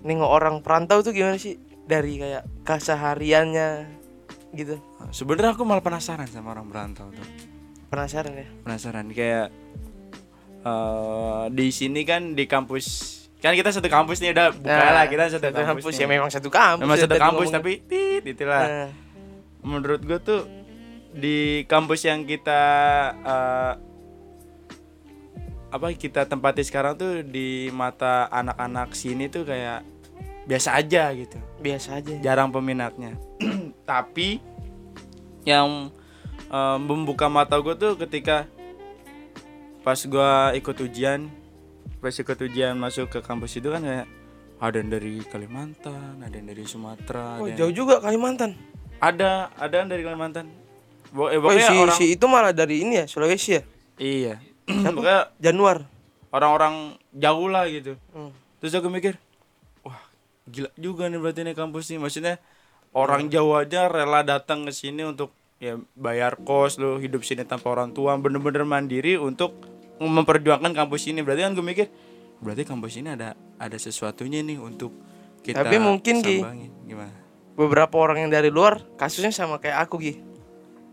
nengok 0.03 0.31
orang 0.31 0.55
perantau 0.65 1.05
tuh 1.05 1.13
gimana 1.13 1.37
sih? 1.37 1.61
Dari 1.83 2.17
kayak 2.17 2.43
kesehariannya 2.65 4.01
gitu. 4.53 4.77
Sebenarnya 5.09 5.57
aku 5.57 5.65
malah 5.65 5.81
penasaran 5.81 6.29
sama 6.29 6.53
orang 6.53 6.69
berantau 6.69 7.09
tuh. 7.09 7.25
Penasaran 7.89 8.33
ya? 8.37 8.47
Penasaran 8.65 9.05
kayak 9.09 9.49
eh 10.63 11.43
di 11.51 11.67
sini 11.75 12.07
kan 12.07 12.31
di 12.39 12.47
kampus 12.47 12.85
kan 13.43 13.51
kita 13.51 13.75
satu 13.75 13.91
kampus 13.91 14.23
nih 14.23 14.31
udah 14.31 14.55
buka 14.55 14.71
Nah, 14.71 14.91
lah 14.95 15.05
kita 15.11 15.27
satu, 15.27 15.51
kampus, 15.51 15.99
ya 15.99 16.07
nih. 16.07 16.15
memang 16.15 16.31
satu 16.31 16.47
kampus 16.47 16.79
memang 16.87 16.95
ya 16.95 17.03
satu 17.03 17.15
kampus 17.19 17.47
tapi 17.51 17.71
tit 17.83 18.23
itulah 18.23 18.63
Nah, 18.63 18.89
menurut 19.59 19.99
gue 20.07 20.19
tuh 20.23 20.47
di 21.11 21.67
kampus 21.67 22.07
yang 22.07 22.23
kita 22.23 22.63
eh, 23.19 23.73
apa 25.75 25.85
kita 25.99 26.31
tempati 26.31 26.63
sekarang 26.63 26.95
tuh 26.95 27.19
di 27.27 27.67
mata 27.75 28.31
anak-anak 28.31 28.95
sini 28.95 29.27
tuh 29.27 29.43
kayak 29.43 29.83
biasa 30.47 30.79
aja 30.79 31.11
gitu. 31.11 31.35
Biasa 31.59 31.99
aja. 31.99 32.13
Jarang 32.23 32.55
peminatnya 32.55 33.19
tapi 33.83 34.39
yang 35.43 35.91
eh, 36.47 36.77
membuka 36.79 37.27
mata 37.27 37.59
gue 37.59 37.75
tuh 37.75 37.93
ketika 37.99 38.47
pas 39.83 39.99
gue 39.99 40.31
ikut 40.57 40.77
ujian 40.79 41.27
pas 41.99 42.11
ikut 42.11 42.39
ujian 42.39 42.75
masuk 42.75 43.07
ke 43.09 43.19
kampus 43.19 43.59
itu 43.59 43.67
kan 43.67 43.83
kayak 43.83 44.07
ada 44.59 44.75
yang 44.79 44.89
dari 44.89 45.19
Kalimantan 45.23 46.23
ada 46.23 46.31
yang 46.31 46.47
dari 46.47 46.63
Sumatera 46.63 47.39
oh 47.39 47.43
ada 47.43 47.51
yang- 47.51 47.59
jauh 47.59 47.73
juga 47.73 47.99
Kalimantan? 47.99 48.55
Ada 49.03 49.51
ada 49.59 49.75
yang 49.83 49.91
dari 49.91 49.99
Kalimantan. 49.99 50.47
Bo 51.11 51.27
eh, 51.27 51.35
oh 51.35 51.51
si, 51.51 51.75
orang 51.75 51.97
si 51.99 52.05
itu 52.15 52.23
malah 52.23 52.55
dari 52.55 52.87
ini 52.87 53.03
ya 53.03 53.05
Sulawesi 53.05 53.59
ya? 53.59 53.61
Iya. 53.99 54.39
Pokoknya 54.95 55.27
Januar. 55.37 55.83
orang-orang 56.31 56.95
jauh 57.11 57.51
lah 57.51 57.67
gitu. 57.67 57.99
Hmm. 58.15 58.31
terus 58.57 58.71
aku 58.73 58.87
mikir 58.87 59.19
wah 59.83 59.99
gila 60.47 60.71
juga 60.79 61.11
nih 61.11 61.19
berarti 61.19 61.43
nih 61.43 61.51
kampus 61.51 61.91
nih. 61.91 61.99
Maksudnya 61.99 62.39
orang 62.93 63.29
jauh 63.29 63.57
aja 63.57 63.89
rela 63.89 64.21
datang 64.21 64.65
ke 64.65 64.71
sini 64.73 65.05
untuk 65.05 65.33
ya 65.57 65.77
bayar 65.97 66.37
kos 66.41 66.77
lo 66.77 66.97
hidup 66.99 67.25
sini 67.25 67.45
tanpa 67.45 67.73
orang 67.73 67.93
tua 67.95 68.13
bener-bener 68.17 68.65
mandiri 68.65 69.17
untuk 69.17 69.57
memperjuangkan 70.01 70.73
kampus 70.75 71.09
ini 71.09 71.21
berarti 71.21 71.41
kan 71.45 71.51
gue 71.55 71.65
mikir 71.65 71.87
berarti 72.43 72.63
kampus 72.67 72.99
ini 72.99 73.15
ada 73.15 73.37
ada 73.55 73.77
sesuatunya 73.79 74.43
nih 74.43 74.59
untuk 74.59 74.91
kita 75.43 75.63
Tapi 75.63 75.75
mungkin, 75.75 76.23
Ki. 76.23 76.39
sambangin. 76.39 76.71
gimana 76.87 77.15
beberapa 77.53 77.95
orang 77.99 78.27
yang 78.27 78.31
dari 78.33 78.49
luar 78.49 78.81
kasusnya 78.99 79.31
sama 79.31 79.61
kayak 79.61 79.87
aku 79.87 79.95
Gi 80.01 80.13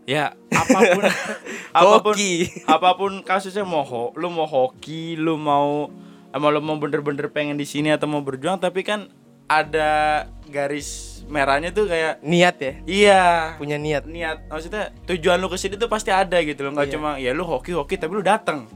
ya 0.07 0.33
apa 0.49 0.79
pun 0.95 1.03
apa 1.79 1.95
pun 2.01 2.13
Hoki. 2.15 2.33
apa 2.65 2.89
pun 2.97 3.11
kasusnya 3.21 3.67
mau 3.67 3.83
ho, 3.85 4.15
lu 4.17 4.31
mau 4.31 4.47
hoki 4.49 5.19
lu 5.19 5.35
mau 5.37 5.91
emang 6.31 6.49
lu 6.51 6.61
mau 6.63 6.77
bener-bener 6.79 7.27
pengen 7.29 7.59
di 7.59 7.67
sini 7.67 7.91
atau 7.91 8.07
mau 8.07 8.23
berjuang 8.23 8.57
tapi 8.57 8.81
kan 8.87 9.11
ada 9.51 10.25
garis 10.47 11.10
merahnya 11.31 11.71
tuh 11.71 11.87
kayak 11.87 12.19
niat 12.21 12.55
ya? 12.59 12.73
Iya. 12.83 13.23
Punya 13.55 13.79
niat? 13.79 14.03
Niat. 14.03 14.51
Maksudnya 14.51 14.91
tujuan 15.07 15.39
lu 15.39 15.47
ke 15.47 15.55
sini 15.55 15.79
tuh 15.79 15.87
pasti 15.87 16.11
ada 16.11 16.35
gitu 16.43 16.67
loh. 16.67 16.75
Nggak 16.75 16.87
Iya. 16.91 16.93
cuma 16.99 17.09
ya 17.15 17.31
lu 17.31 17.47
hoki 17.47 17.71
hoki 17.71 17.95
tapi 17.95 18.11
lu 18.11 18.21
datang 18.21 18.67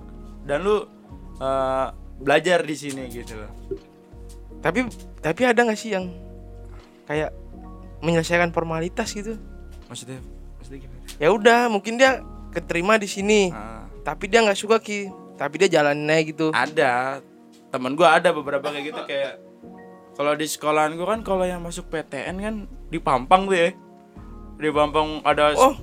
dan 0.47 0.63
lu 0.63 0.87
eh, 1.35 1.87
belajar 2.15 2.63
di 2.63 2.73
sini 2.73 3.11
gitu 3.11 3.35
loh. 3.35 3.51
Tapi 4.63 4.87
tapi 5.19 5.41
ada 5.43 5.61
nggak 5.61 5.75
sih 5.75 5.91
yang 5.91 6.07
kayak 7.05 7.35
menyelesaikan 7.99 8.49
formalitas 8.49 9.11
gitu? 9.11 9.35
Maksudnya 9.91 10.23
maksudnya 10.57 10.79
gimana? 10.81 11.01
Ya 11.19 11.29
udah 11.29 11.59
mungkin 11.67 11.99
dia 11.99 12.23
keterima 12.49 12.95
di 12.95 13.05
sini. 13.05 13.51
Ah, 13.51 13.83
tapi 14.01 14.31
dia 14.31 14.39
nggak 14.41 14.55
suka 14.55 14.79
ki. 14.79 15.11
Tapi 15.35 15.59
dia 15.59 15.69
jalanin 15.69 16.07
aja 16.07 16.23
gitu. 16.23 16.47
Ada. 16.49 17.19
Temen 17.67 17.99
gua 17.99 18.15
ada 18.15 18.31
beberapa 18.31 18.71
kayak 18.71 18.85
gitu 18.87 19.01
kayak 19.03 19.44
kalau 20.15 20.31
di 20.33 20.47
sekolahan 20.47 20.95
gua 20.95 21.15
kan 21.15 21.21
kalau 21.21 21.43
yang 21.43 21.59
masuk 21.59 21.91
PTN 21.91 22.35
kan 22.39 22.55
di 22.87 22.97
Pampang 22.97 23.45
tuh 23.45 23.55
ya. 23.55 23.69
Di 24.55 24.71
Pampang 24.71 25.19
ada 25.27 25.51
oh 25.53 25.75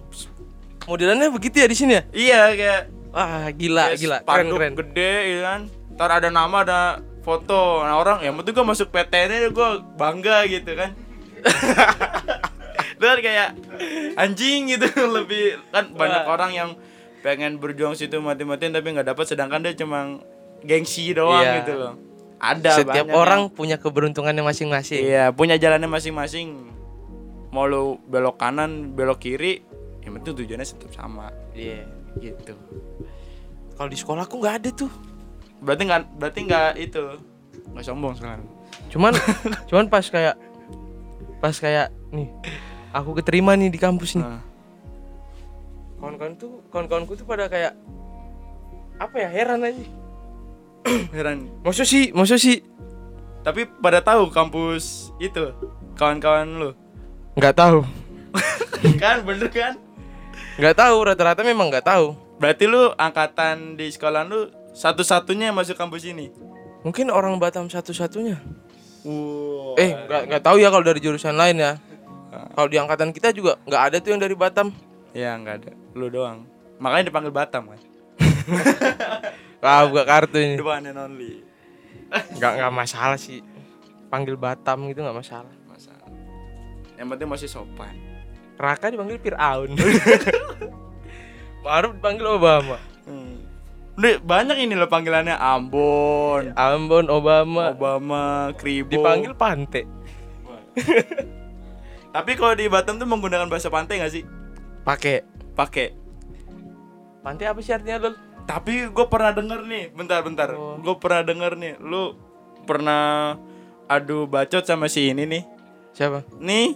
modelannya 0.88 1.28
begitu 1.30 1.60
ya 1.60 1.68
di 1.68 1.76
sini 1.76 1.92
ya? 1.94 2.02
Iya 2.10 2.40
kayak 2.56 2.82
wah 3.12 3.46
gila 3.52 3.84
kayak 3.92 4.00
gila. 4.00 4.16
Keren 4.24 4.48
keren. 4.50 4.72
gede 4.80 5.12
ya 5.28 5.40
kan. 5.44 5.60
Ntar 5.94 6.10
ada 6.18 6.28
nama 6.32 6.56
ada 6.64 6.80
foto. 7.20 7.84
Nah 7.84 8.00
orang 8.00 8.24
yang 8.24 8.34
penting 8.40 8.56
gue 8.56 8.66
masuk 8.66 8.88
PTN 8.88 9.52
gue 9.52 9.68
bangga 10.00 10.48
gitu 10.48 10.72
kan. 10.74 10.90
Dan 13.02 13.18
kayak 13.18 13.50
anjing 14.16 14.72
gitu. 14.72 14.88
Lebih 15.20 15.60
kan 15.70 15.92
banyak 15.92 16.22
Wah. 16.24 16.34
orang 16.34 16.50
yang 16.56 16.70
pengen 17.22 17.62
berjuang 17.62 17.94
situ 17.94 18.18
mati-matian 18.18 18.74
tapi 18.74 18.90
nggak 18.90 19.14
dapat 19.14 19.24
sedangkan 19.30 19.62
dia 19.62 19.78
cuma 19.78 20.18
gengsi 20.66 21.14
doang 21.14 21.38
Iya. 21.38 21.62
gitu 21.62 21.72
loh 21.78 21.94
ada 22.42 22.74
setiap 22.74 23.06
orang 23.14 23.46
yang- 23.46 23.54
punya 23.54 23.76
keberuntungannya 23.78 24.42
masing-masing. 24.42 24.98
Iya 25.00 25.30
punya 25.30 25.54
jalannya 25.54 25.86
masing-masing. 25.86 26.74
Mau 27.54 27.64
lu 27.64 28.02
belok 28.02 28.36
kanan 28.36 28.92
belok 28.92 29.22
kiri 29.22 29.62
yang 30.02 30.18
penting 30.18 30.42
tujuannya 30.42 30.66
tetap 30.66 30.90
sama. 30.90 31.30
Iya 31.54 31.86
gitu. 32.18 32.58
Kalau 33.72 33.88
di 33.88 33.94
sekolah 33.94 34.26
aku 34.26 34.36
nggak 34.36 34.56
ada 34.58 34.70
tuh. 34.74 34.90
Berarti 35.62 35.82
nggak 35.86 36.00
berarti 36.18 36.40
nggak 36.42 36.70
itu 36.76 37.02
nggak 37.70 37.84
sombong 37.86 38.18
sekarang. 38.18 38.42
Cuman 38.90 39.14
cuman 39.70 39.86
pas 39.86 40.02
kayak 40.02 40.34
pas 41.38 41.54
kayak 41.54 41.94
nih 42.10 42.26
aku 42.90 43.14
keterima 43.16 43.54
nih 43.54 43.70
di 43.70 43.78
kampus 43.78 44.18
nih. 44.18 44.26
Nah, 44.26 44.42
kawan-kawan 45.98 46.34
tuh 46.34 46.58
kawan-kawanku 46.68 47.14
tuh 47.14 47.22
pada 47.22 47.46
kayak 47.46 47.78
apa 48.98 49.16
ya 49.16 49.28
heran 49.30 49.62
aja 49.62 49.82
heran. 51.16 51.50
Maksud 51.62 51.86
sih 51.86 52.10
maksud 52.10 52.38
sih 52.38 52.58
tapi 53.42 53.66
pada 53.66 53.98
tahu 53.98 54.30
kampus 54.30 55.10
itu 55.18 55.50
kawan-kawan 55.98 56.46
lu? 56.46 56.70
Nggak 57.34 57.58
tahu. 57.58 57.82
Kan 59.02 59.26
bener 59.26 59.50
kan? 59.50 59.74
Nggak 60.58 60.78
tahu 60.78 60.96
rata-rata 61.02 61.42
memang 61.42 61.70
nggak 61.70 61.86
tahu. 61.86 62.14
Berarti 62.38 62.66
lu 62.66 62.90
angkatan 62.94 63.78
di 63.78 63.90
sekolah 63.90 64.26
lu 64.26 64.50
satu-satunya 64.74 65.50
yang 65.50 65.56
masuk 65.58 65.78
kampus 65.78 66.06
ini? 66.06 66.30
Mungkin 66.82 67.10
orang 67.10 67.38
Batam 67.38 67.70
satu-satunya. 67.70 68.38
Wow 69.02 69.74
eh 69.78 69.90
nggak 69.94 70.22
nggak 70.30 70.42
tahu 70.42 70.56
ya 70.62 70.68
kalau 70.70 70.84
dari 70.86 71.00
jurusan 71.02 71.34
lain 71.34 71.58
ya. 71.58 71.72
Kalau 72.32 72.68
di 72.70 72.78
angkatan 72.80 73.10
kita 73.12 73.34
juga 73.34 73.58
nggak 73.66 73.82
ada 73.90 73.96
tuh 73.98 74.10
yang 74.14 74.22
dari 74.22 74.34
Batam. 74.34 74.70
Ya 75.14 75.34
nggak 75.36 75.54
ada. 75.62 75.72
Lu 75.94 76.08
doang. 76.08 76.46
Makanya 76.82 77.10
dipanggil 77.10 77.30
Batam 77.34 77.70
kan 77.70 77.80
ah 79.62 79.86
buka 79.86 80.04
kartu 80.04 80.38
ini. 80.42 80.58
The 80.58 80.66
one 80.66 80.86
and 80.90 80.98
only. 80.98 81.46
Nggak 82.10 82.52
nggak 82.58 82.72
masalah 82.74 83.16
sih. 83.16 83.40
Panggil 84.10 84.36
Batam 84.36 84.90
gitu 84.90 85.00
nggak 85.00 85.16
masalah. 85.16 85.54
Masalah. 85.70 86.10
Yang 86.98 87.06
penting 87.14 87.28
masih 87.30 87.48
sopan. 87.48 87.94
Raka 88.60 88.92
dipanggil 88.92 89.18
Fir'aun. 89.22 89.74
Maruf 91.64 91.92
dipanggil 91.96 92.26
Obama. 92.26 92.78
Hmm. 93.06 93.42
Udah, 93.92 94.18
banyak 94.24 94.56
ini 94.66 94.74
loh 94.74 94.90
panggilannya. 94.90 95.36
Ambon. 95.36 96.52
Ambon 96.58 97.06
Obama. 97.12 97.72
Obama 97.72 98.22
Kribo. 98.56 98.92
Dipanggil 98.92 99.32
Pante. 99.36 99.82
Tapi 102.14 102.30
kalau 102.36 102.52
di 102.52 102.68
Batam 102.68 103.00
tuh 103.00 103.08
menggunakan 103.08 103.48
bahasa 103.48 103.72
pantai 103.72 104.00
nggak 104.00 104.12
sih? 104.12 104.24
Pakai. 104.84 105.24
Pakai. 105.56 105.88
Pante 107.22 107.46
apa 107.46 107.60
sih 107.62 107.72
artinya 107.72 108.10
lol 108.10 108.14
Tapi 108.42 108.90
gue 108.90 109.06
pernah 109.06 109.30
denger 109.30 109.60
nih, 109.62 109.84
bentar-bentar. 109.90 110.52
Oh. 110.52 110.76
Gue 110.76 110.96
pernah 110.98 111.22
denger 111.22 111.52
nih, 111.54 111.74
lu 111.78 112.12
pernah 112.62 113.34
adu 113.86 114.24
bacot 114.24 114.62
sama 114.62 114.86
si 114.86 115.10
ini 115.10 115.26
nih. 115.26 115.42
siapa 115.92 116.24
Nih, 116.40 116.72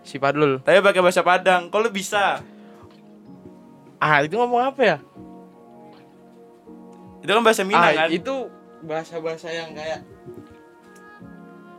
si 0.00 0.14
Padlul 0.16 0.62
tapi 0.62 0.78
pakai 0.78 1.00
bahasa 1.00 1.26
Padang. 1.26 1.66
Kok 1.66 1.80
lu 1.80 1.90
bisa? 1.90 2.38
ah 3.98 4.24
itu 4.24 4.32
ngomong 4.32 4.64
apa 4.64 4.80
ya 4.80 4.96
Itu 7.20 7.30
kan 7.30 7.44
bahasa 7.44 7.68
Minang 7.68 7.84
ah, 7.84 7.92
kan? 7.92 8.08
itu 8.08 8.48
bahasa-bahasa 8.80 9.52
yang 9.52 9.76
kayak 9.76 10.00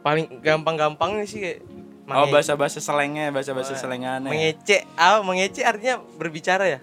paling 0.01 0.37
gampang-gampangnya 0.39 1.25
sih 1.25 1.39
kayak 1.39 1.59
Oh, 2.11 2.27
bahasa-bahasa 2.27 2.83
selengnya, 2.83 3.31
bahasa-bahasa 3.31 3.71
Oh, 3.71 3.79
selengannya. 3.79 4.27
mengece 4.27 4.83
ah 4.99 5.23
mengece 5.23 5.63
artinya 5.63 6.03
berbicara 6.19 6.67
ya. 6.67 6.79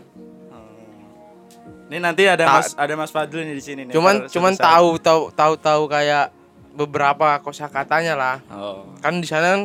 Ini 1.88 1.98
nanti 1.98 2.22
ada 2.22 2.42
Ta- 2.42 2.54
Mas 2.54 2.68
ada 2.74 2.94
Mas 2.94 3.08
Fadil 3.08 3.42
nih 3.42 3.52
di 3.52 3.64
sini 3.64 3.80
nih. 3.82 3.92
cuman 3.92 4.26
cuman 4.26 4.52
tahu 4.54 4.96
tahu 4.98 5.22
tahu 5.30 5.54
tahu 5.56 5.82
kayak 5.86 6.28
beberapa 6.70 7.40
kosakatanya 7.40 8.12
lah 8.12 8.36
Oh. 8.46 8.84
kan 8.98 9.14
di 9.14 9.24
sana 9.24 9.46
kan 9.50 9.62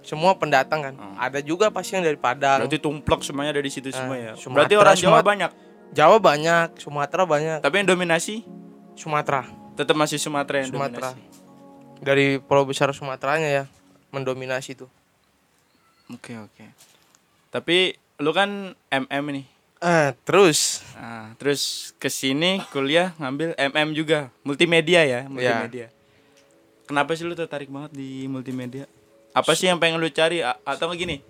semua 0.00 0.32
pendatang 0.32 0.80
kan 0.82 0.94
Hmm. 0.94 1.14
ada 1.14 1.38
juga 1.38 1.68
pasti 1.68 1.92
yang 1.92 2.02
dari 2.02 2.16
Padang 2.16 2.64
Berarti 2.64 2.78
tumplek 2.78 3.20
semuanya 3.20 3.52
dari 3.52 3.68
situ 3.68 3.88
semua 3.88 4.14
Eh, 4.14 4.24
ya. 4.24 4.32
Sumatera, 4.34 4.56
Berarti 4.56 4.74
orang 4.74 4.94
Jawa 4.94 5.04
Sumat- 5.12 5.26
banyak. 5.26 5.50
Jawa 5.90 6.16
banyak 6.18 6.68
Sumatera 6.76 7.22
banyak 7.24 7.58
Tapi 7.58 7.74
yang 7.76 7.88
dominasi 7.88 8.34
Sumatera 8.94 9.44
tetap 9.74 9.94
masih 9.94 10.16
Sumatera 10.16 10.56
yang 10.58 10.68
Sumatera 10.70 11.12
dominasi. 11.12 12.00
dari 12.00 12.26
pulau 12.38 12.64
besar 12.64 12.88
Sumateranya 12.90 13.48
ya 13.48 13.64
mendominasi 14.10 14.74
tuh 14.74 14.88
Oke, 16.08 16.32
oke. 16.34 16.64
Tapi 17.50 17.92
lu 18.18 18.32
kan 18.32 18.48
MM 18.88 19.24
nih. 19.30 19.44
Ah 19.80 20.10
terus 20.20 20.82
Nah, 20.92 21.30
terus 21.34 21.62
ke 21.96 22.08
sini 22.08 22.58
kuliah 22.68 23.14
ngambil 23.16 23.54
MM 23.54 23.94
juga, 23.94 24.34
multimedia 24.42 25.02
ya, 25.02 25.20
multimedia. 25.24 25.94
Kenapa 26.84 27.14
sih 27.14 27.22
lu 27.22 27.32
tertarik 27.32 27.68
banget 27.68 27.94
di 27.94 28.26
multimedia? 28.26 28.90
Apa 29.30 29.54
sih 29.54 29.66
yang 29.66 29.78
pengen 29.78 29.96
lu 29.96 30.08
cari 30.08 30.42
A- 30.42 30.58
atau 30.64 30.90
gini? 30.90 31.22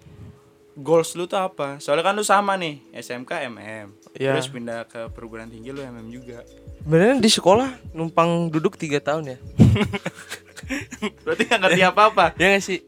Goals 0.72 1.12
lu 1.12 1.26
tuh 1.26 1.36
apa? 1.36 1.76
Soalnya 1.76 2.00
kan 2.02 2.14
lu 2.14 2.22
sama 2.22 2.54
nih, 2.54 2.80
SMK 2.92 3.44
MM. 3.44 3.86
Iya. 4.14 4.32
Terus 4.32 4.48
pindah 4.48 4.82
ke 4.84 5.10
perguruan 5.10 5.46
tinggi 5.46 5.68
lu 5.68 5.78
MM 5.78 6.08
juga. 6.08 6.40
sebenarnya 6.78 7.20
di 7.20 7.28
sekolah 7.28 7.68
numpang 7.92 8.48
duduk 8.48 8.74
tiga 8.74 8.96
tahun 8.98 9.34
ya 9.34 9.38
Berarti 11.26 11.42
nggak 11.44 11.60
ngerti 11.60 11.82
apa-apa. 11.84 12.24
ya 12.34 12.46
nggak 12.48 12.64
sih 12.64 12.80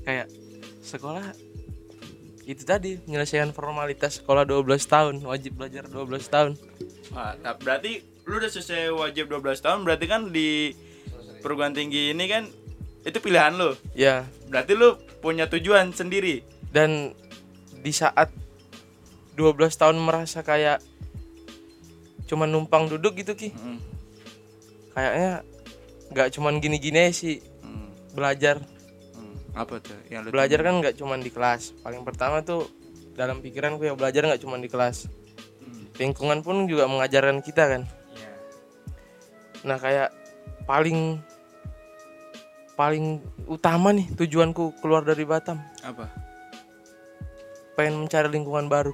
kayak 0.00 0.30
sekolah 0.80 1.26
itu 2.42 2.62
tadi 2.62 2.98
menyelesaikan 3.02 3.50
formalitas 3.50 4.18
sekolah 4.18 4.42
12 4.42 4.66
tahun 4.84 5.14
wajib 5.22 5.56
belajar 5.56 5.86
12 5.86 6.02
tahun 6.26 6.52
Wah, 7.10 7.34
berarti 7.56 8.00
lu 8.24 8.38
udah 8.38 8.48
selesai 8.48 8.88
wajib 8.90 9.28
12 9.28 9.58
tahun, 9.58 9.82
berarti 9.82 10.06
kan 10.06 10.30
di 10.30 10.72
perguruan 11.38 11.70
tinggi 11.70 12.10
ini 12.10 12.24
kan 12.24 12.46
itu 13.02 13.18
pilihan 13.18 13.52
lu. 13.52 13.74
ya 13.92 14.22
Berarti 14.46 14.72
lu 14.72 14.94
punya 15.18 15.46
tujuan 15.46 15.90
sendiri. 15.90 16.40
dan 16.70 17.12
di 17.78 17.90
saat 17.90 18.30
12 19.34 19.58
tahun 19.74 19.98
merasa 19.98 20.40
kayak 20.40 20.80
cuman 22.24 22.48
numpang 22.48 22.88
duduk 22.88 23.12
gitu 23.14 23.34
ki 23.34 23.50
Hmm. 23.50 23.76
kayaknya 24.92 25.32
nggak 26.08 26.28
cuman 26.32 26.54
gini-gini 26.58 27.10
sih 27.10 27.42
Hmm. 27.60 27.90
belajar. 28.12 28.62
Apa 29.52 29.78
tuh 29.78 29.96
yang 30.08 30.24
belajar 30.26 30.58
kan 30.58 30.74
nggak 30.78 30.96
cuman 30.96 31.20
di 31.20 31.28
kelas 31.28 31.76
paling 31.78 32.02
pertama 32.02 32.40
tuh 32.40 32.64
dalam 33.12 33.38
pikiranku 33.38 33.82
ya 33.82 33.92
belajar 33.92 34.24
nggak 34.24 34.40
cuman 34.40 34.58
di 34.58 34.66
kelas 34.66 35.06
Hmm. 35.60 35.86
lingkungan 35.94 36.40
pun 36.40 36.64
juga 36.64 36.84
mengajarkan 36.86 37.38
kita 37.38 37.64
kan 37.68 37.82
Iya. 38.10 38.32
nah 39.62 39.76
kayak 39.76 40.10
paling 40.64 41.20
paling 42.72 43.20
utama 43.44 43.92
nih 43.92 44.08
tujuanku 44.10 44.72
keluar 44.80 45.02
dari 45.02 45.22
Batam 45.22 45.60
Apa? 45.80 46.08
pengen 47.74 48.00
mencari 48.00 48.26
lingkungan 48.28 48.66
baru 48.66 48.90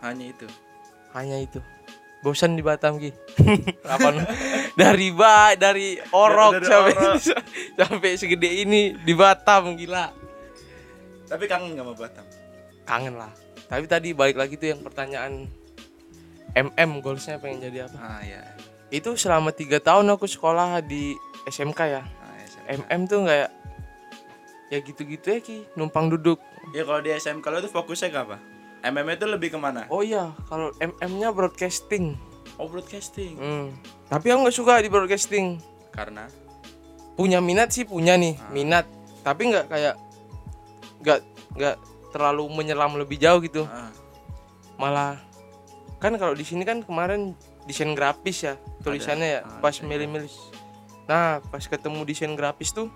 Hanya 0.00 0.30
itu. 0.30 0.46
hanya 1.10 1.38
itu 1.38 1.58
bosan 2.24 2.56
di 2.56 2.64
Batam 2.64 2.96
ki 2.96 3.12
Kapan 3.84 4.24
dari 4.72 5.12
ba 5.12 5.52
dari 5.52 5.94
orok 6.10 6.52
Dari 6.56 6.64
sampai 6.64 6.92
orok. 6.96 7.16
sampai 7.78 8.10
segede 8.16 8.48
ini 8.58 8.96
di 8.96 9.12
Batam 9.12 9.76
gila 9.76 10.08
Tapi 11.24 11.44
kangen 11.44 11.74
gak 11.74 11.84
sama 11.84 11.94
Batam? 11.94 12.26
kangen 12.82 13.14
lah 13.14 13.32
tapi 13.64 13.84
tadi 13.84 14.12
balik 14.12 14.36
lagi 14.36 14.54
tuh 14.54 14.68
yang 14.68 14.80
pertanyaan 14.80 15.48
MM 16.54 17.00
goalsnya 17.00 17.36
pengen 17.36 17.64
jadi 17.64 17.84
apa 17.84 17.96
Ah 17.96 18.20
ya. 18.20 18.44
itu 18.88 19.12
selama 19.14 19.50
tiga 19.50 19.76
tahun 19.78 20.04
aku 20.10 20.24
sekolah 20.24 20.78
di 20.80 21.16
SMK 21.44 21.80
ya 21.82 22.04
Ah, 22.04 22.36
siap. 22.42 22.84
MM 22.84 23.00
tuh 23.04 23.24
kayak 23.24 23.48
ya 24.66 24.78
gitu-gitu 24.80 25.26
ya 25.26 25.40
ki 25.40 25.56
numpang 25.74 26.08
duduk 26.08 26.36
Ya 26.72 26.80
kalau 26.82 27.00
di 27.00 27.08
SMK 27.10 27.44
lo 27.46 27.58
tuh 27.60 27.68
fokusnya 27.70 28.08
ke 28.08 28.18
apa? 28.20 28.36
MM 28.84 29.08
itu 29.10 29.24
lebih 29.24 29.48
ke 29.50 29.58
mana? 29.58 29.88
oh 29.88 30.00
iya 30.00 30.36
kalau 30.46 30.68
MM-nya 30.78 31.32
broadcasting. 31.32 32.14
Oh 32.54 32.68
broadcasting. 32.68 33.34
Hmm. 33.34 33.66
tapi 34.06 34.28
aku 34.28 34.44
nggak 34.44 34.54
suka 34.54 34.78
di 34.78 34.88
broadcasting. 34.88 35.58
Karena? 35.90 36.28
Punya 37.14 37.38
minat 37.38 37.70
sih 37.70 37.82
punya 37.82 38.14
nih 38.14 38.36
Ah. 38.36 38.50
minat. 38.50 38.86
Tapi 39.22 39.48
nggak 39.48 39.66
kayak 39.66 39.94
nggak 41.00 41.20
nggak 41.54 41.76
terlalu 42.10 42.44
menyelam 42.48 42.94
lebih 42.94 43.16
jauh 43.16 43.40
gitu. 43.40 43.66
Ah, 43.66 43.90
malah 44.74 45.18
kan 45.98 46.12
kalau 46.14 46.34
di 46.34 46.44
sini 46.44 46.62
kan 46.62 46.82
kemarin 46.82 47.32
desain 47.64 47.96
grafis 47.96 48.44
ya 48.44 48.54
tulisannya 48.84 49.28
ya 49.30 49.40
Ah, 49.40 49.58
pas 49.58 49.72
milih-milih 49.80 50.28
nah 51.04 51.40
pas 51.40 51.64
ketemu 51.64 52.04
desain 52.04 52.32
grafis 52.32 52.72
tuh 52.72 52.92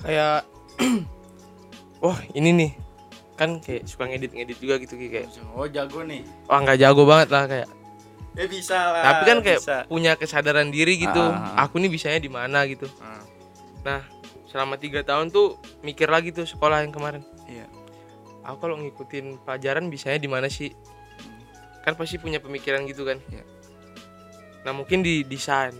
kayak 0.00 0.48
wah 2.04 2.16
ini 2.32 2.50
nih 2.54 2.70
kan 3.38 3.62
kayak 3.62 3.86
suka 3.86 4.04
ngedit-ngedit 4.04 4.58
juga 4.58 4.74
gitu 4.76 4.98
kayak 4.98 5.30
oh 5.54 5.64
jago 5.64 6.02
nih. 6.02 6.26
wah 6.44 6.58
nggak 6.58 6.78
jago 6.78 7.02
banget 7.06 7.28
lah 7.30 7.46
kayak 7.46 7.68
Ya 8.34 8.46
bisa 8.46 8.78
lah. 8.92 9.02
tapi 9.02 9.22
kan 9.24 9.38
kayak 9.40 9.60
bisa. 9.60 9.76
punya 9.86 10.12
kesadaran 10.14 10.68
diri 10.68 10.94
gitu 10.96 11.18
Ah. 11.18 11.58
aku 11.60 11.78
nih 11.78 11.88
bisanya 11.88 12.18
di 12.18 12.28
mana 12.28 12.62
gitu 12.66 12.86
Ah, 12.98 13.22
nah 13.82 14.00
selama 14.46 14.74
tiga 14.74 15.02
tahun 15.02 15.28
tuh 15.28 15.54
mikir 15.80 16.06
lagi 16.06 16.30
tuh 16.30 16.44
sekolah 16.44 16.80
yang 16.80 16.90
kemarin 16.90 17.22
iya. 17.46 17.66
aku 18.40 18.58
kalau 18.60 18.76
ngikutin 18.76 19.42
pelajaran 19.42 19.86
bisanya 19.86 20.18
di 20.18 20.26
mana 20.26 20.46
sih 20.46 20.70
kan 21.82 21.94
pasti 21.94 22.16
punya 22.16 22.38
pemikiran 22.38 22.82
gitu 22.84 23.02
kan 23.02 23.18
Iya. 23.26 23.42
nah 24.62 24.72
mungkin 24.72 25.02
di 25.02 25.22
desain 25.22 25.74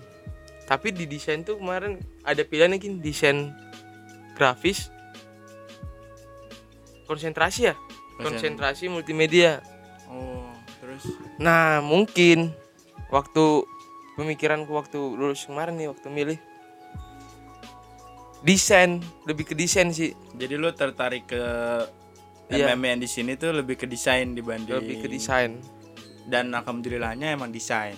tapi 0.64 0.90
di 0.90 1.06
desain 1.06 1.40
tuh 1.40 1.56
kemarin 1.56 1.96
ada 2.22 2.42
pilihan 2.42 2.70
mungkin 2.70 2.98
desain 2.98 3.50
grafis 4.34 4.90
konsentrasi 7.09 7.72
ya? 7.72 7.74
Konsentrasi 8.20 8.92
multimedia. 8.92 9.64
Oh, 10.12 10.44
terus? 10.78 11.09
Nah 11.40 11.80
mungkin 11.80 12.52
waktu 13.09 13.64
pemikiranku 14.20 14.68
waktu 14.76 14.98
lulus 14.98 15.48
kemarin 15.48 15.80
nih 15.80 15.88
waktu 15.88 16.09
milih 16.12 16.38
desain 18.44 19.02
lebih 19.26 19.48
ke 19.50 19.54
desain 19.56 19.90
sih. 19.90 20.14
Jadi 20.36 20.54
lu 20.54 20.70
tertarik 20.70 21.26
ke 21.26 21.42
Iya. 22.48 22.72
MM 22.72 22.80
yang 22.80 23.00
di 23.04 23.09
sini 23.11 23.36
tuh 23.36 23.52
lebih 23.52 23.76
ke 23.76 23.84
desain 23.84 24.32
dibanding 24.32 24.72
lebih 24.72 25.04
ke 25.04 25.09
desain. 25.09 25.61
Dan 26.24 26.48
alhamdulillahnya 26.56 27.36
emang 27.36 27.52
desain. 27.52 27.92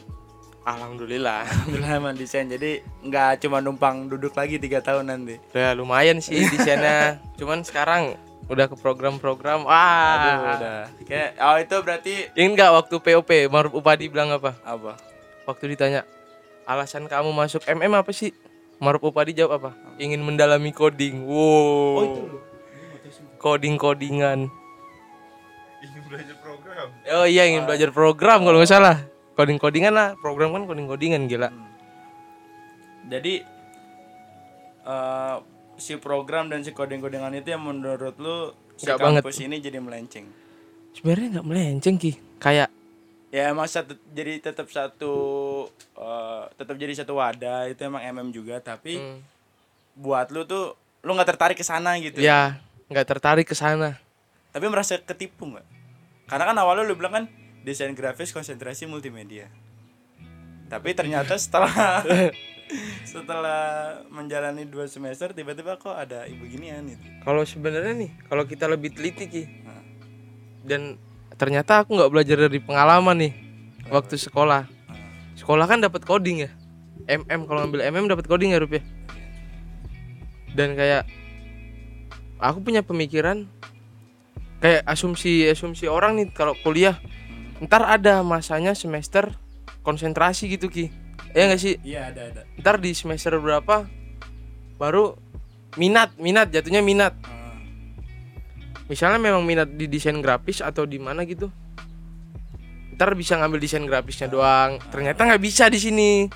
Alhamdulillah. 0.67 1.47
Alhamdulillah 1.47 1.95
emang 2.03 2.15
desain. 2.19 2.51
Jadi 2.51 2.83
nggak 3.07 3.47
cuma 3.47 3.63
numpang 3.63 4.11
duduk 4.11 4.35
lagi 4.35 4.59
tiga 4.59 4.83
tahun 4.83 5.07
nanti. 5.07 5.39
Ya 5.55 5.71
lumayan 5.73 6.19
sih 6.19 6.43
di 6.51 6.59
sana. 6.59 7.17
Cuman 7.39 7.63
sekarang 7.63 8.19
udah 8.51 8.67
ke 8.67 8.77
program-program. 8.77 9.63
aduh 9.63 9.71
Wah. 9.71 10.59
udah 10.59 10.79
kayak 11.07 11.39
oh 11.39 11.57
itu 11.57 11.77
berarti 11.87 12.15
Ingin 12.35 12.59
nggak 12.59 12.71
waktu 12.75 12.95
POP 12.99 13.31
Maruf 13.47 13.73
Upadi 13.79 14.11
bilang 14.11 14.35
apa? 14.35 14.59
apa 14.67 14.99
Waktu 15.47 15.79
ditanya 15.79 16.03
alasan 16.67 17.07
kamu 17.07 17.31
masuk 17.31 17.63
MM 17.71 17.95
apa 17.95 18.11
sih? 18.11 18.35
Maruf 18.83 19.07
Upadi 19.07 19.35
jawab 19.39 19.63
apa? 19.63 19.71
Ingin 20.03 20.23
mendalami 20.23 20.75
coding. 20.75 21.23
Wow. 21.27 22.27
Coding-codingan. 23.41 24.51
Ingin 25.81 26.03
belajar 26.11 26.37
program. 26.43 26.89
Oh 27.15 27.25
iya 27.25 27.49
ingin 27.49 27.65
belajar 27.65 27.89
program 27.95 28.45
kalau 28.45 28.59
nggak 28.61 28.71
salah. 28.71 28.97
Coding-codingan 29.39 29.95
lah. 29.95 30.09
Program 30.19 30.53
kan 30.53 30.67
coding-codingan 30.67 31.31
gila. 31.31 31.49
jadi 33.11 33.43
eh, 34.87 35.37
si 35.81 35.97
program 35.97 36.53
dan 36.53 36.63
si 36.63 36.71
coding-codingan 36.77 37.35
itu 37.41 37.57
yang 37.57 37.65
menurut 37.65 38.15
lu 38.21 38.53
si 38.77 38.87
banget. 38.87 39.25
kampus 39.25 39.41
ini 39.43 39.59
jadi 39.59 39.81
melenceng 39.81 40.29
Sebenarnya 40.91 41.39
nggak 41.39 41.47
melenceng 41.47 41.97
ki. 42.03 42.19
Kayak 42.43 42.69
ya 43.31 43.55
emang 43.55 43.71
satu 43.71 43.95
jadi 44.11 44.43
tetap 44.43 44.67
satu 44.67 45.15
eh, 45.95 46.43
tetap 46.59 46.75
jadi 46.75 46.93
satu 46.99 47.15
wadah 47.15 47.71
itu 47.71 47.79
emang 47.87 48.03
MM 48.03 48.29
juga 48.35 48.59
tapi 48.59 48.99
hmm, 48.99 49.19
buat 50.03 50.35
lu 50.35 50.43
tuh 50.43 50.75
lu 51.07 51.15
nggak 51.15 51.31
tertarik 51.35 51.57
ke 51.57 51.63
sana 51.63 51.95
gitu 52.03 52.19
ya 52.19 52.59
nggak 52.91 53.07
tertarik 53.07 53.47
ke 53.47 53.55
sana. 53.55 53.95
tapi 54.51 54.67
merasa 54.67 54.99
ketipu 54.99 55.47
nggak 55.47 55.63
karena 56.27 56.45
kan 56.51 56.57
awalnya 56.59 56.83
lu 56.83 56.99
bilang 56.99 57.23
kan 57.23 57.25
desain 57.63 57.95
grafis 57.95 58.35
konsentrasi 58.35 58.91
multimedia 58.91 59.47
tapi 60.67 60.91
ternyata 60.91 61.39
setelah 61.39 62.03
setelah 63.05 63.61
menjalani 64.11 64.67
dua 64.67 64.87
semester 64.87 65.35
tiba-tiba 65.35 65.77
kok 65.77 65.95
ada 65.95 66.27
ibu 66.31 66.47
ginian 66.47 66.87
itu 66.87 67.03
Kalau 67.27 67.43
sebenarnya 67.43 67.95
nih, 68.07 68.11
kalau 68.31 68.45
kita 68.47 68.71
lebih 68.71 68.95
teliti 68.95 69.27
ki, 69.27 69.45
Nah. 69.67 69.83
dan 70.67 70.97
ternyata 71.37 71.83
aku 71.83 71.97
nggak 71.97 72.11
belajar 72.13 72.37
dari 72.49 72.61
pengalaman 72.61 73.17
nih 73.29 73.33
waktu 73.91 74.15
sekolah. 74.17 74.69
Sekolah 75.35 75.65
kan 75.65 75.81
dapat 75.81 76.05
coding 76.05 76.45
ya, 76.47 76.51
MM 77.09 77.49
kalau 77.49 77.65
ngambil 77.65 77.81
MM 77.91 78.07
dapat 78.13 78.29
coding 78.29 78.53
ya 78.53 78.61
rupiah. 78.61 78.85
Dan 80.53 80.75
kayak 80.77 81.07
aku 82.41 82.59
punya 82.65 82.83
pemikiran 82.85 83.47
kayak 84.61 84.85
asumsi 84.85 85.49
asumsi 85.49 85.89
orang 85.89 86.21
nih 86.21 86.29
kalau 86.33 86.53
kuliah 86.61 87.01
ntar 87.65 87.85
ada 87.85 88.21
masanya 88.21 88.77
semester 88.77 89.33
konsentrasi 89.85 90.49
gitu 90.53 90.69
ki 90.69 90.93
ya 91.37 91.43
nggak 91.51 91.61
sih? 91.61 91.75
Iya 91.83 92.11
ada 92.11 92.21
ada. 92.31 92.43
Ntar 92.59 92.77
di 92.83 92.91
semester 92.95 93.37
berapa 93.39 93.87
baru 94.81 95.15
minat 95.79 96.17
minat 96.19 96.51
jatuhnya 96.51 96.83
minat. 96.83 97.15
Ah, 97.27 97.59
misalnya 98.91 99.21
memang 99.23 99.47
minat 99.47 99.71
di 99.71 99.87
desain 99.87 100.19
grafis 100.19 100.65
atau 100.65 100.87
di 100.87 100.99
mana 100.99 101.23
gitu 101.29 101.51
ntar 103.01 103.17
bisa 103.17 103.41
ngambil 103.41 103.65
desain 103.65 103.89
grafisnya 103.89 104.29
doang. 104.29 104.77
Ternyata 104.93 105.25
nggak 105.25 105.41
bisa 105.41 105.73
di 105.73 105.81
sini. 105.81 106.29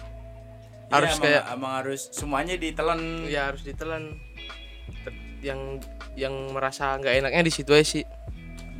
Harus 0.88 1.12
iya, 1.12 1.20
emang, 1.20 1.24
kayak 1.28 1.44
emang 1.52 1.72
harus 1.76 2.00
semuanya 2.08 2.56
ditelan. 2.56 3.28
Ya 3.28 3.52
harus 3.52 3.60
ditelan. 3.68 4.16
Yang 5.44 5.84
yang 6.16 6.32
merasa 6.56 6.96
nggak 6.96 7.20
enaknya 7.20 7.44
di 7.44 7.52
situ 7.52 7.76
aja 7.76 7.84
sih. 7.84 8.04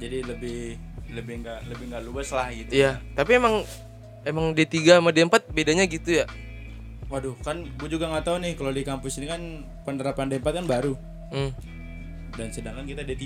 Jadi 0.00 0.24
lebih 0.24 0.80
lebih 1.12 1.44
nggak 1.44 1.60
lebih 1.68 1.84
nggak 1.92 2.02
luas 2.08 2.32
lah 2.32 2.48
gitu. 2.56 2.72
Iya 2.72 3.04
tapi 3.12 3.36
emang 3.36 3.68
emang 4.24 4.52
D3 4.52 4.74
sama 4.98 5.10
D4 5.10 5.32
bedanya 5.48 5.84
gitu 5.84 6.20
ya? 6.20 6.26
Waduh 7.06 7.36
kan 7.40 7.62
gue 7.62 7.88
juga 7.88 8.08
nggak 8.08 8.24
tahu 8.24 8.36
nih 8.40 8.52
kalau 8.54 8.72
di 8.72 8.82
kampus 8.82 9.16
ini 9.16 9.26
kan 9.26 9.40
penerapan 9.84 10.28
D4 10.28 10.46
kan 10.52 10.64
baru. 10.64 10.94
Hmm. 11.28 11.50
dan 12.34 12.50
sedangkan 12.50 12.82
kita 12.82 13.02
D3 13.02 13.22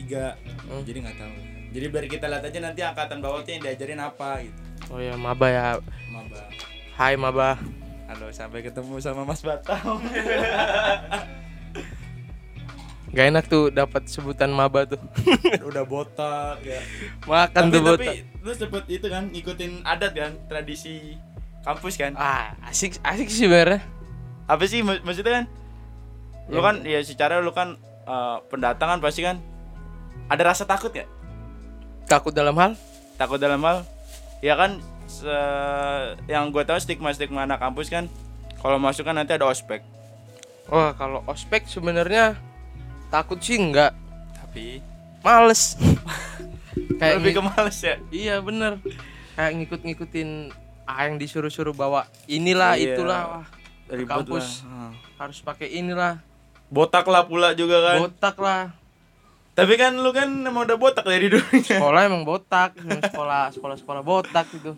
Hmm. 0.68 0.84
jadi 0.84 0.98
nggak 1.00 1.16
tahu. 1.16 1.34
Jadi 1.68 1.84
biar 1.88 2.04
kita 2.06 2.24
lihat 2.26 2.44
aja 2.44 2.58
nanti 2.60 2.80
angkatan 2.80 3.18
bawahnya 3.18 3.52
yang 3.54 3.62
diajarin 3.62 4.00
apa 4.00 4.40
gitu. 4.40 4.58
Oh 4.88 5.00
ya 5.00 5.16
maba 5.16 5.46
ya. 5.48 5.80
Maba. 6.08 6.40
Hai 6.94 7.16
maba. 7.16 7.56
Halo 8.04 8.28
sampai 8.30 8.60
ketemu 8.60 8.96
sama 8.98 9.20
Mas 9.22 9.40
Batam 9.40 10.00
Gak 13.08 13.26
enak 13.26 13.44
tuh 13.46 13.68
dapat 13.68 14.04
sebutan 14.04 14.48
maba 14.48 14.84
tuh. 14.84 15.00
Udah 15.68 15.82
botak 15.82 16.60
ya. 16.60 16.80
Makan 17.24 17.62
tapi 17.64 17.72
tuh 17.72 17.80
tapi 17.80 17.90
botak. 18.04 18.14
lu 18.38 18.52
sempet 18.52 18.84
itu 18.86 19.06
kan 19.06 19.24
ngikutin 19.26 19.72
adat 19.82 20.12
kan 20.12 20.32
tradisi 20.44 21.16
kampus 21.60 21.96
kan? 21.96 22.12
Ah 22.14 22.52
asik 22.64 23.00
asik 23.00 23.26
sih 23.26 23.44
sebenarnya. 23.44 23.80
Apa 24.44 24.64
sih 24.64 24.80
mak- 24.80 25.00
maksudnya 25.00 25.40
kan? 25.40 25.44
Lu 26.46 26.56
Ya, 26.56 26.62
kan 26.62 26.74
ya 26.82 27.00
secara 27.00 27.40
lu 27.40 27.50
kan 27.50 27.76
eh, 28.04 28.36
pendatang 28.48 28.88
kan 28.90 29.00
pasti 29.00 29.20
kan 29.20 29.36
ada 30.26 30.42
rasa 30.46 30.64
takut 30.64 30.90
ya 30.90 31.04
takut 32.04 32.32
dalam 32.32 32.56
hal? 32.56 32.72
Takut 33.16 33.36
dalam 33.36 33.60
hal? 33.60 33.84
Ya 34.40 34.52
kan 34.54 34.80
se- 35.04 35.28
yang 36.24 36.48
gue 36.48 36.60
tahu 36.62 36.76
stigma 36.76 37.12
stigma 37.12 37.44
anak 37.44 37.56
kampus 37.58 37.88
kan 37.88 38.08
kalau 38.56 38.76
masuk 38.76 39.04
kan 39.04 39.12
nanti 39.12 39.32
ada 39.32 39.44
ospek. 39.44 39.84
Wah 40.66 40.92
kalau 40.92 41.20
ospek 41.24 41.64
sebenarnya 41.64 42.36
takut 43.08 43.38
sih 43.38 43.56
enggak. 43.56 43.92
Tapi 44.34 44.80
males. 45.20 45.76
Kayak 46.98 47.14
lebih 47.18 47.32
ke 47.34 47.42
males 47.42 47.78
ya? 47.78 47.96
Iya 48.08 48.34
bener. 48.38 48.78
Kayak 49.34 49.52
ngikut-ngikutin 49.56 50.28
ah 50.84 51.04
yang 51.04 51.16
disuruh-suruh 51.16 51.72
bawa 51.72 52.08
inilah 52.26 52.74
Iya. 52.74 52.94
itulah. 52.94 53.20
Wah, 53.36 53.46
ke 53.84 53.94
Ribet 53.94 54.08
kampus. 54.24 54.62
lah. 54.62 54.92
Harus 55.18 55.38
pakai 55.40 55.68
inilah. 55.70 56.20
Botak 56.68 57.04
lah 57.04 57.24
pula 57.24 57.52
juga 57.52 57.80
kan. 57.82 57.96
Botak 58.02 58.36
lah. 58.36 58.72
Tapi 59.52 59.74
kan 59.74 59.90
lu 59.92 60.10
kan 60.10 60.28
emang 60.28 60.62
udah 60.64 60.76
botak 60.76 61.02
dari 61.02 61.26
dulunya. 61.32 61.76
Sekolah 61.76 62.00
emang 62.02 62.22
botak 62.22 62.78
emang 62.78 63.00
sekolah 63.00 63.50
sekolah 63.50 63.76
sekolah 63.76 64.02
botak 64.02 64.46
gitu. 64.50 64.72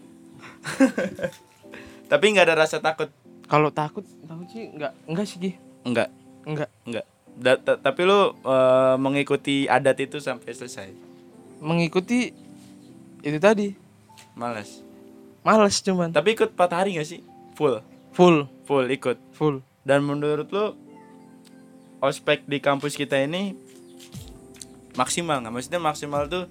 Tapi 2.10 2.24
nggak 2.26 2.46
ada 2.46 2.56
rasa 2.58 2.78
takut? 2.78 3.10
Kalau 3.44 3.68
takut 3.68 4.06
takut 4.22 4.46
sih 4.46 4.66
enggak 4.68 4.94
enggak 5.04 5.26
sih 5.26 5.38
Gi. 5.38 5.52
enggak 5.82 6.08
enggak 6.44 6.70
enggak 6.84 7.06
Da- 7.36 7.60
ta- 7.60 7.78
tapi 7.78 8.02
lu 8.08 8.32
eh, 8.32 8.94
mengikuti 8.96 9.68
adat 9.68 10.00
itu 10.00 10.18
sampai 10.18 10.50
selesai? 10.50 10.88
Mengikuti 11.60 12.32
itu 13.20 13.38
tadi. 13.38 13.76
Males. 14.34 14.80
Males 15.44 15.76
cuman. 15.80 16.12
Tapi 16.12 16.32
ikut 16.32 16.52
4 16.56 16.72
hari 16.72 16.96
gak 16.96 17.08
sih? 17.08 17.20
Full? 17.56 17.80
Full. 18.16 18.48
Full 18.64 18.86
ikut? 18.90 19.16
Full. 19.36 19.60
Dan 19.84 20.04
menurut 20.04 20.48
lu 20.52 20.76
ospek 22.00 22.44
di 22.48 22.60
kampus 22.60 22.96
kita 22.96 23.20
ini 23.20 23.52
maksimal 24.96 25.40
nggak? 25.40 25.52
Maksudnya 25.52 25.80
maksimal 25.80 26.28
tuh 26.28 26.44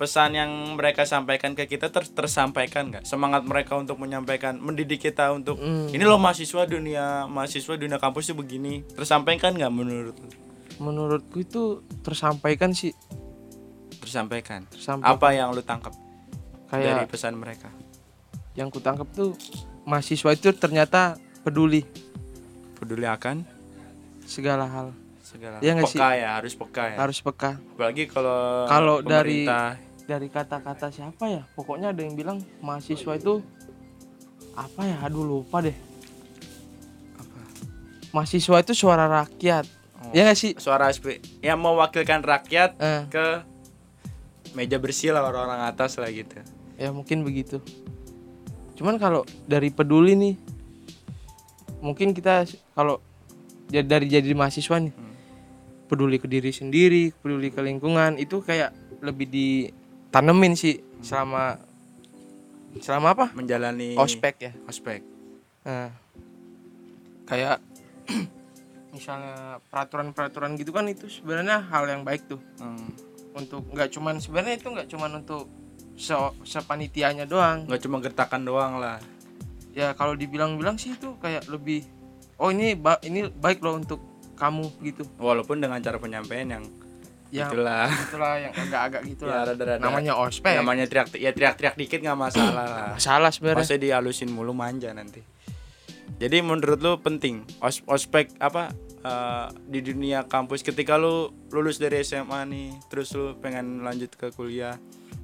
pesan 0.00 0.32
yang 0.32 0.48
mereka 0.74 1.04
sampaikan 1.04 1.52
ke 1.52 1.68
kita 1.68 1.86
ter 1.86 2.08
tersampaikan 2.08 2.88
nggak? 2.88 3.04
Semangat 3.04 3.44
mereka 3.44 3.76
untuk 3.76 3.94
menyampaikan, 3.96 4.56
mendidik 4.56 5.04
kita 5.04 5.28
untuk 5.28 5.54
Hmm. 5.54 5.86
ini 5.86 6.00
loh 6.00 6.16
mahasiswa 6.16 6.64
dunia 6.64 7.28
mahasiswa 7.28 7.76
dunia 7.76 7.96
kampus 7.96 8.26
itu 8.26 8.34
begini. 8.34 8.80
Tersampaikan 8.88 9.52
nggak 9.52 9.68
menurut? 9.70 10.16
menurutku 10.80 11.36
itu 11.38 11.62
tersampaikan 12.00 12.72
sih 12.72 12.96
Tersampaikan. 14.00 14.64
tersampaikan 14.66 15.12
Apa 15.12 15.28
yang 15.30 15.52
lu 15.52 15.60
tangkap 15.60 15.92
dari 16.66 16.88
kayak 16.96 17.04
pesan 17.06 17.36
mereka? 17.36 17.68
yang 18.50 18.66
kutangkap 18.66 19.04
tuh 19.10 19.36
mahasiswa 19.84 20.32
itu 20.32 20.50
ternyata 20.52 21.14
peduli 21.40 21.84
Peduli 22.74 23.04
akan 23.04 23.44
segala 24.24 24.64
hal 24.64 24.96
segala 25.20 25.60
Iya 25.60 25.76
nggak 25.76 25.84
sih? 25.86 26.00
peka 26.00 26.10
ya, 26.16 26.28
harus 26.32 26.54
peka 26.56 26.84
ya. 26.86 26.96
harus 26.96 27.18
peka 27.20 27.50
Apalagi 27.76 28.02
kalau 28.06 28.64
Kalau 28.64 28.96
dari- 29.04 29.44
dari 30.10 30.26
kata-kata 30.26 30.90
siapa 30.90 31.24
ya? 31.24 31.42
Pokoknya 31.54 31.94
ada 31.94 32.02
yang 32.02 32.12
bilang 32.12 32.42
mahasiswa 32.58 33.14
itu 33.14 33.38
apa 34.52 34.82
ya? 34.82 34.96
Aduh 35.00 35.22
lupa 35.22 35.62
deh. 35.62 35.76
Mahasiswa 38.10 38.58
itu 38.58 38.72
suara 38.74 39.06
rakyat. 39.06 39.66
Oh. 40.00 40.10
ya 40.10 40.24
nggak 40.24 40.34
sih? 40.34 40.52
suara 40.56 40.88
SP 40.88 41.20
yang 41.38 41.60
mewakilkan 41.60 42.24
rakyat 42.24 42.72
Eh, 42.74 43.04
ke 43.06 43.44
meja 44.50 44.80
bersih 44.80 45.12
lah 45.12 45.22
orang-orang 45.22 45.60
atas 45.62 45.94
lah 45.94 46.08
gitu. 46.08 46.40
ya 46.74 46.88
mungkin 46.88 47.20
begitu. 47.20 47.60
Cuman 48.74 48.96
kalau 48.96 49.22
dari 49.44 49.68
peduli 49.68 50.16
nih 50.16 50.34
mungkin 51.78 52.10
kita 52.10 52.48
kalau 52.72 52.98
ja- 53.68 53.84
dari 53.84 54.08
jadi 54.08 54.32
mahasiswa 54.32 54.80
nih 54.80 54.88
Hmm. 54.90 55.12
peduli 55.84 56.16
ke 56.16 56.24
diri 56.26 56.48
sendiri 56.48 57.12
peduli 57.14 57.48
ke 57.48 57.60
lingkungan 57.60 58.16
itu 58.16 58.40
kayak 58.40 58.72
lebih 58.98 59.28
ditanemin 60.10 60.58
sih 60.58 60.82
selama 60.98 61.54
selama 62.82 63.14
apa 63.14 63.26
Menjalani 63.30 63.94
ospek 63.94 64.34
ya 64.40 64.52
Ospek. 64.66 65.06
Nah, 65.62 65.94
kayak 67.24 67.62
misalnya 68.90 69.62
peraturan-peraturan 69.70 70.58
gitu 70.58 70.74
kan 70.74 70.90
itu 70.90 71.06
sebenarnya 71.06 71.62
hal 71.62 71.86
yang 71.86 72.02
baik 72.02 72.26
tuh 72.26 72.42
Hmm. 72.58 72.90
untuk 73.32 73.70
nggak 73.70 73.86
cuman 73.88 74.18
sebenarnya 74.18 74.58
itu 74.58 74.66
nggak 74.66 74.88
cuman 74.90 75.22
untuk 75.22 75.46
se 75.94 76.10
sepanitianya 76.42 77.22
doang 77.24 77.70
Nggak 77.70 77.82
cuma 77.86 78.02
gertakan 78.02 78.42
doang 78.42 78.82
lah. 78.82 78.98
ya 79.70 79.94
kalau 79.94 80.18
dibilang-bilang 80.18 80.74
sih 80.74 80.90
itu 80.90 81.14
kayak 81.22 81.46
lebih 81.46 81.86
oh 82.36 82.50
ini 82.50 82.74
ba 82.74 82.98
ini 83.00 83.30
baik 83.30 83.62
loh 83.62 83.78
untuk 83.78 84.02
kamu 84.34 84.66
gitu 84.82 85.06
Walaupun 85.16 85.62
dengan 85.62 85.78
cara 85.78 86.02
penyampaian 86.02 86.50
yang 86.50 86.64
ya 87.30 87.46
itulah. 87.46 87.86
itulah 87.88 88.34
yang 88.36 88.52
agak-agak 88.52 89.02
gitu 89.06 89.22
Ya, 89.22 89.32
lah 89.32 89.42
rada-rada. 89.46 89.80
namanya 89.80 90.12
ospek 90.16 90.52
Namanya 90.52 90.84
teriak 90.84 91.08
ya 91.14 91.30
teriak-teriak 91.30 91.74
dikit 91.76 91.98
nggak 92.00 92.18
masalah 92.18 92.64
lah. 92.64 92.88
masalah 92.96 93.30
sebenarnya 93.30 93.62
Masa 93.62 93.76
dihalusin 93.76 94.28
mulu 94.28 94.50
manja 94.50 94.90
nanti. 94.90 95.22
Jadi 96.12 96.36
menurut 96.40 96.76
lu 96.76 96.92
penting 96.96 97.40
os 97.58 97.80
ospek 97.84 98.34
apa 98.38 98.74
eh, 99.00 99.46
di 99.64 99.80
dunia 99.80 100.22
kampus 100.24 100.60
ketika 100.60 100.94
lu 100.94 101.30
lulus 101.48 101.76
dari 101.76 102.02
SMA 102.02 102.44
nih, 102.44 102.68
terus 102.86 103.10
lu 103.10 103.32
pengen 103.36 103.80
lanjut 103.80 104.12
ke 104.12 104.28
kuliah 104.30 104.76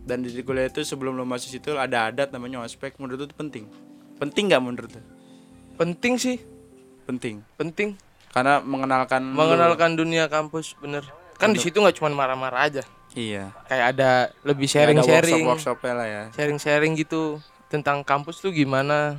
dan 0.03 0.23
di 0.23 0.41
kuliah 0.41 0.67
itu 0.67 0.81
sebelum 0.81 1.13
lu 1.13 1.25
masuk 1.25 1.51
situ 1.51 1.75
ada 1.75 2.07
adat 2.07 2.31
namanya 2.31 2.63
ospek 2.63 2.97
menurut 2.97 3.19
lu 3.19 3.27
itu 3.27 3.37
penting. 3.37 3.65
Penting 4.17 4.45
nggak 4.47 4.63
menurut 4.63 4.91
lu? 4.91 5.03
penting 5.77 6.17
sih 6.17 6.41
Penting. 7.05 7.45
penting 7.55 8.01
Karena 8.31 8.59
mengenalkan 8.59 9.21
lu- 9.23 9.37
mengenalkan 9.37 9.93
dunia 9.93 10.25
kampus 10.27 10.73
bener 10.77 11.05
kan 11.37 11.51
di 11.51 11.61
situ 11.61 11.77
nggak 11.77 11.95
cuma 11.95 12.09
marah-marah 12.11 12.63
aja. 12.63 12.83
Iya. 13.13 13.49
kayak 13.65 13.87
ada 13.93 14.11
lebih 14.43 14.67
Ya, 14.67 14.73
sharing-sharing. 14.77 15.41
workshop 15.43 15.81
workshopnya 15.81 15.93
lah 15.95 16.07
ya. 16.07 16.23
sharing-sharing 16.33 16.93
gitu 16.95 17.41
tentang 17.67 18.01
kampus 18.03 18.39
tuh 18.39 18.53
gimana? 18.53 19.17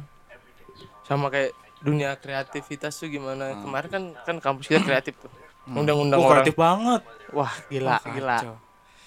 Sama 1.01 1.27
kayak 1.27 1.49
dunia 1.79 2.13
kreativitas 2.13 2.93
tuh 2.93 3.07
gimana? 3.07 3.57
Kemarin 3.57 3.89
kan 3.89 4.03
kan 4.21 4.35
kampus 4.37 4.65
kita 4.67 4.81
kreatif 4.81 5.17
tuh. 5.17 5.31
Undang-undang 5.67 6.19
Wah, 6.19 6.27
orang. 6.27 6.35
kreatif 6.39 6.55
banget. 6.55 7.01
wah 7.29 7.53
gila 7.67 7.97
Wah, 7.97 8.01
gila. 8.07 8.37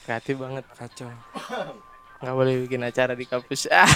kreatif 0.03 0.35
banget. 0.37 0.65
Kacau. 0.71 1.09
nggak 2.21 2.35
boleh 2.35 2.55
bikin 2.65 2.83
acara 2.83 3.13
di 3.15 3.25
kampus. 3.25 3.65
Ah. 3.71 3.89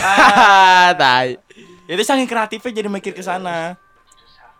Tai. 1.00 1.36
Itu 1.84 2.00
saking 2.00 2.24
kreatifnya 2.24 2.70
jadi 2.72 2.88
mikir 2.88 3.12
ke 3.12 3.20
sana. 3.20 3.76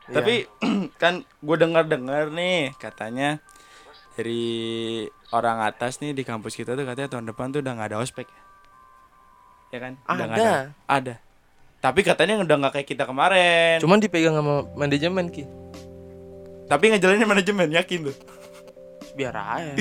Iya. 0.05 0.15
Tapi 0.19 0.35
kan 1.01 1.23
gue 1.23 1.57
dengar-dengar 1.57 2.29
nih 2.29 2.77
katanya 2.77 3.39
dari 4.15 4.47
orang 5.31 5.59
atas 5.61 5.99
nih 5.99 6.11
di 6.11 6.23
kampus 6.23 6.55
kita 6.55 6.73
tuh 6.73 6.83
katanya 6.83 7.11
tahun 7.11 7.27
depan 7.27 7.51
tuh 7.51 7.61
udah 7.61 7.73
nggak 7.73 7.89
ada 7.91 7.99
ospek. 7.99 8.27
Ya 9.69 9.79
kan? 9.81 9.93
Udah 10.05 10.25
nggak 10.25 10.39
Ada. 10.39 10.53
Ada. 10.87 11.15
Tapi 11.81 12.01
katanya 12.01 12.35
udah 12.39 12.57
nggak 12.57 12.73
kayak 12.73 12.89
kita 12.89 13.05
kemarin. 13.05 13.77
cuman 13.77 13.99
dipegang 13.99 14.33
sama 14.33 14.65
manajemen 14.73 15.29
ki 15.29 15.45
Tapi 16.65 16.85
ngejalanin 16.89 17.29
manajemen 17.29 17.69
yakin 17.71 18.09
tuh. 18.09 18.17
biar 19.13 19.31
aja 19.31 19.79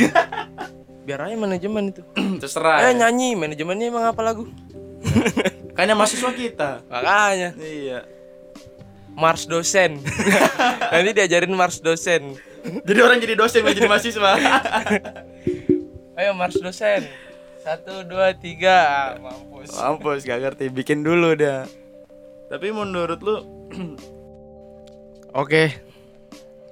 biar 1.07 1.19
aja 1.21 1.33
manajemen 1.33 1.89
itu 1.89 2.01
Terserah. 2.43 2.85
eh 2.85 2.93
ya. 2.93 2.99
nyanyi 3.01 3.33
manajemennya 3.33 3.87
emang 3.87 4.05
apa 4.05 4.21
lagu 4.21 4.45
Kayaknya 5.73 5.95
mahasiswa 5.95 6.31
kita. 6.31 6.69
makanya 6.85 7.49
Iya. 7.55 8.05
Mars 9.09 9.45
dosen 9.45 9.97
nanti 10.91 11.11
diajarin 11.13 11.49
Mars 11.49 11.79
dosen 11.79 12.35
Jadi 12.87 12.99
orang 13.03 13.19
jadi 13.19 13.33
dosen 13.35 13.59
nggak 13.63 13.75
jadi 13.75 13.89
mahasiswa. 13.91 14.31
ayo 16.19 16.31
Mars 16.37 16.55
dosen 16.61 17.09
satu 17.63 18.05
dua 18.05 18.37
tiga 18.37 18.77
ah, 18.85 19.07
mampus 19.17 19.73
Mampus 19.73 20.21
gak 20.27 20.39
ngerti 20.43 20.67
bikin 20.69 21.01
dulu 21.01 21.33
dah. 21.33 21.65
Tapi 22.51 22.69
menurut 22.69 23.19
lu 23.23 23.35
Oke. 25.33 25.73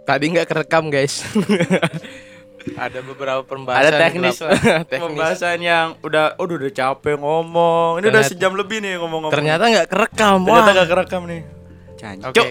Tadi 0.06 0.26
nggak 0.30 0.48
kerekam 0.48 0.92
guys. 0.92 1.24
Ada 2.78 3.02
beberapa 3.02 3.42
pembahasan. 3.42 3.90
ada 3.90 3.98
teknis 3.98 4.38
lah. 4.38 4.54
teknis. 4.86 5.02
Pembahasan 5.02 5.58
yang 5.66 5.98
udah 6.06 6.38
udah 6.38 6.56
udah 6.62 6.70
capek 6.70 7.18
ngomong. 7.18 7.98
Ini 7.98 8.06
udah 8.06 8.22
Ternyata- 8.22 8.38
sejam 8.38 8.54
lebih 8.54 8.86
nih 8.86 9.02
ngomong-ngomong. 9.02 9.34
Ternyata 9.34 9.64
nggak 9.66 9.88
kerekam. 9.90 10.46
Ternyata 10.46 10.70
Wah. 10.70 10.78
gak 10.78 10.90
kerekam 10.94 11.22
nih. 11.26 11.42
Cancok. 11.98 12.46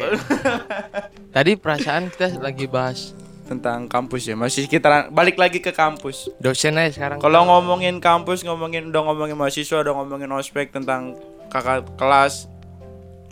Tadi 1.31 1.53
perasaan 1.55 2.11
kita 2.11 2.43
lagi 2.43 2.67
bahas 2.67 3.15
Tentang 3.51 3.91
kampus 3.91 4.31
ya. 4.31 4.39
Masih 4.39 4.71
kita 4.71 5.11
balik 5.11 5.35
lagi 5.35 5.59
ke 5.59 5.75
kampus. 5.75 6.31
dosen 6.39 6.79
aja 6.79 6.95
sekarang. 6.95 7.19
Kalau 7.19 7.43
ngomongin 7.51 7.99
kampus, 7.99 8.47
ngomongin 8.47 8.95
udah 8.95 9.03
ngomongin 9.11 9.35
mahasiswa, 9.35 9.83
udah 9.83 9.95
ngomongin 9.99 10.31
ospek 10.31 10.71
tentang 10.71 11.19
kakak 11.51 11.83
kelas 11.99 12.47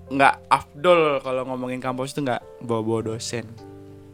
nggak 0.08 0.40
afdol 0.48 1.20
kalau 1.20 1.44
ngomongin 1.46 1.78
kampus 1.78 2.16
tuh 2.16 2.26
nggak 2.26 2.42
bawa-bawa 2.64 3.14
dosen. 3.14 3.46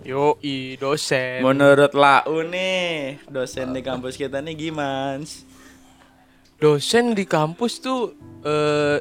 Yo 0.05 0.37
i 0.45 0.77
dosen. 0.77 1.41
Menurut 1.41 1.97
Lau 1.97 2.45
nih, 2.45 3.17
dosen 3.25 3.73
di 3.73 3.81
kampus 3.81 4.21
kita 4.21 4.45
nih 4.45 4.53
gimana? 4.53 5.25
dosen 6.65 7.13
di 7.13 7.29
kampus 7.29 7.83
tuh 7.83 8.17
eh 8.41 8.97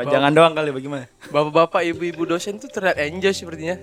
Pajangan 0.00 0.32
doang 0.32 0.54
kali 0.56 0.72
bagaimana? 0.72 1.04
bapak-bapak 1.28 1.84
ibu-ibu 1.84 2.24
dosen 2.24 2.56
tuh 2.56 2.72
terlihat 2.72 2.96
enjoy 3.04 3.36
sepertinya 3.36 3.76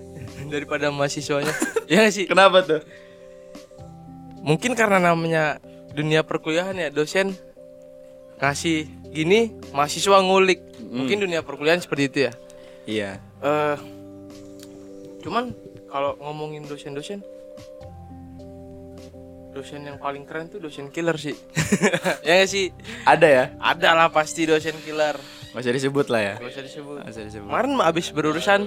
daripada 0.50 0.90
mahasiswanya. 0.90 1.54
ya 1.94 2.10
sih. 2.10 2.26
Kenapa 2.26 2.66
tuh? 2.66 2.82
Mungkin 4.42 4.74
karena 4.74 4.98
namanya 4.98 5.62
dunia 5.94 6.26
perkuliahan 6.26 6.74
ya 6.74 6.90
dosen 6.90 7.38
ngasih 8.42 8.90
gini 9.14 9.54
mahasiswa 9.72 10.18
ngulik. 10.18 10.60
Mungkin 10.90 11.22
dunia 11.22 11.46
perkuliahan 11.46 11.82
seperti 11.82 12.04
itu 12.10 12.20
ya. 12.26 12.34
Iya. 12.88 13.12
eh 13.38 13.78
cuman 15.20 15.52
kalau 15.92 16.16
ngomongin 16.24 16.64
dosen-dosen 16.66 17.20
dosen 19.52 19.84
yang 19.84 20.00
paling 20.00 20.24
keren 20.24 20.48
tuh 20.48 20.64
dosen 20.64 20.88
killer 20.88 21.20
sih 21.20 21.36
ya 22.28 22.40
gak 22.40 22.48
sih 22.48 22.72
Ada 23.04 23.28
ya? 23.28 23.44
ada 23.60 23.90
lah 23.92 24.08
pasti 24.08 24.48
dosen 24.48 24.78
killer 24.88 25.20
Gak 25.50 25.62
usah 25.62 25.74
disebut 25.74 26.06
lah 26.08 26.22
ya. 26.22 26.36
gak 26.36 26.50
usah 26.50 26.64
disebut 26.64 26.96
Gak 27.00 27.10
usah 27.10 27.24
disebut. 27.26 27.46
kemarin 27.46 27.72
abis 27.80 28.08
berurusan 28.10 28.62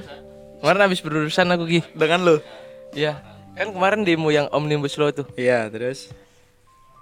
kemarin 0.58 0.80
abis 0.82 1.00
berurusan 1.00 1.46
aku 1.48 1.64
Gi 1.66 1.80
Dengan 1.92 2.20
lu? 2.20 2.36
Iya 2.90 3.20
kan 3.52 3.70
kemarin 3.70 4.02
demo 4.02 4.28
yang 4.28 4.46
omnibus 4.48 4.94
law 4.94 5.10
tuh 5.10 5.26
Iya, 5.34 5.68
terus? 5.68 6.08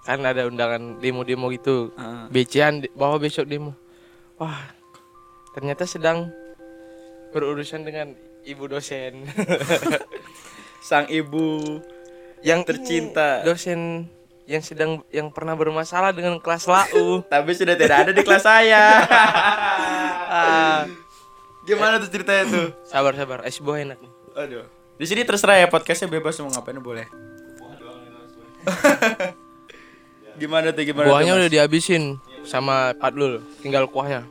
kan 0.00 0.22
ada 0.22 0.44
undangan 0.44 0.96
demo-demo 0.96 1.48
gitu 1.48 1.92
Ah. 1.94 2.24
BCan 2.28 2.80
di- 2.80 2.90
bawa 2.90 3.16
besok 3.16 3.44
demo 3.44 3.76
wah 4.34 4.56
ternyata 5.52 5.84
sedang 5.84 6.32
berurusan 7.28 7.82
dengan 7.82 8.16
ibu 8.42 8.64
dosen 8.64 9.28
Sang 10.80 11.04
ibu 11.06 11.60
yang 12.40 12.62
Tercinta. 12.62 13.42
ini 13.42 13.46
dosen 13.46 13.80
yang 14.48 14.64
sedang 14.64 15.04
yang 15.12 15.28
pernah 15.28 15.52
bermasalah 15.52 16.16
dengan 16.16 16.40
kelas 16.40 16.64
lau 16.64 17.20
tapi 17.32 17.52
sudah 17.52 17.76
tidak 17.76 18.08
ada 18.08 18.12
di 18.16 18.22
kelas 18.24 18.44
saya. 18.48 19.04
Gimana 21.68 22.00
tuh 22.00 22.08
ceritanya 22.08 22.44
tuh? 22.48 22.66
sabar 22.88 23.12
sabar 23.12 23.44
es 23.44 23.60
buah 23.60 23.84
enak 23.84 24.00
nih 24.00 24.12
Aduh. 24.40 24.64
Di 24.96 25.04
sini 25.04 25.20
terserah 25.22 25.60
ya 25.60 25.68
podcastnya 25.68 26.08
bebas 26.08 26.40
mau 26.40 26.50
ngapain 26.50 26.80
boleh. 26.80 27.06
gimana 30.40 30.70
tuh 30.70 30.82
gimana? 30.86 31.06
Buahnya 31.06 31.32
tuh, 31.34 31.40
udah 31.42 31.50
dihabisin 31.50 32.02
sama 32.42 32.94
Padlul, 32.98 33.42
tinggal 33.62 33.86
kuahnya. 33.90 34.26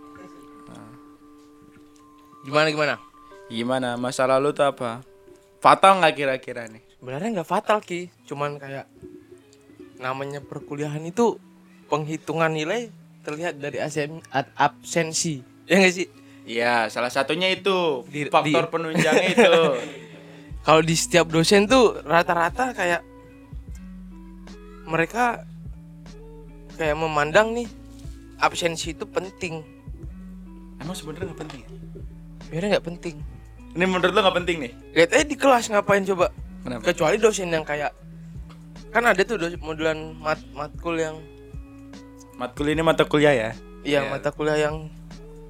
Gimana 2.47 2.67
gimana? 2.71 2.95
Gimana? 3.51 3.89
Masa 3.99 4.23
lalu 4.23 4.55
tuh 4.55 4.63
apa? 4.63 5.03
Fatal 5.59 5.99
nggak 5.99 6.15
kira-kira 6.15 6.67
nih? 6.71 6.79
Sebenarnya 6.99 7.29
nggak 7.39 7.49
fatal 7.49 7.83
ki, 7.83 8.07
cuman 8.23 8.55
kayak 8.55 8.87
namanya 9.97 10.39
perkuliahan 10.39 11.01
itu 11.03 11.37
penghitungan 11.87 12.49
nilai 12.49 12.89
terlihat 13.21 13.57
dari 13.57 13.77
asen, 13.77 14.21
ad- 14.29 14.51
absensi. 14.55 15.41
Ya 15.65 15.77
nggak 15.77 15.93
sih? 15.93 16.07
Iya, 16.47 16.87
salah 16.87 17.11
satunya 17.11 17.51
itu 17.51 18.07
Di- 18.07 18.31
faktor 18.31 18.65
di- 18.65 18.71
penunjangnya 18.71 19.29
itu. 19.29 19.53
Kalau 20.65 20.81
di 20.81 20.95
setiap 20.95 21.27
dosen 21.27 21.63
tuh 21.63 21.99
rata-rata 22.01 22.71
kayak 22.71 22.99
mereka 24.83 25.43
kayak 26.75 26.95
memandang 26.95 27.51
nih 27.51 27.67
absensi 28.37 28.91
itu 28.91 29.03
penting. 29.03 29.63
Emang 30.77 30.93
sebenarnya 30.93 31.31
nggak 31.31 31.41
penting? 31.41 31.61
ya? 31.63 31.69
Sebenarnya 32.45 32.69
nggak 32.77 32.85
penting. 32.85 33.15
Ini 33.75 33.85
menurut 33.85 34.11
lo 34.11 34.19
nggak 34.23 34.37
penting 34.39 34.57
nih? 34.63 34.71
Lihat 34.93 35.09
aja 35.11 35.25
di 35.25 35.35
kelas 35.35 35.65
ngapain 35.67 36.03
coba. 36.05 36.31
Kenapa? 36.63 36.81
Kecuali 36.83 37.15
dosen 37.17 37.47
yang 37.47 37.63
kayak 37.63 37.91
kan 38.89 39.03
ada 39.03 39.21
tuh 39.21 39.35
dosen 39.35 39.59
modulan 39.59 40.15
mat 40.17 40.39
matkul 40.51 40.95
yang 40.95 41.17
Matkul 42.37 42.69
ini 42.69 42.85
mata 42.85 43.01
kuliah 43.01 43.33
ya? 43.33 43.49
Iya. 43.81 44.13
mata 44.13 44.29
kuliah 44.29 44.57
yang 44.59 44.93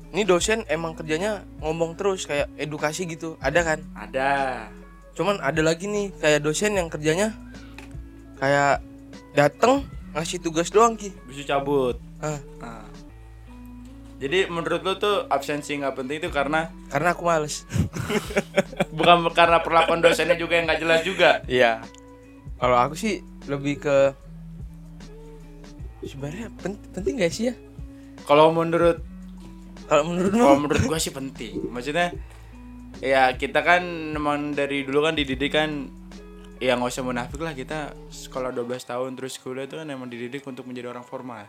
ini 0.09 0.23
dosen 0.23 0.63
emang 0.65 0.95
kerjanya 0.95 1.43
ngomong 1.59 1.93
terus 1.93 2.23
kayak 2.23 2.47
edukasi 2.55 3.03
gitu 3.03 3.35
ada 3.38 3.59
kan 3.59 3.79
Ada. 3.91 4.65
cuman 5.11 5.35
ada 5.43 5.59
lagi 5.59 5.83
nih 5.83 6.15
kayak 6.15 6.39
dosen 6.41 6.73
yang 6.73 6.88
kerjanya 6.88 7.35
kayak 8.38 8.79
dateng 9.33 9.83
ngasih 10.13 10.39
tugas 10.39 10.69
doang 10.69 10.95
ki 10.95 11.11
Bisa 11.27 11.43
cabut. 11.45 11.99
Ah, 12.17 12.39
Nah. 12.57 12.88
Jadi 14.17 14.49
menurut 14.49 14.81
lo 14.81 14.97
tuh 14.97 15.27
absensi 15.27 15.77
nggak 15.77 15.93
penting 15.93 16.17
itu 16.17 16.29
karena 16.31 16.73
karena 16.89 17.13
aku 17.13 17.21
males 17.21 17.69
bukan 18.97 19.29
karena 19.29 19.61
perlakuan 19.61 20.01
dosennya 20.01 20.33
juga 20.33 20.57
yang 20.57 20.65
nggak 20.65 20.81
jelas 20.81 21.01
juga. 21.03 21.29
iya 21.45 21.83
kalau 22.58 22.78
aku 22.78 22.93
sih 22.97 23.22
lebih 23.45 23.80
ke 23.80 23.97
sebenarnya 26.03 26.47
pen- 26.58 26.82
penting 26.93 27.22
gak 27.22 27.34
sih 27.34 27.51
ya 27.51 27.55
Kalau 28.28 28.51
menurut 28.51 28.99
kalau 29.88 30.03
menurut 30.03 30.36
kalau 30.36 30.60
menurut 30.60 30.84
gua 30.84 30.99
sih 30.99 31.16
penting. 31.16 31.64
Maksudnya 31.72 32.12
ya 32.99 33.32
kita 33.39 33.64
kan 33.64 33.88
memang 34.12 34.51
dari 34.51 34.84
dulu 34.84 35.08
kan 35.08 35.16
dididik 35.16 35.55
kan 35.55 35.88
ya 36.60 36.76
nggak 36.76 36.91
usah 36.91 37.05
munafik 37.08 37.39
lah 37.39 37.55
kita 37.55 37.95
sekolah 38.12 38.51
12 38.51 38.68
tahun 38.84 39.16
terus 39.16 39.39
kuliah 39.39 39.64
itu 39.64 39.80
kan 39.80 39.88
emang 39.88 40.12
dididik 40.12 40.43
untuk 40.43 40.68
menjadi 40.68 40.91
orang 40.91 41.08
formal. 41.08 41.47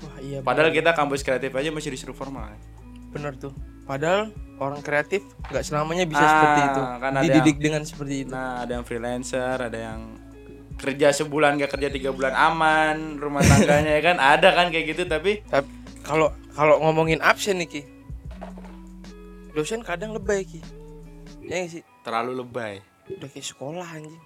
wah 0.00 0.16
iya 0.20 0.44
Padahal 0.44 0.68
kita 0.68 0.92
kampus 0.92 1.24
kreatif 1.24 1.48
aja 1.54 1.72
masih 1.72 1.96
disuruh 1.96 2.16
formal. 2.16 2.52
Bener 3.10 3.34
tuh 3.34 3.52
padahal 3.82 4.30
orang 4.56 4.80
kreatif 4.80 5.20
nggak 5.46 5.62
selamanya 5.62 6.04
bisa 6.04 6.20
Ah, 6.20 6.30
seperti 6.30 6.60
itu 6.62 6.82
kan 6.96 7.12
ada 7.12 7.22
dididik 7.22 7.56
dengan 7.58 7.82
seperti 7.82 8.14
itu 8.22 8.30
Nah, 8.30 8.62
ada 8.62 8.72
yang 8.72 8.84
freelancer, 8.84 9.56
ada 9.58 9.74
yang 9.74 10.00
kerja 10.76 11.12
sebulan 11.14 11.58
gak 11.58 11.76
kerja 11.76 11.88
tiga 11.88 12.08
bulan 12.08 12.32
aman 12.32 12.96
rumah 13.16 13.40
tangganya 13.40 13.92
ya 13.92 14.02
kan 14.02 14.16
ada 14.32 14.48
kan 14.50 14.66
kayak 14.68 14.86
gitu 14.90 15.04
tapi 15.04 15.44
Tapi 15.44 15.68
kalau 16.00 16.30
kalau 16.50 16.80
ngomongin 16.80 17.20
absen 17.20 17.58
nih 17.58 17.68
Ki. 17.68 17.82
Dosen 19.50 19.82
kadang 19.82 20.14
lebay 20.14 20.42
Ki. 20.42 20.60
Ya 21.42 21.66
sih? 21.66 21.82
terlalu 22.00 22.40
lebay 22.40 22.80
Udah 23.10 23.28
kayak 23.28 23.44
sekolah 23.44 23.84
anjing. 23.84 24.16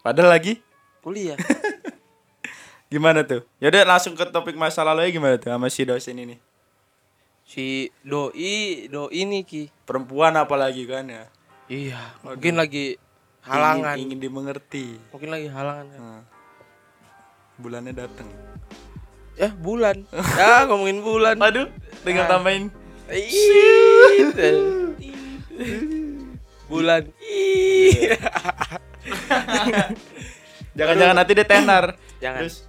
padahal 0.00 0.30
lagi 0.30 0.62
Kuliah. 1.00 1.34
gimana 2.86 3.26
tuh 3.26 3.42
yaudah 3.58 3.82
langsung 3.82 4.14
ke 4.14 4.22
topik 4.26 4.54
masa 4.54 4.86
lalu 4.86 5.08
ya 5.08 5.10
gimana 5.10 5.34
tuh 5.34 5.50
sama 5.50 5.66
si 5.66 5.82
dosen 5.82 6.14
ini 6.14 6.38
si 7.46 7.64
doi 8.02 8.52
doi 8.86 9.22
nih 9.22 9.42
Ki. 9.42 9.62
perempuan 9.82 10.34
apalagi 10.34 10.82
kan 10.84 11.06
ya 11.06 11.24
Iya, 11.66 11.98
mungkin 12.20 12.54
lagi 12.54 12.94
halangan. 13.42 13.94
ingin, 13.94 14.14
ingin 14.14 14.20
dimengerti 14.20 14.98
Mungkin 15.10 15.30
lagi 15.30 15.46
halangan. 15.48 15.86
kan. 15.88 15.98
Nah, 15.98 16.22
bulannya 17.56 17.90
datang 17.92 18.26
Ya, 19.34 19.50
bulan. 19.52 20.06
ya, 20.38 20.64
ngomongin 20.64 21.00
bulan. 21.00 21.36
aduh 21.38 21.66
tinggal 22.02 22.24
Ah. 22.24 22.30
tambahin 22.32 22.70
bulan. 26.66 27.02
Jangan-jangan 30.76 31.16
nanti 31.16 31.32
dia 31.32 31.46
tenar 31.46 31.84
Jangan. 32.18 32.40
terus 32.42 32.66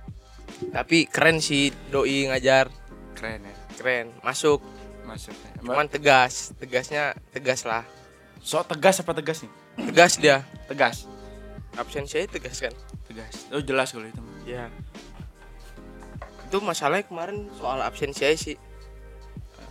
Tapi 0.70 1.06
keren 1.06 1.38
sih 1.38 1.70
doi 1.90 2.26
ngajar. 2.26 2.70
keren 3.14 3.42
ya 3.44 3.57
Keren. 3.78 4.10
Masuk. 4.20 4.60
maksudnya 5.04 5.54
Cuman 5.58 5.88
tegas. 5.88 6.52
Tegasnya 6.54 7.14
tegas 7.30 7.64
lah. 7.64 7.86
so 8.40 8.60
tegas 8.62 9.00
apa 9.00 9.14
tegas 9.14 9.40
nih 9.40 9.52
Tegas 9.86 10.14
dia. 10.18 10.44
tegas 10.66 11.06
Absensi 11.74 12.18
aja 12.18 12.28
tegas 12.30 12.58
kan. 12.58 12.74
tegas 13.04 13.48
oh 13.50 13.62
jelas 13.62 13.90
kalau 13.90 14.04
itu. 14.04 14.22
Ya. 14.44 14.68
Itu 16.44 16.60
masalahnya 16.60 17.06
kemarin 17.06 17.48
soal 17.54 17.80
absensi 17.80 18.24
aja 18.24 18.36
sih. 18.36 18.58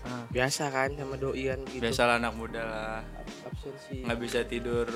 Ah. 0.03 0.23
Biasa 0.29 0.69
kan 0.69 0.95
sama 0.95 1.17
doi 1.17 1.47
kan 1.47 1.61
gitu. 1.67 1.83
biasalah 1.83 2.17
anak 2.17 2.33
muda 2.33 2.63
lah 2.63 3.01
Absensi. 3.45 4.07
nggak 4.07 4.19
bisa 4.19 4.41
tidur 4.43 4.87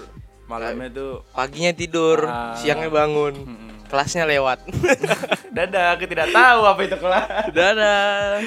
malamnya 0.46 0.86
tuh 0.88 1.12
Paginya 1.30 1.72
tidur, 1.72 2.24
Ah. 2.24 2.54
siangnya 2.54 2.86
bangun. 2.88 3.34
mm-mm. 3.36 3.68
Kelasnya 3.86 4.22
lewat. 4.24 4.62
dadah 5.56 5.94
aku 5.94 6.06
tidak 6.06 6.30
tahu 6.30 6.60
apa 6.64 6.80
itu 6.80 6.96
kelas 6.96 7.26
dadah. 7.50 8.38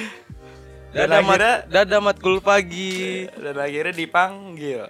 Dan 0.94 1.10
mat, 1.10 1.20
akhirnya- 1.26 1.60
dadah 1.66 2.00
matkul 2.00 2.38
pagi. 2.38 3.26
dan 3.34 3.58
akhirnya 3.58 3.90
dipanggil. 3.90 4.86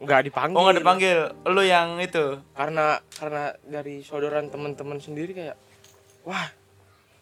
Nggak 0.00 0.20
dipanggil. 0.32 0.56
oh 0.56 0.62
nggak 0.64 0.78
dipanggil. 0.80 1.18
Lu 1.52 1.62
yang 1.62 2.00
itu. 2.00 2.40
Karena 2.56 2.98
karena 3.14 3.52
dari 3.60 4.00
saudaraan 4.00 4.48
teman-teman 4.48 4.98
sendiri 4.98 5.36
kayak 5.36 5.56
wah 6.24 6.48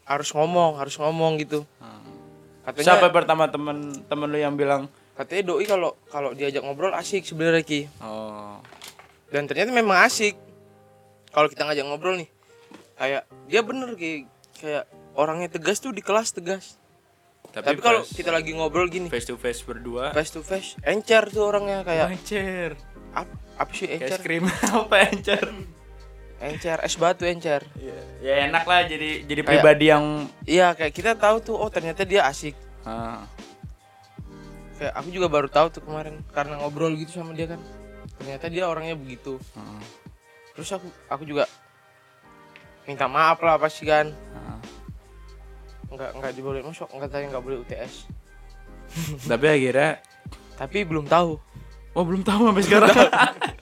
harus 0.06 0.30
ngomong, 0.30 0.78
harus 0.78 0.94
ngomong 0.96 1.42
gitu. 1.42 1.66
Katanya 2.62 2.94
siapa 2.94 3.10
pertama 3.10 3.50
temen 3.50 3.90
temen 4.06 4.30
lu 4.30 4.38
yang 4.38 4.54
bilang? 4.54 4.86
Katanya 5.18 5.42
doi 5.50 5.66
kalau 5.66 5.98
kalau 6.06 6.30
diajak 6.30 6.62
ngobrol 6.62 6.94
asik 6.94 7.26
sebenarnya 7.26 7.66
Ki. 7.66 7.80
oh. 8.00 8.62
Dan 9.34 9.50
ternyata 9.50 9.74
memang 9.74 10.06
asik. 10.06 10.38
Kalau 11.34 11.50
kita 11.50 11.66
ngajak 11.66 11.84
ngobrol 11.90 12.22
nih 12.22 12.30
kayak 13.02 13.22
dia 13.50 13.60
bener 13.66 13.98
kayak 13.98 14.30
kayak 14.62 14.84
orangnya 15.18 15.48
tegas 15.50 15.82
tuh 15.82 15.90
di 15.90 15.98
kelas 16.04 16.30
tegas 16.30 16.78
tapi, 17.52 17.84
kalau 17.84 18.00
pas 18.00 18.08
kita 18.08 18.32
lagi 18.32 18.56
ngobrol 18.56 18.88
gini. 18.88 19.12
face 19.12 19.28
to 19.28 19.36
face 19.36 19.60
berdua. 19.60 20.16
Face 20.16 20.32
to 20.32 20.40
face 20.40 20.72
encer 20.88 21.28
tuh 21.28 21.44
orangnya 21.44 21.84
kayak 21.84 22.16
encer. 22.16 22.80
Apa, 23.12 23.28
apa 23.60 23.72
sih 23.76 23.92
encer? 23.92 24.16
es 24.16 24.22
krim 24.24 24.48
apa 24.48 24.96
encer? 25.12 25.44
Encer 26.40 26.78
es 26.80 26.96
batu 26.96 27.28
encer. 27.28 27.60
Ya 28.24 28.48
enak 28.48 28.64
lah 28.64 28.88
jadi 28.88 29.22
jadi 29.22 29.40
Kayak- 29.44 29.50
pribadi 29.60 29.84
yang 29.92 30.04
iya 30.42 30.72
kayak 30.72 30.96
kita 30.96 31.12
tahu 31.14 31.44
tuh 31.44 31.56
oh 31.60 31.68
ternyata 31.68 32.08
dia 32.08 32.24
asik. 32.24 32.56
Ah, 32.82 33.28
kayak 34.80 34.96
aku 34.96 35.08
juga 35.12 35.28
baru 35.28 35.46
tahu 35.46 35.68
tuh 35.70 35.82
kemarin 35.84 36.24
karena 36.32 36.56
ngobrol 36.58 36.96
gitu 36.96 37.20
sama 37.20 37.36
dia 37.36 37.52
kan. 37.52 37.60
Ternyata 38.16 38.48
dia 38.48 38.64
orangnya 38.64 38.96
begitu. 38.96 39.36
Ah, 39.52 39.78
terus 40.56 40.72
aku 40.72 40.88
aku 41.06 41.22
juga 41.22 41.44
minta 42.88 43.06
maaf 43.06 43.38
lah 43.44 43.60
pasti 43.60 43.84
kan. 43.84 44.10
Ah. 44.34 44.58
Nggak 45.92 46.10
nggak 46.16 46.32
diboleh 46.32 46.60
masuk 46.64 46.88
nggak 46.88 47.10
tanya 47.10 47.26
nggak 47.36 47.44
boleh 47.44 47.58
UTS 47.62 48.08
tapi 49.30 49.46
akhirnya 49.48 50.00
tapi 50.52 50.84
belum 50.84 51.08
tahu. 51.08 51.40
Oh 51.92 52.04
belum 52.06 52.22
tahu 52.22 52.48
sampai 52.48 52.64
sekarang. 52.64 52.94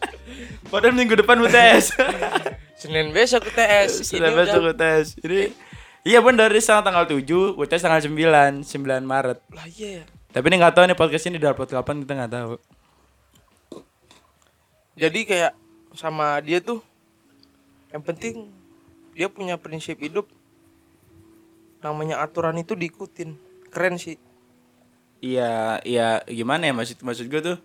Padahal 0.70 0.94
minggu 0.94 1.18
depan 1.18 1.38
UTS 1.42 1.96
Senin 2.80 3.10
besok 3.10 3.50
UTS 3.50 4.14
Ini 4.14 4.30
besok 4.30 4.70
udah- 4.70 4.74
UTS 4.74 5.18
ini 5.26 5.50
iya 6.06 6.22
benar 6.22 6.48
dari 6.48 6.62
sekarang 6.62 6.86
tanggal 6.86 7.04
7 7.04 7.58
UTS 7.58 7.82
tanggal 7.82 8.00
9 8.04 8.62
9 8.62 9.02
Maret. 9.02 9.38
Lah 9.50 9.66
iya 9.66 9.88
ya. 10.00 10.04
Tapi 10.30 10.44
ini 10.46 10.56
nggak 10.62 10.74
tahu 10.78 10.84
nih 10.86 10.98
podcast 10.98 11.26
ini 11.26 11.38
dapat 11.42 11.66
kapan 11.66 12.06
kita 12.06 12.12
nggak 12.22 12.32
tahu. 12.32 12.54
Jadi 14.94 15.20
kayak 15.26 15.52
sama 15.96 16.38
dia 16.44 16.60
tuh 16.62 16.78
yang 17.90 18.02
penting 18.04 18.46
dia 19.12 19.26
punya 19.26 19.58
prinsip 19.58 19.98
hidup 19.98 20.30
namanya 21.80 22.20
aturan 22.20 22.56
itu 22.60 22.76
diikutin. 22.76 23.36
Keren 23.72 23.96
sih. 23.96 24.16
Iya, 25.20 25.84
iya 25.84 26.24
gimana 26.24 26.64
ya 26.64 26.72
maksud 26.72 27.04
maksud 27.04 27.28
gue 27.28 27.40
tuh 27.44 27.58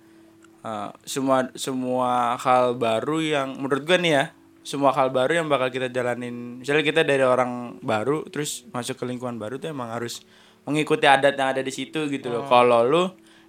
uh, 0.66 0.92
semua 1.08 1.48
semua 1.56 2.36
hal 2.36 2.76
baru 2.76 3.24
yang 3.24 3.56
menurut 3.56 3.88
gue 3.88 3.96
nih 3.96 4.12
ya 4.12 4.26
semua 4.66 4.92
hal 4.98 5.14
baru 5.14 5.40
yang 5.40 5.48
bakal 5.48 5.70
kita 5.70 5.94
jalanin. 5.94 6.60
Misalnya 6.60 6.82
kita 6.82 7.02
dari 7.06 7.22
orang 7.22 7.78
baru 7.86 8.26
terus 8.28 8.66
masuk 8.74 8.98
ke 8.98 9.06
lingkungan 9.06 9.38
baru 9.38 9.62
tuh 9.62 9.70
emang 9.70 9.94
harus 9.94 10.26
mengikuti 10.66 11.06
adat 11.06 11.38
yang 11.38 11.54
ada 11.54 11.62
di 11.62 11.70
situ 11.70 12.10
gitu 12.10 12.34
loh. 12.34 12.50
Kalau 12.50 12.82
lu 12.82 13.04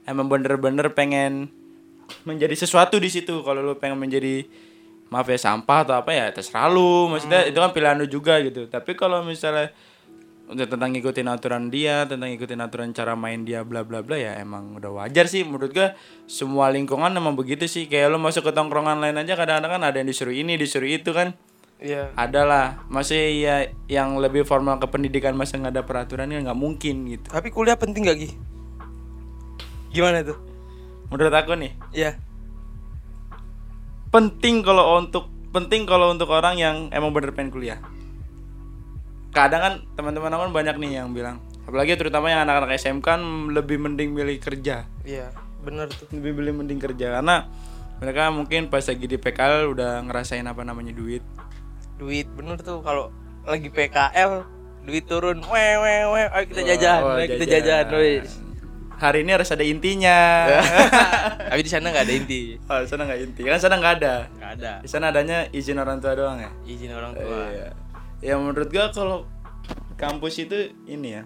emang 0.05 0.29
bener-bener 0.29 0.93
pengen 0.93 1.49
menjadi 2.29 2.53
sesuatu 2.55 3.01
di 3.01 3.09
situ 3.09 3.43
kalau 3.43 3.65
lu 3.65 3.75
pengen 3.81 3.97
menjadi 3.97 4.45
maaf 5.09 5.27
ya 5.27 5.41
sampah 5.41 5.89
atau 5.89 5.95
apa 5.97 6.13
ya 6.13 6.29
terserah 6.37 6.69
lu. 6.69 7.09
Maksudnya 7.09 7.49
itu 7.49 7.57
kan 7.57 7.73
pilihan 7.73 7.97
lu 7.97 8.07
juga 8.07 8.37
gitu. 8.45 8.69
Tapi 8.69 8.93
kalau 8.93 9.25
misalnya 9.25 9.73
udah 10.47 10.67
tentang 10.71 10.95
ngikutin 10.95 11.27
aturan 11.27 11.75
dia 11.75 12.07
tentang 12.07 12.31
ngikutin 12.31 12.63
aturan 12.63 12.95
cara 12.95 13.19
main 13.19 13.43
dia 13.43 13.67
bla 13.67 13.83
bla 13.83 13.99
bla 14.07 14.15
ya 14.15 14.39
emang 14.39 14.79
udah 14.79 14.95
wajar 14.95 15.27
sih 15.27 15.43
menurut 15.43 15.75
gua 15.75 15.99
semua 16.31 16.71
lingkungan 16.71 17.11
emang 17.11 17.35
begitu 17.35 17.67
sih 17.67 17.91
kayak 17.91 18.15
lu 18.15 18.23
masuk 18.23 18.47
ke 18.47 18.53
tongkrongan 18.55 19.03
lain 19.03 19.19
aja 19.19 19.35
kadang-kadang 19.35 19.75
kan 19.75 19.83
ada 19.83 19.99
yang 19.99 20.07
disuruh 20.07 20.31
ini 20.35 20.55
disuruh 20.55 20.87
itu 20.87 21.11
kan 21.11 21.35
Iya. 21.77 22.09
adalah 22.17 22.89
masih 22.89 23.37
ya 23.37 23.69
yang 23.85 24.17
lebih 24.17 24.49
formal 24.49 24.81
ke 24.81 24.89
pendidikan 24.89 25.37
masa 25.37 25.61
nggak 25.61 25.77
ada 25.77 25.85
peraturannya 25.85 26.41
nggak 26.41 26.57
mungkin 26.57 27.05
gitu 27.05 27.29
Tapi 27.29 27.53
kuliah 27.53 27.77
penting 27.77 28.09
gak 28.09 28.17
Gi? 28.17 28.33
Gimana 29.93 30.25
tuh? 30.25 30.41
menurut 31.13 31.35
aku 31.37 31.53
nih 31.53 31.77
Iya. 31.93 32.17
penting 34.09 34.65
kalau 34.65 34.97
untuk 34.97 35.29
penting 35.53 35.85
kalau 35.85 36.17
untuk 36.17 36.33
orang 36.33 36.57
yang 36.57 36.77
emang 36.97 37.13
bener 37.13 37.37
pengen 37.37 37.53
kuliah 37.53 37.79
kadang 39.37 39.61
kan 39.61 39.75
teman-teman 39.93 40.33
aku 40.33 40.43
kan 40.43 40.55
banyak 40.55 40.77
nih 40.79 40.91
yang 40.97 41.13
bilang 41.13 41.37
apalagi 41.63 41.93
terutama 41.95 42.27
yang 42.27 42.43
anak-anak 42.43 42.73
SMK 42.75 43.05
kan 43.05 43.21
lebih 43.51 43.77
mending 43.77 44.11
milih 44.11 44.39
kerja 44.39 44.89
Iya, 45.03 45.29
bener 45.61 45.87
tuh. 45.89 46.09
lebih 46.11 46.33
milih 46.35 46.57
mending 46.57 46.81
kerja 46.81 47.13
karena 47.13 47.45
mereka 47.97 48.29
mungkin 48.29 48.67
pas 48.67 48.83
lagi 48.83 49.05
di 49.05 49.15
PKL 49.15 49.69
udah 49.69 50.01
ngerasain 50.03 50.43
apa 50.43 50.63
namanya 50.63 50.91
duit 50.91 51.21
Duit 51.97 52.25
bener 52.31 52.57
tuh 52.59 52.81
kalau 52.81 53.09
lagi 53.43 53.69
PKL 53.69 54.45
duit 54.83 55.03
turun. 55.03 55.43
Weh 55.43 55.75
weh 55.77 56.01
weh, 56.07 56.27
ayo 56.29 56.45
kita 56.47 56.63
jajan, 56.65 57.01
Oh, 57.01 57.15
ayo 57.15 57.27
kita 57.27 57.47
jajan, 57.49 57.85
weh. 57.91 58.23
hari 58.97 59.21
ini 59.21 59.33
harus 59.33 59.49
ada 59.49 59.61
intinya 59.61 60.47
Tapi 61.51 61.61
di 61.61 61.69
sana 61.69 61.91
nggak 61.91 62.05
ada 62.05 62.15
inti. 62.15 62.41
oh, 62.71 62.79
di 62.79 62.87
sana 62.87 63.03
nggak 63.05 63.21
inti 63.21 63.43
kan 63.43 63.59
sana 63.59 63.75
nggak 63.77 63.95
ada 63.99 64.15
Nggak 64.31 64.51
ada. 64.55 64.73
di 64.79 64.89
sana 64.89 65.05
adanya 65.09 65.39
izin 65.51 65.77
orang 65.77 65.99
tua 65.99 66.13
doang 66.15 66.39
ya 66.39 66.51
Izin 66.65 66.93
orang 66.93 67.13
tua. 67.13 67.39
Iya. 67.49 67.69
Ya 68.25 68.37
menurut 68.41 68.69
gua 68.73 68.89
kalau 68.93 69.29
kampus 70.01 70.41
itu 70.41 70.73
ini 70.89 71.21
ya. 71.21 71.25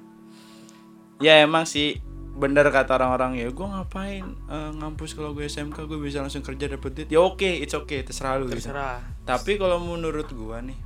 Ya 1.20 1.44
emang 1.44 1.68
sih 1.68 2.00
bener 2.30 2.64
kata 2.72 2.96
orang-orang 2.96 3.36
ya 3.36 3.52
gua 3.52 3.68
ngapain 3.68 4.24
eh, 4.48 4.70
ngampus 4.80 5.12
kalau 5.12 5.36
gue 5.36 5.44
SMK 5.44 5.76
gue 5.84 6.00
bisa 6.00 6.24
langsung 6.24 6.40
kerja 6.40 6.72
dapet 6.72 6.90
duit 6.96 7.08
ya 7.12 7.20
oke 7.20 7.44
it's 7.44 7.76
okay 7.76 8.00
terserah 8.00 8.40
lu 8.40 8.48
gitu. 8.48 8.64
Terserah. 8.64 9.04
tapi 9.28 9.60
kalau 9.60 9.76
menurut 9.76 10.24
gua 10.32 10.64
nih 10.64 10.78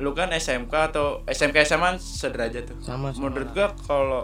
lu 0.00 0.16
kan 0.16 0.32
SMK 0.32 0.72
atau 0.72 1.20
SMK 1.28 1.60
SMA 1.68 2.00
sederajat 2.00 2.72
tuh 2.72 2.78
Sama, 2.80 3.12
sama. 3.12 3.28
menurut 3.28 3.52
gua 3.52 3.68
kalau 3.84 4.22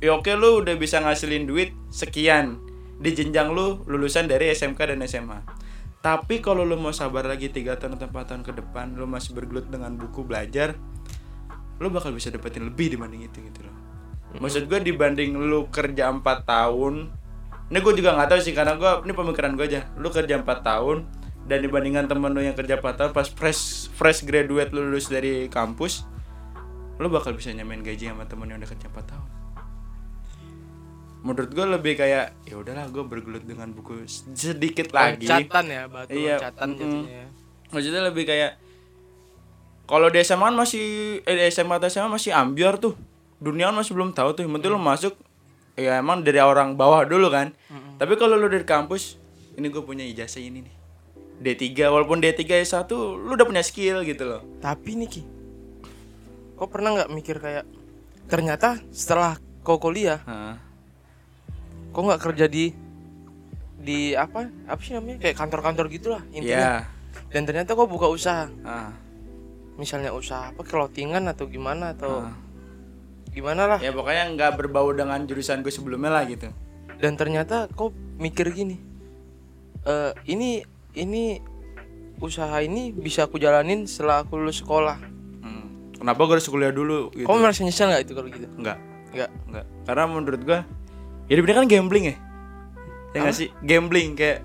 ya 0.00 0.16
oke 0.16 0.32
lu 0.32 0.64
udah 0.64 0.72
bisa 0.80 1.02
ngasilin 1.04 1.44
duit 1.44 1.76
sekian 1.92 2.56
di 2.96 3.12
jenjang 3.12 3.52
lu 3.52 3.84
lulusan 3.84 4.32
dari 4.32 4.48
SMK 4.56 4.96
dan 4.96 5.04
SMA 5.04 5.44
tapi 6.00 6.40
kalau 6.40 6.64
lu 6.64 6.80
mau 6.80 6.92
sabar 6.96 7.28
lagi 7.28 7.52
tiga 7.52 7.76
tahun 7.76 8.00
atau 8.00 8.08
4 8.08 8.28
tahun 8.32 8.42
ke 8.44 8.52
depan 8.56 8.96
lu 8.96 9.04
masih 9.04 9.36
bergelut 9.36 9.68
dengan 9.68 9.96
buku 10.00 10.24
belajar 10.24 10.76
lu 11.80 11.92
bakal 11.92 12.12
bisa 12.12 12.32
dapetin 12.32 12.68
lebih 12.68 12.92
dibanding 12.92 13.24
itu 13.24 13.40
gitu 13.40 13.64
loh. 13.64 13.76
Maksud 14.36 14.68
gua 14.68 14.80
dibanding 14.80 15.36
lu 15.36 15.68
kerja 15.72 16.12
4 16.12 16.20
tahun 16.44 17.12
ini 17.70 17.78
gue 17.78 17.94
juga 18.02 18.18
nggak 18.18 18.28
tahu 18.34 18.40
sih 18.42 18.50
karena 18.50 18.74
gua 18.74 19.00
ini 19.06 19.14
pemikiran 19.14 19.54
gue 19.54 19.66
aja. 19.68 19.80
Lu 19.96 20.10
kerja 20.12 20.42
4 20.42 20.44
tahun 20.44 21.06
dan 21.50 21.58
dibandingkan 21.66 22.06
temen 22.06 22.30
lu 22.30 22.44
yang 22.44 22.54
kerja 22.54 22.78
4 22.78 22.98
tahun 22.98 23.10
pas 23.10 23.26
fresh 23.26 23.90
fresh 23.96 24.22
graduate 24.22 24.70
lu 24.70 24.86
lulus 24.86 25.08
dari 25.10 25.50
kampus 25.50 26.06
lu 27.00 27.08
bakal 27.08 27.32
bisa 27.32 27.50
nyamain 27.50 27.80
gaji 27.80 28.12
sama 28.12 28.28
temen 28.28 28.46
yang 28.46 28.60
udah 28.60 28.70
kerja 28.70 28.86
4 28.86 29.10
tahun 29.10 29.39
menurut 31.20 31.50
gue 31.52 31.66
lebih 31.68 31.94
kayak 31.94 32.32
ya 32.44 32.54
udahlah 32.56 32.88
gue 32.88 33.04
bergelut 33.04 33.44
dengan 33.44 33.70
buku 33.70 34.04
sedikit 34.32 34.88
lagi. 34.90 35.28
Loncatan 35.28 35.64
ya, 35.68 35.82
batu 35.86 36.16
Iya, 36.16 36.36
loncatan 36.40 36.68
mm-mm. 36.72 36.80
jatuhnya. 36.80 37.24
maksudnya 37.70 38.02
lebih 38.02 38.24
kayak 38.26 38.52
kalau 39.84 40.06
di 40.06 40.18
SMA 40.22 40.46
kan 40.48 40.56
masih 40.56 40.84
eh, 41.22 41.34
di 41.34 41.42
SMA 41.50 41.76
atau 41.76 41.88
SMA 41.88 42.08
masih 42.08 42.30
ambiar 42.32 42.78
tuh. 42.78 42.94
Dunia 43.36 43.68
kan 43.68 43.76
masih 43.76 43.92
belum 43.92 44.14
tahu 44.14 44.32
tuh. 44.32 44.42
Yang 44.46 44.52
penting 44.60 44.70
lu 44.70 44.80
masuk 44.80 45.14
ya 45.74 45.98
emang 45.98 46.22
dari 46.22 46.38
orang 46.38 46.74
bawah 46.74 47.02
dulu 47.04 47.28
kan. 47.28 47.50
Tapi 47.98 48.14
kalau 48.14 48.38
lu 48.38 48.46
dari 48.46 48.64
kampus 48.64 49.18
ini 49.56 49.66
gue 49.66 49.82
punya 49.82 50.06
ijazah 50.06 50.40
ini 50.40 50.62
nih. 50.62 50.74
D3 51.40 51.88
walaupun 51.88 52.20
D3 52.20 52.44
S1 52.62 52.84
lu 52.92 53.32
udah 53.32 53.48
punya 53.48 53.64
skill 53.64 54.04
gitu 54.04 54.28
loh. 54.28 54.44
Tapi 54.60 54.92
nih 54.94 55.08
Ki, 55.08 55.22
kau 56.54 56.68
pernah 56.68 56.92
nggak 56.94 57.10
mikir 57.10 57.40
kayak 57.40 57.64
ternyata 58.28 58.76
setelah 58.92 59.40
kau 59.64 59.80
kuliah. 59.80 60.20
Kau 61.90 62.02
nggak 62.02 62.20
kerja 62.20 62.46
di 62.46 62.70
di 63.80 64.12
apa 64.12 64.44
apa 64.66 64.80
sih 64.80 64.92
namanya 64.92 65.24
kayak 65.24 65.36
kantor-kantor 65.36 65.86
gitulah 65.88 66.22
intinya. 66.30 66.84
Dan 67.30 67.42
ternyata 67.42 67.72
kau 67.72 67.86
buka 67.86 68.06
usaha, 68.06 68.46
Ah, 68.62 68.90
misalnya 69.74 70.10
usaha 70.10 70.50
apa 70.50 70.62
clothingan 70.62 71.26
atau 71.26 71.46
gimana 71.46 71.94
atau 71.94 72.22
ah. 72.22 72.34
gimana 73.30 73.66
lah. 73.66 73.78
ya 73.78 73.90
pokoknya 73.90 74.34
nggak 74.34 74.52
berbau 74.56 74.90
dengan 74.90 75.22
jurusan 75.22 75.62
gue 75.62 75.70
sebelumnya 75.70 76.10
lah 76.10 76.26
gitu 76.26 76.50
Dan 76.98 77.14
ternyata 77.14 77.70
kau 77.70 77.88
mikir 78.18 78.50
gini, 78.50 78.76
eh 79.82 80.12
ini 80.26 80.60
ini 80.92 81.38
usaha 82.18 82.60
ini 82.60 82.92
bisa 82.92 83.24
aku 83.24 83.40
jalanin 83.40 83.86
setelah 83.86 84.20
aku 84.20 84.36
lulus 84.36 84.60
sekolah. 84.60 84.98
Hmm. 85.40 85.94
kenapa 85.96 86.20
gue 86.20 86.34
harus 86.36 86.46
kuliah 86.46 86.68
dulu 86.68 87.08
gitu 87.10 87.24
Kau 87.24 87.38
merasa 87.38 87.62
nyesel 87.62 87.88
nggak 87.88 88.02
itu 88.04 88.12
kalau 88.12 88.28
gitu? 88.28 88.46
Enggak, 88.58 88.76
Enggak. 89.10 89.30
enggak. 89.48 89.66
Karena 89.88 90.04
menurut 90.04 90.40
gua 90.44 90.60
hidup 91.30 91.46
ini 91.46 91.54
kan 91.54 91.66
gambling 91.70 92.04
ya. 92.10 92.16
Ya 93.14 93.18
nggak 93.22 93.36
sih? 93.38 93.48
Gambling 93.62 94.18
kayak 94.18 94.42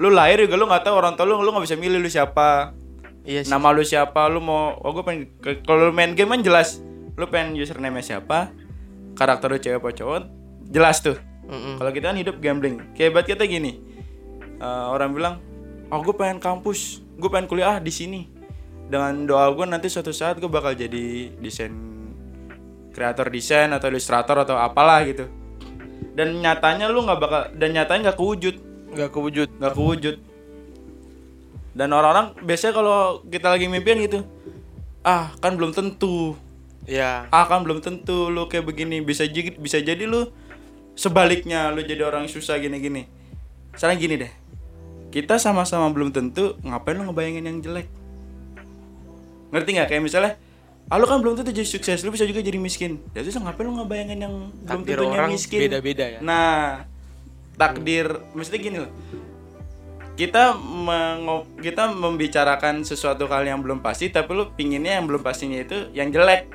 lu 0.00 0.10
lahir 0.10 0.42
juga 0.42 0.56
lu 0.58 0.66
nggak 0.66 0.90
tahu 0.90 0.94
orang 0.96 1.14
tua 1.14 1.28
lu 1.28 1.38
lu 1.44 1.52
nggak 1.52 1.64
bisa 1.68 1.76
milih 1.76 2.00
lu 2.00 2.08
siapa. 2.08 2.72
Iya 3.24 3.44
sih. 3.44 3.52
Nama 3.52 3.68
lu 3.72 3.84
siapa, 3.84 4.28
lu 4.28 4.40
mau 4.40 4.76
oh 4.80 4.90
gue 4.92 5.04
pengen 5.04 5.22
kalau 5.64 5.88
lu 5.88 5.92
main 5.96 6.12
game 6.16 6.32
kan 6.32 6.40
jelas. 6.44 6.80
Lu 7.14 7.30
pengen 7.30 7.54
username 7.54 8.02
siapa, 8.02 8.50
karakter 9.14 9.46
lu 9.46 9.58
cewek 9.62 9.78
apa 9.78 9.88
cowok, 9.94 10.22
jelas 10.66 10.98
tuh. 10.98 11.14
Mm-mm. 11.46 11.78
Kalau 11.78 11.90
kita 11.94 12.10
kan 12.10 12.18
hidup 12.18 12.36
gambling. 12.42 12.82
Kayak 12.96 13.10
buat 13.14 13.26
kita 13.28 13.44
gini. 13.46 13.92
eh, 14.54 14.86
orang 14.86 15.10
bilang, 15.12 15.34
"Oh, 15.90 16.00
gue 16.00 16.14
pengen 16.14 16.38
kampus, 16.40 17.02
gue 17.18 17.28
pengen 17.28 17.50
kuliah 17.50 17.78
di 17.82 17.90
sini." 17.92 18.26
Dengan 18.84 19.24
doa 19.24 19.48
gue 19.50 19.66
nanti 19.66 19.88
suatu 19.88 20.12
saat 20.14 20.38
gue 20.38 20.48
bakal 20.48 20.76
jadi 20.76 21.32
desain 21.40 21.72
kreator 22.94 23.32
desain 23.32 23.72
atau 23.74 23.90
ilustrator 23.90 24.42
atau 24.44 24.56
apalah 24.56 25.02
gitu. 25.04 25.26
Dan 26.14 26.38
nyatanya 26.38 26.86
lu 26.88 27.02
nggak 27.02 27.18
bakal 27.18 27.42
dan 27.58 27.74
nyatanya 27.74 28.00
nggak 28.10 28.18
kewujud, 28.18 28.56
Nggak 28.94 29.10
kewujud. 29.10 29.48
nggak 29.58 29.74
kewujud. 29.74 30.16
Dan 31.74 31.88
orang-orang 31.90 32.38
biasanya 32.46 32.74
kalau 32.78 32.98
kita 33.26 33.50
lagi 33.50 33.66
mimpian 33.66 33.98
gitu, 33.98 34.22
ah 35.02 35.34
kan 35.42 35.58
belum 35.58 35.74
tentu, 35.74 36.38
Ya. 36.86 37.26
ah 37.34 37.44
kan 37.50 37.66
belum 37.66 37.82
tentu 37.82 38.30
lu 38.30 38.46
kayak 38.46 38.62
begini. 38.62 39.02
Bisa 39.02 39.26
jadi 39.26 39.58
bisa 39.58 39.82
jadi 39.82 40.06
lu 40.06 40.30
sebaliknya 40.94 41.74
lu 41.74 41.82
jadi 41.82 42.06
orang 42.06 42.30
susah 42.30 42.62
gini-gini. 42.62 43.10
Sekarang 43.74 43.98
gini 43.98 44.14
deh. 44.22 44.32
Kita 45.10 45.38
sama-sama 45.38 45.90
belum 45.90 46.14
tentu 46.14 46.54
ngapain 46.62 46.94
lu 46.94 47.10
ngebayangin 47.10 47.42
yang 47.42 47.58
jelek? 47.58 47.90
Ngerti 49.50 49.70
nggak? 49.74 49.88
Kayak 49.90 50.02
misalnya 50.02 50.32
ah 50.84 50.96
lu 51.00 51.08
kan 51.08 51.18
belum 51.18 51.40
tentu 51.40 51.50
jadi 51.50 51.64
sukses 51.64 52.04
lu 52.04 52.12
bisa 52.12 52.28
juga 52.28 52.44
jadi 52.44 52.60
miskin. 52.60 53.00
Ya 53.16 53.24
terus 53.24 53.36
ngapain 53.36 53.64
lu 53.64 53.72
ngebayangin 53.80 54.18
yang 54.20 54.34
belum 54.52 54.68
Takdir 54.68 54.96
tentunya 55.00 55.18
orang 55.18 55.30
miskin? 55.32 55.58
beda-beda 55.64 56.04
ya. 56.04 56.18
nah 56.20 56.84
takdir 57.54 58.06
maksudnya 58.36 58.60
gini 58.60 58.78
loh. 58.84 58.92
Kita 60.14 60.54
mengo- 60.54 61.48
kita 61.58 61.90
membicarakan 61.90 62.86
sesuatu 62.86 63.26
hal 63.26 63.42
yang 63.42 63.58
belum 63.58 63.82
pasti 63.82 64.12
tapi 64.12 64.30
lu 64.30 64.52
pinginnya 64.54 65.00
yang 65.00 65.10
belum 65.10 65.24
pastinya 65.24 65.58
itu 65.58 65.90
yang 65.90 66.12
jelek. 66.12 66.52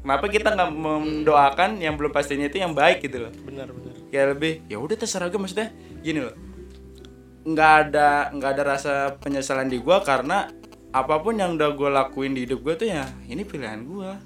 Kenapa 0.00 0.26
kita 0.30 0.54
nggak 0.54 0.70
mendoakan 0.72 1.76
yang 1.82 1.98
belum 1.98 2.08
pastinya 2.08 2.46
itu 2.46 2.62
yang 2.62 2.72
baik 2.72 3.02
gitu 3.04 3.26
loh? 3.26 3.32
Benar 3.42 3.68
benar. 3.68 3.92
ya 4.10 4.26
lebih 4.26 4.66
ya 4.66 4.78
udah 4.78 4.96
terserah 4.98 5.30
gue 5.30 5.38
maksudnya 5.38 5.70
gini 6.00 6.22
loh. 6.22 6.34
Nggak 7.42 7.72
ada 7.88 8.30
nggak 8.30 8.50
ada 8.54 8.62
rasa 8.62 8.92
penyesalan 9.18 9.66
di 9.66 9.80
gua 9.80 10.04
karena 10.04 10.46
apa 10.90 11.22
pun 11.22 11.38
yang 11.38 11.54
udah 11.54 11.70
gue 11.70 11.90
lakuin 11.90 12.34
di 12.34 12.46
hidup 12.46 12.66
gue 12.66 12.74
tuh 12.74 12.88
ya 12.90 13.06
ini 13.30 13.46
pilihan 13.46 13.86
gua 13.86 14.18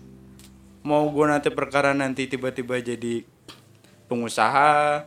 mau 0.84 1.04
gue 1.12 1.24
nanti 1.28 1.52
perkara 1.52 1.92
nanti 1.92 2.24
tiba-tiba 2.24 2.80
jadi 2.80 3.24
pengusaha 4.08 5.04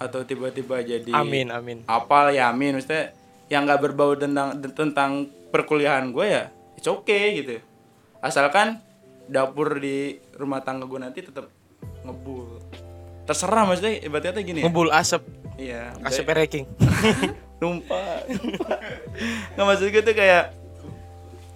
atau 0.00 0.20
tiba-tiba 0.24 0.80
jadi 0.80 1.12
Amin 1.12 1.52
amin. 1.52 1.84
apa 1.84 2.32
ya 2.32 2.48
amin 2.52 2.80
maksudnya 2.80 3.12
yang 3.52 3.68
nggak 3.68 3.80
berbau 3.84 4.16
tentang 4.16 4.56
tentang 4.72 5.28
perkuliahan 5.52 6.08
gue 6.08 6.24
ya 6.24 6.48
it's 6.80 6.88
okay 6.88 7.36
gitu 7.40 7.60
asalkan 8.24 8.80
dapur 9.28 9.76
di 9.76 10.16
rumah 10.40 10.64
tangga 10.64 10.88
gue 10.88 11.00
nanti 11.00 11.20
tetap 11.20 11.52
ngebul 12.04 12.60
terserah 13.24 13.64
maksudnya 13.64 14.04
ibaratnya 14.04 14.44
gini 14.44 14.60
ya. 14.60 14.64
Ngebul 14.68 14.92
asap, 14.92 15.24
iya 15.56 15.96
asap 16.04 16.28
ranking. 16.28 16.68
numpah 17.64 18.28
numpah. 18.28 18.76
nggak 19.56 19.64
maksud 19.64 19.88
gue 19.88 20.02
tuh 20.04 20.12
kayak 20.12 20.63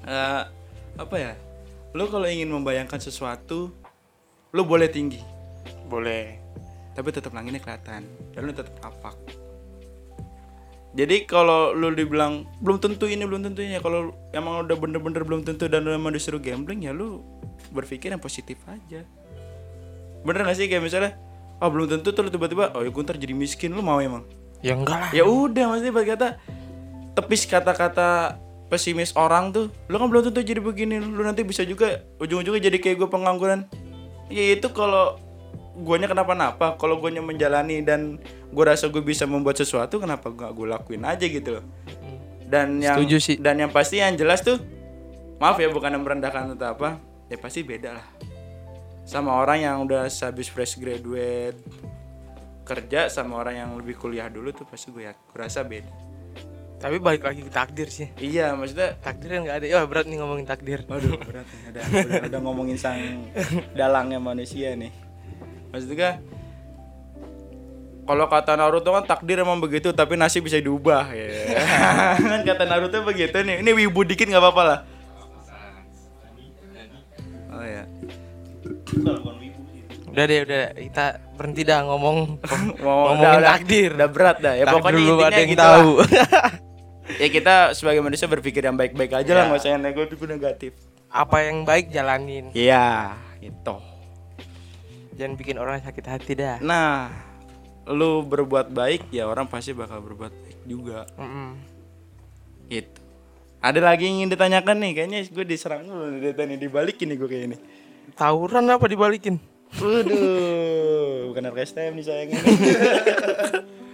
eh, 0.08 0.42
apa 0.98 1.16
ya 1.20 1.32
lu 1.92 2.08
kalau 2.08 2.24
ingin 2.24 2.48
membayangkan 2.48 2.98
sesuatu 2.98 3.72
lu 4.56 4.62
boleh 4.64 4.88
tinggi 4.88 5.20
Boleh. 5.88 6.36
tapi 6.96 7.12
tetap 7.12 7.32
langitnya 7.32 7.60
kelihatan 7.60 8.04
dan 8.32 8.40
lu 8.40 8.52
tetap 8.52 8.74
apak 8.80 9.16
Jadi 10.96 11.28
kalau 11.28 11.76
lu 11.76 11.92
dibilang 11.92 12.48
belum 12.64 12.80
tentu 12.80 13.06
ini 13.06 13.22
belum 13.22 13.44
tentu 13.44 13.60
ini 13.60 13.76
kalau 13.78 14.10
emang 14.32 14.64
udah 14.66 14.74
bener-bener 14.74 15.20
belum 15.20 15.44
tentu 15.44 15.68
dan 15.68 15.84
lu 15.84 15.92
emang 15.92 16.16
disuruh 16.16 16.40
gambling 16.40 16.80
ya 16.80 16.96
lu 16.96 17.22
berpikir 17.70 18.10
yang 18.10 18.18
positif 18.18 18.56
aja. 18.66 19.04
Bener 20.24 20.40
gak 20.42 20.56
sih 20.58 20.66
kayak 20.66 20.82
misalnya 20.82 21.14
oh 21.60 21.68
belum 21.70 21.92
tentu 21.92 22.10
tuh 22.10 22.22
lu 22.24 22.32
tiba-tiba 22.32 22.72
oh 22.74 22.82
ya 22.82 22.90
gue 22.90 23.02
ntar 23.04 23.20
jadi 23.20 23.36
miskin 23.36 23.76
lu 23.76 23.84
mau 23.84 24.00
emang? 24.00 24.24
ya 24.58 24.74
enggak 24.74 24.98
lah 24.98 25.10
Ya 25.14 25.22
udah 25.22 25.64
maksudnya 25.70 25.92
ibarat 25.94 26.08
kata 26.18 26.28
tepis 27.14 27.46
kata-kata 27.46 28.38
pesimis 28.68 29.16
orang 29.16 29.50
tuh. 29.50 29.72
Lu 29.88 29.96
kan 29.96 30.06
belum 30.08 30.30
tentu 30.30 30.44
jadi 30.44 30.60
begini 30.60 31.00
lu 31.00 31.24
nanti 31.24 31.42
bisa 31.42 31.64
juga 31.64 32.04
ujung-ujungnya 32.20 32.62
jadi 32.62 32.78
kayak 32.78 32.96
gue 33.04 33.08
pengangguran. 33.08 33.64
Ya 34.28 34.54
itu 34.54 34.68
kalau 34.70 35.16
guanya 35.78 36.10
kenapa-napa 36.10 36.76
kalau 36.76 37.00
guanya 37.00 37.24
menjalani 37.24 37.80
dan 37.80 38.20
gue 38.52 38.64
rasa 38.64 38.92
gue 38.92 39.00
bisa 39.00 39.24
membuat 39.24 39.56
sesuatu 39.56 40.02
kenapa 40.02 40.28
gak 40.28 40.52
gue 40.52 40.66
lakuin 40.68 41.02
aja 41.08 41.24
gitu 41.24 41.60
loh. 41.60 41.64
Dan 42.48 42.80
yang 42.80 42.96
Setuju 43.00 43.16
sih. 43.20 43.36
dan 43.40 43.60
yang 43.60 43.72
pasti 43.72 44.00
yang 44.00 44.16
jelas 44.16 44.40
tuh 44.40 44.60
maaf 45.40 45.60
ya 45.60 45.68
bukan 45.68 45.92
yang 45.92 46.04
merendahkan 46.04 46.56
atau 46.56 46.68
apa 46.76 46.88
ya 47.32 47.36
pasti 47.40 47.64
beda 47.64 47.96
lah. 47.96 48.06
Sama 49.08 49.40
orang 49.40 49.64
yang 49.64 49.76
udah 49.88 50.04
habis 50.04 50.52
fresh 50.52 50.76
graduate 50.76 51.56
kerja 52.68 53.08
sama 53.08 53.40
orang 53.40 53.64
yang 53.64 53.70
lebih 53.80 53.96
kuliah 53.96 54.28
dulu 54.28 54.52
tuh 54.52 54.68
pasti 54.68 54.92
gue 54.92 55.08
ya 55.08 55.16
gue 55.16 55.38
rasa 55.40 55.64
beda 55.64 56.07
tapi 56.78 57.02
balik 57.02 57.26
lagi 57.26 57.42
ke 57.42 57.50
takdir 57.50 57.90
sih. 57.90 58.08
Iya 58.22 58.54
maksudnya 58.54 58.94
takdir 59.02 59.34
kan 59.34 59.40
nggak 59.50 59.56
ada. 59.62 59.66
Ya 59.66 59.82
berat 59.82 60.06
nih 60.06 60.18
ngomongin 60.22 60.46
takdir. 60.46 60.86
Waduh 60.86 61.18
berat 61.28 61.46
nih. 61.50 61.62
Ada 61.74 61.78
udah, 61.82 62.22
udah 62.30 62.40
ngomongin 62.46 62.78
sang 62.78 63.26
dalangnya 63.74 64.22
manusia 64.22 64.78
nih. 64.78 64.94
Maksudnya 65.74 66.22
kalau 68.08 68.24
kata 68.24 68.56
Naruto 68.56 68.88
kan 68.88 69.04
takdir 69.04 69.44
emang 69.44 69.60
begitu 69.60 69.92
tapi 69.92 70.16
nasib 70.16 70.46
bisa 70.48 70.56
diubah 70.56 71.12
ya. 71.12 71.28
Kan 72.16 72.40
kata 72.40 72.64
Naruto 72.64 73.04
begitu 73.04 73.36
nih. 73.44 73.60
Ini 73.60 73.70
wibu 73.76 74.00
dikit 74.00 74.32
nggak 74.32 74.40
apa-apa 74.40 74.62
lah. 74.64 74.78
Oh 77.52 77.64
ya. 77.68 77.84
Udah 80.08 80.24
deh 80.24 80.38
udah. 80.40 80.64
Kita 80.72 81.04
berhenti 81.36 81.62
dah 81.68 81.84
ngomong. 81.84 82.40
Ngomongin 82.80 83.44
takdir. 83.44 83.90
Udah 83.92 84.08
berat 84.08 84.36
dah 84.40 84.54
ya. 84.56 84.64
Takdir 84.64 84.76
pokoknya 84.80 85.00
dulu 85.04 85.20
ada 85.20 85.36
yang 85.36 85.50
gitu 85.52 85.60
tahu. 85.60 85.90
lah. 86.00 86.67
Ya 87.16 87.26
kita 87.26 87.54
sebagai 87.72 88.00
manusia 88.00 88.26
berpikir 88.26 88.60
yang 88.60 88.74
baik-baik 88.74 89.12
aja 89.14 89.32
lah 89.32 89.42
Ya. 89.42 89.48
nggak 89.48 89.58
usah 89.58 89.70
yang 89.72 89.82
negatif 89.82 90.18
negatif 90.22 90.72
apa 91.08 91.36
yang 91.40 91.64
baik 91.64 91.88
jalanin 91.88 92.52
iya 92.52 93.16
gitu 93.38 93.80
jangan 95.14 95.34
bikin 95.34 95.56
orang 95.56 95.80
sakit 95.80 96.04
hati 96.04 96.32
dah 96.34 96.60
Nah, 96.60 97.08
lu 97.86 98.20
berbuat 98.22 98.68
baik 98.68 99.08
ya 99.08 99.24
orang 99.24 99.48
pasti 99.48 99.72
bakal 99.72 99.98
berbuat 99.98 100.30
baik 100.30 100.58
juga. 100.62 101.08
Mm-mm. 101.16 101.58
Gitu. 102.68 103.00
Ada 103.58 103.80
lagi 103.80 104.04
yang 104.04 104.22
ingin 104.22 104.30
ditanyakan 104.30 104.76
nih? 104.78 104.92
Kayaknya 104.94 105.18
gue 105.26 105.42
diserang 105.42 105.82
dulu 105.82 106.06
tadi 106.30 106.54
dibalikin 106.54 107.10
nih 107.10 107.16
gue 107.16 107.26
kayak 107.26 107.44
ini. 107.48 107.56
tawuran 108.14 108.68
apa 108.68 108.86
dibalikin 108.86 109.42
Waduh, 109.74 111.28
bukan 111.28 111.42
RKSTM 111.50 111.92
nih 111.92 112.04
sayang 112.04 112.28
ini. 112.30 112.40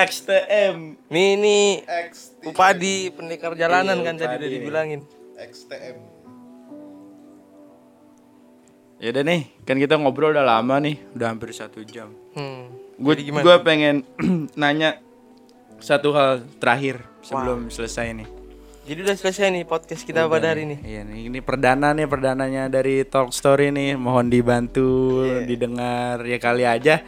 XTM. 0.00 0.76
nih 1.08 1.30
nih 1.34 1.68
X 2.06 2.38
upadi 2.42 3.10
pendekar 3.10 3.52
jalanan 3.52 3.98
kan 4.00 4.14
tadi 4.14 4.34
udah 4.36 4.50
dibilangin 4.50 5.00
XTM 5.34 5.96
Ya 8.98 9.14
udah 9.14 9.22
nih, 9.22 9.46
kan 9.62 9.78
kita 9.78 9.94
ngobrol 9.94 10.34
udah 10.34 10.42
lama 10.42 10.82
nih, 10.82 10.98
udah 11.14 11.30
hampir 11.30 11.54
satu 11.54 11.86
jam. 11.86 12.10
hmm. 12.34 12.98
Gue 12.98 13.14
gue 13.22 13.56
pengen 13.62 14.02
nanya 14.58 14.98
satu 15.78 16.10
hal 16.10 16.42
terakhir 16.58 17.06
sebelum 17.22 17.70
selesai 17.70 18.10
nih. 18.12 18.28
jadi 18.82 19.04
udah 19.04 19.14
selesai 19.14 19.52
nih 19.52 19.62
podcast 19.62 20.02
kita 20.02 20.26
pada 20.26 20.50
hari 20.50 20.64
ini 20.64 20.76
Iya 20.82 21.04
nih, 21.04 21.30
ini 21.30 21.38
perdana 21.38 21.94
nih 21.94 22.08
perdananya 22.08 22.66
dari 22.66 23.04
Talk 23.04 23.30
Story 23.30 23.70
nih. 23.70 23.94
Mohon 23.94 24.26
dibantu, 24.28 24.90
Iya. 25.22 25.46
didengar 25.46 26.16
ya 26.24 26.38
kali 26.38 26.64
aja 26.64 26.98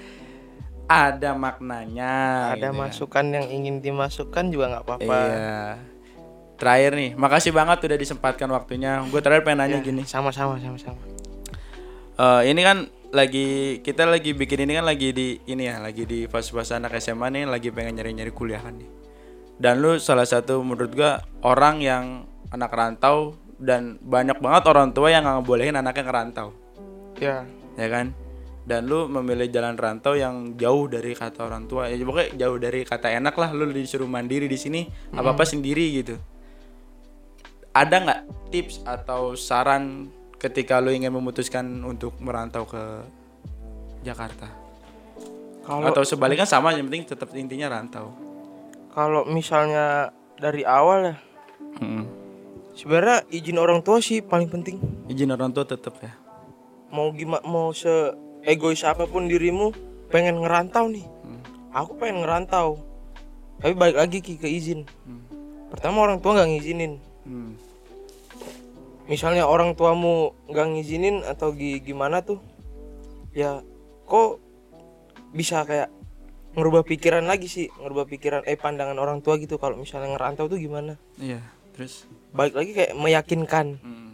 ada 0.90 1.38
maknanya. 1.38 2.14
ada 2.50 2.58
gitu 2.58 2.66
kan. 2.66 2.80
masukan 2.82 3.24
yang 3.30 3.46
ingin 3.46 3.78
dimasukkan 3.78 4.44
juga 4.50 4.64
nggak 4.74 4.84
apa-apa 4.84 5.14
Iya. 5.14 5.62
Terakhir 6.58 6.92
nih, 6.92 7.10
makasih 7.16 7.54
banget 7.54 7.78
udah 7.86 7.96
disempatkan 7.96 8.50
waktunya. 8.50 9.00
Gue 9.08 9.22
terakhir 9.22 9.46
pengen 9.46 9.64
nanya 9.64 9.78
Ya, 9.80 9.86
gini. 9.86 10.02
sama-sama 10.04 10.58
sama-sama 10.58 10.98
Eh, 12.20 12.42
ini 12.52 12.60
kan 12.60 12.84
lagi 13.10 13.80
kita 13.80 14.04
lagi 14.04 14.36
bikin 14.36 14.68
ini 14.68 14.76
kan 14.76 14.84
lagi 14.84 15.08
di 15.10 15.40
ini 15.48 15.64
ya, 15.64 15.80
lagi 15.80 16.04
di 16.04 16.28
fase-fase 16.28 16.76
anak 16.76 17.00
SMA 17.00 17.32
nih, 17.32 17.48
lagi 17.48 17.72
pengen 17.72 17.96
nyari-nyari 17.96 18.28
kuliah 18.28 18.60
kan 18.60 18.76
nih. 18.76 18.90
Dan 19.56 19.80
lu 19.80 19.96
salah 19.96 20.28
satu 20.28 20.60
menurut 20.60 20.92
gua 20.92 21.16
orang 21.40 21.80
yang 21.80 22.04
anak 22.52 22.68
rantau 22.70 23.40
dan 23.56 23.96
banyak 24.04 24.36
banget 24.36 24.68
orang 24.68 24.92
tua 24.92 25.08
yang 25.08 25.24
nggak 25.24 25.36
ngebolehin 25.40 25.76
anaknya 25.76 26.04
ngerantau, 26.04 26.48
ya 27.16 27.48
ya 27.76 27.88
kan? 27.88 28.12
Dan 28.60 28.86
lu 28.86 29.08
memilih 29.08 29.48
jalan 29.48 29.74
rantau 29.74 30.14
yang 30.14 30.54
jauh 30.54 30.86
dari 30.86 31.16
kata 31.16 31.48
orang 31.48 31.64
tua, 31.66 31.88
ya 31.88 31.96
pokoknya 32.00 32.36
jauh 32.36 32.58
dari 32.60 32.84
kata 32.84 33.08
enak 33.16 33.34
lah. 33.34 33.50
Lu 33.56 33.66
disuruh 33.68 34.06
mandiri 34.06 34.46
di 34.46 34.58
sini, 34.60 34.86
apa 35.16 35.32
apa 35.32 35.44
sendiri 35.48 35.84
gitu. 36.04 36.14
Ada 37.72 37.96
nggak 38.02 38.20
tips 38.52 38.84
atau 38.84 39.34
saran 39.34 40.12
ketika 40.36 40.78
lu 40.78 40.92
ingin 40.92 41.10
memutuskan 41.10 41.66
untuk 41.86 42.14
merantau 42.20 42.68
ke 42.68 42.82
Jakarta? 44.04 44.70
kalau 45.70 45.86
atau 45.86 46.02
sebaliknya 46.02 46.48
sama 46.48 46.74
yang 46.74 46.90
penting 46.90 47.06
tetap 47.06 47.30
intinya 47.36 47.70
rantau 47.70 48.10
kalau 48.90 49.22
misalnya 49.28 50.10
dari 50.34 50.66
awal 50.66 51.14
ya 51.14 51.16
Mm-mm. 51.78 52.04
sebenarnya 52.74 53.22
izin 53.30 53.58
orang 53.60 53.84
tua 53.84 54.02
sih 54.02 54.24
paling 54.24 54.50
penting 54.50 54.80
izin 55.06 55.30
orang 55.30 55.54
tua 55.54 55.62
tetap 55.62 55.94
ya 56.02 56.16
mau 56.90 57.12
gimana 57.14 57.44
mau 57.46 57.70
se 57.70 57.92
egois 58.44 58.82
apa 58.84 59.04
pun 59.04 59.26
dirimu 59.26 59.72
pengen 60.08 60.40
ngerantau 60.40 60.88
nih. 60.88 61.06
Aku 61.70 61.94
pengen 61.96 62.26
ngerantau. 62.26 62.82
Tapi 63.60 63.76
balik 63.76 63.96
lagi 64.00 64.18
Ki, 64.18 64.34
ke 64.34 64.48
izin. 64.48 64.88
Pertama 65.70 66.02
orang 66.02 66.18
tua 66.18 66.34
nggak 66.40 66.50
ngizinin. 66.50 66.92
Hmm. 67.20 67.52
misalnya 69.04 69.42
orang 69.42 69.74
tuamu 69.74 70.30
nggak 70.46 70.66
ngizinin 70.70 71.26
atau 71.26 71.50
gi- 71.50 71.82
gimana 71.82 72.22
tuh 72.22 72.38
ya 73.34 73.58
kok 74.06 74.38
bisa 75.34 75.66
kayak 75.66 75.90
ngerubah 76.54 76.86
pikiran 76.86 77.26
lagi 77.26 77.50
sih 77.50 77.66
ngerubah 77.74 78.06
pikiran 78.06 78.42
eh 78.46 78.54
pandangan 78.54 78.94
orang 78.98 79.18
tua 79.18 79.34
gitu. 79.38 79.58
Kalau 79.58 79.74
misalnya 79.74 80.14
ngerantau 80.14 80.46
tuh 80.46 80.62
gimana? 80.62 80.94
Iya 81.18 81.42
terus? 81.74 82.06
Balik 82.30 82.54
lagi 82.54 82.70
kayak 82.70 82.92
meyakinkan. 82.94 83.66
Mm. 83.82 84.08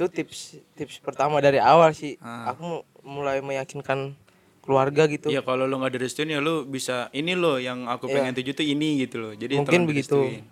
itu 0.00 0.08
tips 0.08 0.56
tips 0.80 0.96
pertama 1.04 1.44
dari 1.44 1.60
awal 1.60 1.92
sih. 1.92 2.16
Ah. 2.24 2.56
aku 2.56 2.80
mulai 3.02 3.40
meyakinkan 3.40 4.14
keluarga 4.60 5.04
gitu 5.06 5.28
ya 5.28 5.40
kalau 5.40 5.64
lu 5.64 5.76
nggak 5.76 5.94
direstuin 5.94 6.28
ya 6.28 6.38
lu 6.38 6.62
bisa 6.64 7.08
ini 7.10 7.32
loh 7.32 7.56
yang 7.56 7.84
aku 7.86 8.06
Iya. 8.06 8.14
pengen 8.14 8.32
tuju 8.34 8.50
tuh 8.52 8.66
ini 8.66 8.88
gitu 9.00 9.16
loh 9.18 9.32
jadi 9.32 9.56
mungkin 9.56 9.88
begitu 9.88 10.20
direstuin. 10.20 10.44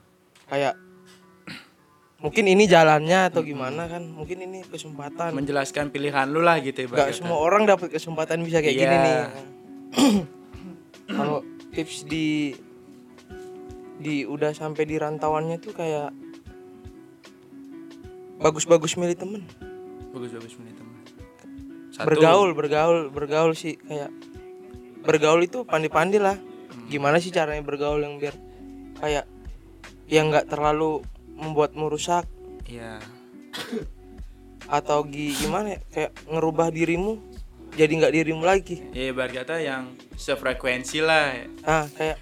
kayak 0.48 0.74
mungkin 2.18 2.44
ini 2.46 2.64
jalannya 2.64 3.30
atau 3.30 3.40
gimana 3.42 3.86
kan 3.86 4.02
mungkin 4.02 4.42
ini 4.42 4.64
kesempatan 4.64 5.30
menjelaskan 5.32 5.88
pilihan 5.88 6.26
lu 6.26 6.40
lah 6.40 6.58
gitu 6.58 6.82
nggak 6.82 6.90
ibaratnya. 6.90 7.14
semua 7.14 7.38
orang 7.38 7.62
dapat 7.64 7.88
kesempatan 7.90 8.42
bisa 8.42 8.58
kayak 8.58 8.74
gini 8.74 8.90
Iya. 8.90 9.04
nih 9.04 9.18
kalau 11.16 11.38
tips 11.70 12.02
di 12.04 12.56
di 13.98 14.22
udah 14.24 14.50
sampai 14.52 14.82
di 14.82 14.94
rantauannya 14.94 15.58
tuh 15.58 15.72
kayak 15.72 16.10
bagus-bagus 18.38 18.94
milih 18.94 19.14
temen 19.14 19.42
bagus 20.10 20.30
bagus 20.30 20.54
menit 20.56 20.74
teman 20.74 20.87
Satu, 21.98 22.06
bergaul 22.06 22.50
bergaul 22.54 23.10
bergaul 23.10 23.52
sih 23.52 23.74
kayak 23.76 24.14
bergaul 25.02 25.42
itu 25.42 25.66
pandi-pandi 25.66 26.16
lah. 26.16 26.38
Gimana 26.86 27.18
sih 27.18 27.28
caranya 27.28 27.60
bergaul 27.60 27.98
yang 27.98 28.16
biar 28.16 28.38
kayak 28.96 29.26
yang 30.06 30.30
nggak 30.30 30.46
terlalu 30.46 31.02
membuatmu 31.34 31.90
rusak? 31.90 32.22
Iya. 32.64 33.02
Atau 34.68 35.02
gi- 35.04 35.34
gimana 35.34 35.74
ya 35.74 35.80
kayak 35.88 36.12
ngerubah 36.28 36.68
dirimu 36.68 37.18
jadi 37.74 37.92
nggak 37.94 38.14
dirimu 38.14 38.42
lagi? 38.42 38.84
Ya 38.90 39.10
ibarat 39.10 39.32
kata 39.34 39.58
yang 39.58 39.90
sefrekuensi 40.14 40.98
lah. 41.00 41.34
Ah 41.62 41.88
kayak 41.90 42.20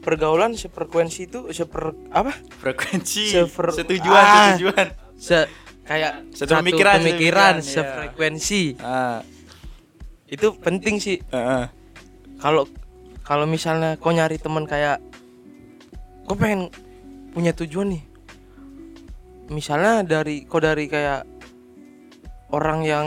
pergaulan 0.00 0.54
sefrekuensi 0.54 1.26
itu 1.26 1.50
seper 1.50 1.90
apa? 2.12 2.36
Frekuensi. 2.60 3.32
Sefer- 3.32 3.74
setujuan 3.74 4.22
Ah. 4.22 4.54
setujuan. 4.54 4.86
Se 5.16 5.48
kayak 5.86 6.34
Satu 6.34 6.58
pemikiran, 6.58 6.98
satu 6.98 7.02
pemikiran. 7.02 7.02
pemikiran, 7.02 7.54
iya. 7.62 7.66
sefrekuensi. 7.70 8.64
Ah. 8.82 9.20
Itu 10.26 10.58
penting 10.58 10.98
sih. 10.98 11.22
Kalau 12.42 12.66
kalau 13.22 13.46
misalnya 13.46 13.94
kau 13.98 14.10
nyari 14.10 14.38
teman 14.38 14.66
kayak 14.66 14.98
kau 16.26 16.34
pengen 16.34 16.68
punya 17.30 17.54
tujuan 17.54 17.94
nih. 17.94 18.02
Misalnya 19.46 20.02
dari 20.02 20.42
kau 20.42 20.58
dari 20.58 20.90
kayak 20.90 21.22
orang 22.50 22.80
yang 22.82 23.06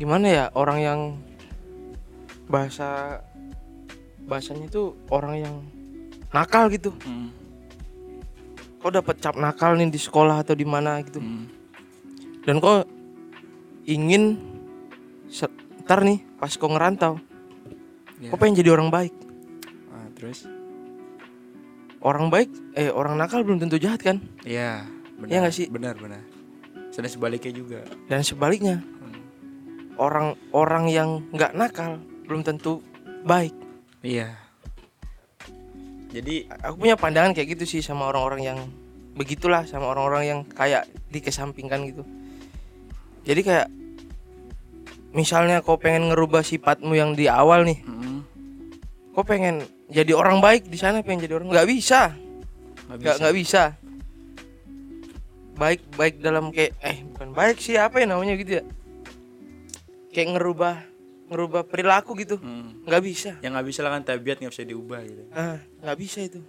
gimana 0.00 0.26
ya 0.32 0.44
orang 0.56 0.78
yang 0.80 1.00
bahasa 2.48 3.20
bahasanya 4.24 4.72
itu 4.72 4.96
orang 5.12 5.34
yang 5.44 5.54
nakal 6.32 6.72
gitu. 6.72 6.96
Hmm. 7.04 7.39
Kau 8.80 8.88
dapat 8.88 9.16
cap 9.18 9.36
nakal 9.36 9.74
nih 9.74 9.86
di 9.86 9.96
sekolah 9.96 10.40
atau 10.40 10.52
di 10.52 10.64
mana 10.64 11.00
gitu 11.00 11.18
Hmm. 11.18 11.46
dan 12.42 12.56
kau 12.58 12.80
ingin 13.84 14.40
ntar 15.80 16.00
nih 16.00 16.20
pas 16.36 16.52
kau 16.52 16.66
ngerantau 16.66 17.20
Ya. 18.16 18.28
kau 18.28 18.36
pengen 18.36 18.56
jadi 18.56 18.70
orang 18.70 18.88
baik 18.88 19.12
Ah, 19.88 20.08
terus? 20.12 20.44
orang 22.00 22.28
baik 22.28 22.48
eh 22.74 22.88
orang 22.88 23.14
nakal 23.14 23.40
belum 23.40 23.58
tentu 23.58 23.76
jahat 23.76 24.00
kan 24.00 24.16
Iya, 24.42 24.84
benar. 25.16 25.28
Iya 25.28 25.38
nggak 25.38 25.54
sih? 25.54 25.66
Benar, 25.68 25.94
benar. 25.96 26.20
Sudah 26.90 27.06
sebaliknya 27.06 27.52
juga. 27.52 27.80
dan 28.06 28.20
sebaliknya 28.20 28.80
Hmm. 28.80 29.20
orang-orang 29.96 30.84
yang 30.88 31.08
nggak 31.30 31.52
nakal 31.52 31.96
belum 32.24 32.40
tentu 32.40 32.80
baik 33.22 33.52
Iya. 34.00 34.32
Jadi 36.10 36.50
aku 36.50 36.74
punya 36.86 36.98
pandangan 36.98 37.30
kayak 37.30 37.54
gitu 37.54 37.78
sih 37.78 37.80
sama 37.86 38.10
orang-orang 38.10 38.42
yang 38.42 38.58
begitulah 39.14 39.62
sama 39.66 39.90
orang-orang 39.90 40.24
yang 40.26 40.40
kayak 40.42 40.90
dikesampingkan 41.14 41.86
gitu. 41.86 42.02
Jadi 43.22 43.40
kayak 43.46 43.68
misalnya 45.14 45.62
kau 45.62 45.78
pengen 45.78 46.10
ngerubah 46.10 46.42
sifatmu 46.42 46.98
yang 46.98 47.14
di 47.14 47.30
awal 47.30 47.62
nih. 47.62 47.78
Mm, 47.86 48.26
kau 49.14 49.22
pengen 49.22 49.62
jadi 49.90 50.14
orang 50.14 50.42
baik 50.42 50.66
di 50.66 50.78
sana 50.78 51.02
pengen 51.06 51.30
jadi 51.30 51.38
orang 51.38 51.50
nggak 51.54 51.68
bisa. 51.70 52.14
Nggak 52.90 53.16
nggak 53.22 53.34
bisa. 53.38 53.62
bisa. 53.78 53.78
Baik 55.54 55.80
baik 55.94 56.14
dalam 56.24 56.50
kayak 56.50 56.74
eh 56.82 57.06
bukan 57.14 57.30
baik 57.36 57.62
sih 57.62 57.78
apa 57.78 58.02
ya 58.02 58.06
namanya 58.10 58.34
gitu 58.34 58.58
ya. 58.58 58.64
Kayak 60.10 60.38
ngerubah 60.38 60.89
ngerubah 61.30 61.62
perilaku 61.64 62.12
gitu 62.16 62.36
Hmm. 62.36 62.82
nggak 62.82 63.02
bisa 63.02 63.30
Yang 63.38 63.52
nggak 63.52 63.66
bisa 63.66 63.80
lah 63.80 63.90
kan 63.92 64.02
tabiat 64.04 64.36
nggak 64.36 64.50
bisa 64.50 64.64
diubah 64.64 65.00
gitu. 65.00 65.22
ah 65.32 65.56
nggak 65.80 65.96
bisa 65.96 66.18
itu 66.20 66.40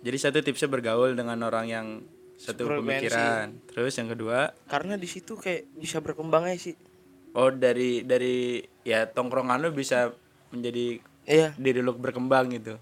Jadi 0.00 0.16
satu 0.16 0.40
tipsnya 0.40 0.66
bergaul 0.66 1.12
dengan 1.12 1.36
orang 1.38 1.66
yang 1.66 1.86
satu 2.34 2.64
Frekuensi. 2.64 3.04
pemikiran. 3.04 3.46
Terus 3.68 3.92
yang 3.94 4.08
kedua, 4.08 4.38
karena 4.64 4.96
di 4.96 5.04
situ 5.04 5.36
kayak 5.36 5.68
bisa 5.74 6.00
berkembang 6.00 6.44
aja 6.46 6.56
sih 6.62 6.76
oh 7.30 7.46
dari 7.48 8.00
dari 8.02 8.58
ya 8.82 9.04
tongkrongan 9.04 9.60
lu 9.60 9.70
bisa 9.70 10.10
menjadi 10.48 10.98
iya 11.22 11.52
diri 11.54 11.78
lu 11.78 11.92
berkembang 11.92 12.50
gitu. 12.50 12.74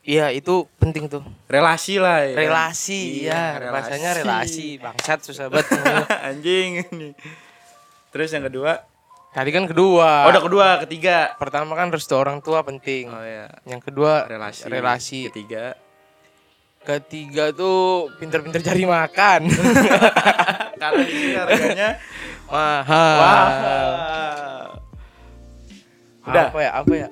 iya 0.00 0.30
itu 0.30 0.64
penting 0.76 1.06
tuh 1.06 1.20
Relasi 1.44 1.98
lah 1.98 2.22
ya. 2.22 2.30
kan? 2.30 2.40
relasi 2.40 3.00
Iya, 3.20 3.42
ya 3.52 3.68
bahasanya 3.68 4.10
relasi 4.16 4.66
bangsat 4.76 5.18
susah 5.20 5.46
banget. 5.46 5.66
Anjing 6.30 6.70
ini. 6.86 7.10
Terus 8.08 8.30
yang 8.30 8.46
kedua, 8.46 8.86
tadi 9.32 9.50
kan 9.50 9.64
kedua 9.64 10.24
oh 10.24 10.30
udah 10.30 10.42
kedua, 10.42 10.66
ketiga. 10.82 11.32
pertama 11.34 11.72
kan 11.72 11.88
restu 11.88 12.12
orang 12.12 12.38
tua 12.38 12.60
penting 12.60 13.08
Oh 13.08 13.18
ya, 13.18 13.48
yang 13.64 13.80
kedua 13.80 14.24
relasi. 14.24 14.62
relasi 14.66 15.20
Ketiga, 15.28 15.72
ketiga 16.82 17.48
tuh 17.50 18.12
pinter-pinter 18.16 18.60
cari 18.60 18.84
makan 18.84 19.40
karena 20.82 21.00
di 21.00 21.12
sini 21.12 21.34
harganya 21.34 21.88
mahal 22.46 23.16
wah. 23.16 24.66
Udah. 26.22 26.44
apa 26.48 26.58
ya 26.60 26.70
apa 26.76 26.92
ya 26.96 27.08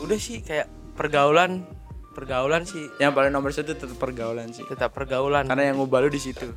udah 0.00 0.18
sih 0.18 0.40
kayak 0.40 0.68
pergaulan 0.92 1.64
pergaulan 2.10 2.62
sih 2.62 2.84
Yang 2.98 3.12
paling 3.14 3.30
nomor 3.30 3.50
satu 3.50 3.72
tetap 3.72 3.96
pergaulan 3.96 4.50
sih. 4.50 4.64
tetap 4.66 4.90
pergaulan 4.90 5.46
Karena 5.46 5.70
yang 5.70 5.78
ngubah 5.78 6.00
lu 6.00 6.10
di 6.10 6.18
situ. 6.18 6.52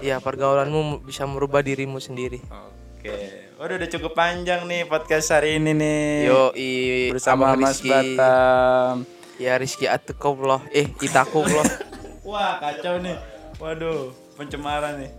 ya 0.00 0.18
pergaulanmu 0.18 1.00
bisa 1.00 1.24
merubah 1.24 1.60
dirimu 1.60 1.96
sendiri 1.96 2.44
Oke, 2.44 3.47
waduh 3.58 3.74
udah 3.74 3.90
cukup 3.90 4.12
panjang 4.14 4.62
nih 4.64 4.86
podcast 4.86 5.34
hari 5.34 5.58
ini 5.58 5.74
nih. 5.74 6.30
yo 6.30 6.54
i 6.54 6.70
bersama 7.10 7.52
Abang 7.52 7.66
Mas 7.66 7.78
Rizky. 7.78 7.90
Batam. 7.90 8.94
ya 9.36 9.52
Rizky 9.54 9.86
Atukobllah 9.86 10.62
eh 10.72 10.86
Itakobllah 10.98 11.66
Wah 12.28 12.60
kacau 12.60 13.00
nih. 13.00 13.16
Waduh, 13.56 14.12
pencemaran 14.36 15.00
nih. 15.00 15.10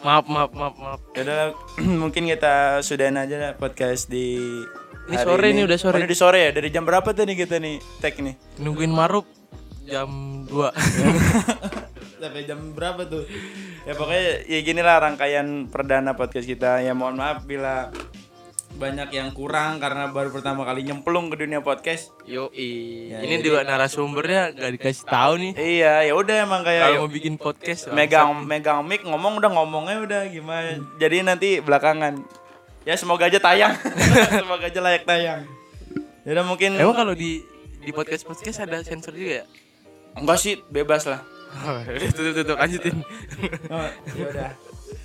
maaf 0.00 0.28
maaf 0.28 0.52
maaf 0.52 0.74
maaf 0.76 1.00
Yaudah 1.12 1.56
mungkin 2.04 2.28
kita 2.28 2.54
sudahin 2.80 3.16
aja 3.16 3.36
lah 3.36 3.52
podcast 3.54 4.06
di 4.06 4.38
Ini 5.08 5.16
hari 5.16 5.26
sore 5.26 5.48
nih, 5.50 5.64
udah 5.66 5.78
sore. 5.80 5.96
Oh, 5.96 6.00
ini 6.00 6.06
di 6.06 6.14
sore 6.14 6.38
ya. 6.38 6.50
Dari 6.54 6.68
jam 6.70 6.84
berapa 6.86 7.10
tuh 7.10 7.24
nih 7.24 7.36
kita 7.36 7.58
nih 7.58 7.82
tag 7.98 8.14
nih? 8.14 8.36
nungguin 8.60 8.92
Marup 8.92 9.26
jam 9.82 10.06
2 10.46 10.54
Sampai 12.20 12.44
jam 12.44 12.60
berapa 12.76 13.08
tuh? 13.08 13.24
Ya 13.88 13.96
pokoknya 13.96 14.44
ya 14.44 14.58
gini 14.60 14.84
lah 14.84 15.00
rangkaian 15.00 15.72
perdana 15.72 16.12
podcast 16.12 16.44
kita. 16.44 16.84
Ya 16.84 16.92
mohon 16.92 17.16
maaf 17.16 17.48
bila 17.48 17.88
banyak 18.70 19.10
yang 19.10 19.34
kurang 19.34 19.82
karena 19.82 20.12
baru 20.14 20.30
pertama 20.30 20.62
kali 20.62 20.84
nyemplung 20.84 21.32
ke 21.32 21.40
dunia 21.42 21.64
podcast. 21.64 22.12
yo 22.28 22.52
Ya, 22.52 23.24
ini 23.24 23.42
juga 23.42 23.66
narasumbernya 23.66 24.54
gak 24.54 24.72
dikasih 24.78 25.04
tahu 25.10 25.32
nih 25.42 25.52
Iya, 25.58 25.94
ya 26.06 26.12
udah 26.14 26.36
emang 26.46 26.62
kayak 26.62 26.84
kalau 26.86 27.08
mau 27.08 27.10
bikin 27.10 27.34
podcast 27.34 27.90
megang 27.90 28.30
megang 28.46 28.84
mic 28.86 29.02
ngomong 29.02 29.42
udah 29.42 29.50
ngomongnya 29.50 29.96
udah 30.04 30.22
gimana. 30.28 30.78
Jadi 31.00 31.16
nanti 31.24 31.48
belakangan. 31.58 32.20
Ya 32.84 32.94
semoga 33.00 33.26
aja 33.26 33.40
tayang. 33.42 33.74
semoga 34.44 34.68
aja 34.68 34.80
layak 34.84 35.04
tayang. 35.08 35.48
Ya 36.22 36.30
udah 36.36 36.44
mungkin 36.46 36.76
emang 36.76 36.94
kalau 36.94 37.16
di 37.16 37.42
di 37.80 37.90
podcast 37.96 38.28
podcast 38.28 38.60
ada 38.60 38.84
sensor 38.84 39.16
juga 39.16 39.42
ya 39.42 39.46
enggak 40.14 40.38
sih 40.38 40.54
bebas 40.70 41.06
lah. 41.06 41.20
Tuh 42.14 42.30
tuh, 42.32 42.42
tuh 42.46 42.56
lanjutin 42.56 42.96
Oh, 43.74 43.88
ya 44.14 44.24
udah. 44.30 44.50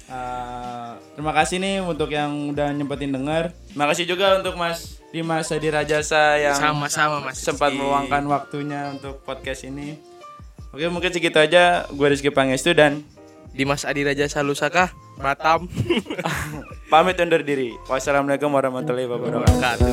Eh, 0.06 0.92
terima 1.18 1.34
kasih 1.34 1.58
nih 1.58 1.82
untuk 1.82 2.14
yang 2.14 2.54
udah 2.54 2.70
nyempetin 2.70 3.10
denger. 3.10 3.50
Terima 3.74 3.86
kasih 3.90 4.06
juga 4.06 4.38
untuk 4.38 4.54
Mas 4.54 5.02
Dimas 5.10 5.50
Hadi 5.50 5.74
Rajasa 5.74 6.38
yang 6.38 6.54
sama-sama 6.54 7.26
mas 7.26 7.42
sempat 7.42 7.74
Rizky. 7.74 7.82
meluangkan 7.82 8.24
waktunya 8.30 8.94
untuk 8.94 9.26
podcast 9.26 9.66
ini. 9.66 9.98
Oke, 10.70 10.86
mungkin 10.92 11.10
segitu 11.10 11.40
aja. 11.40 11.90
Gue 11.90 12.12
Rizky 12.12 12.30
Pangestu 12.30 12.76
dan 12.76 13.02
Dimas 13.56 13.88
Adi 13.88 14.04
Raja 14.04 14.28
Salusaka 14.28 14.92
Batam 15.16 15.72
pamit 16.92 17.16
undur 17.16 17.40
diri. 17.40 17.72
Wassalamualaikum 17.88 18.52
warahmatullahi. 18.52 19.08
Wabarakatuh. 19.08 19.90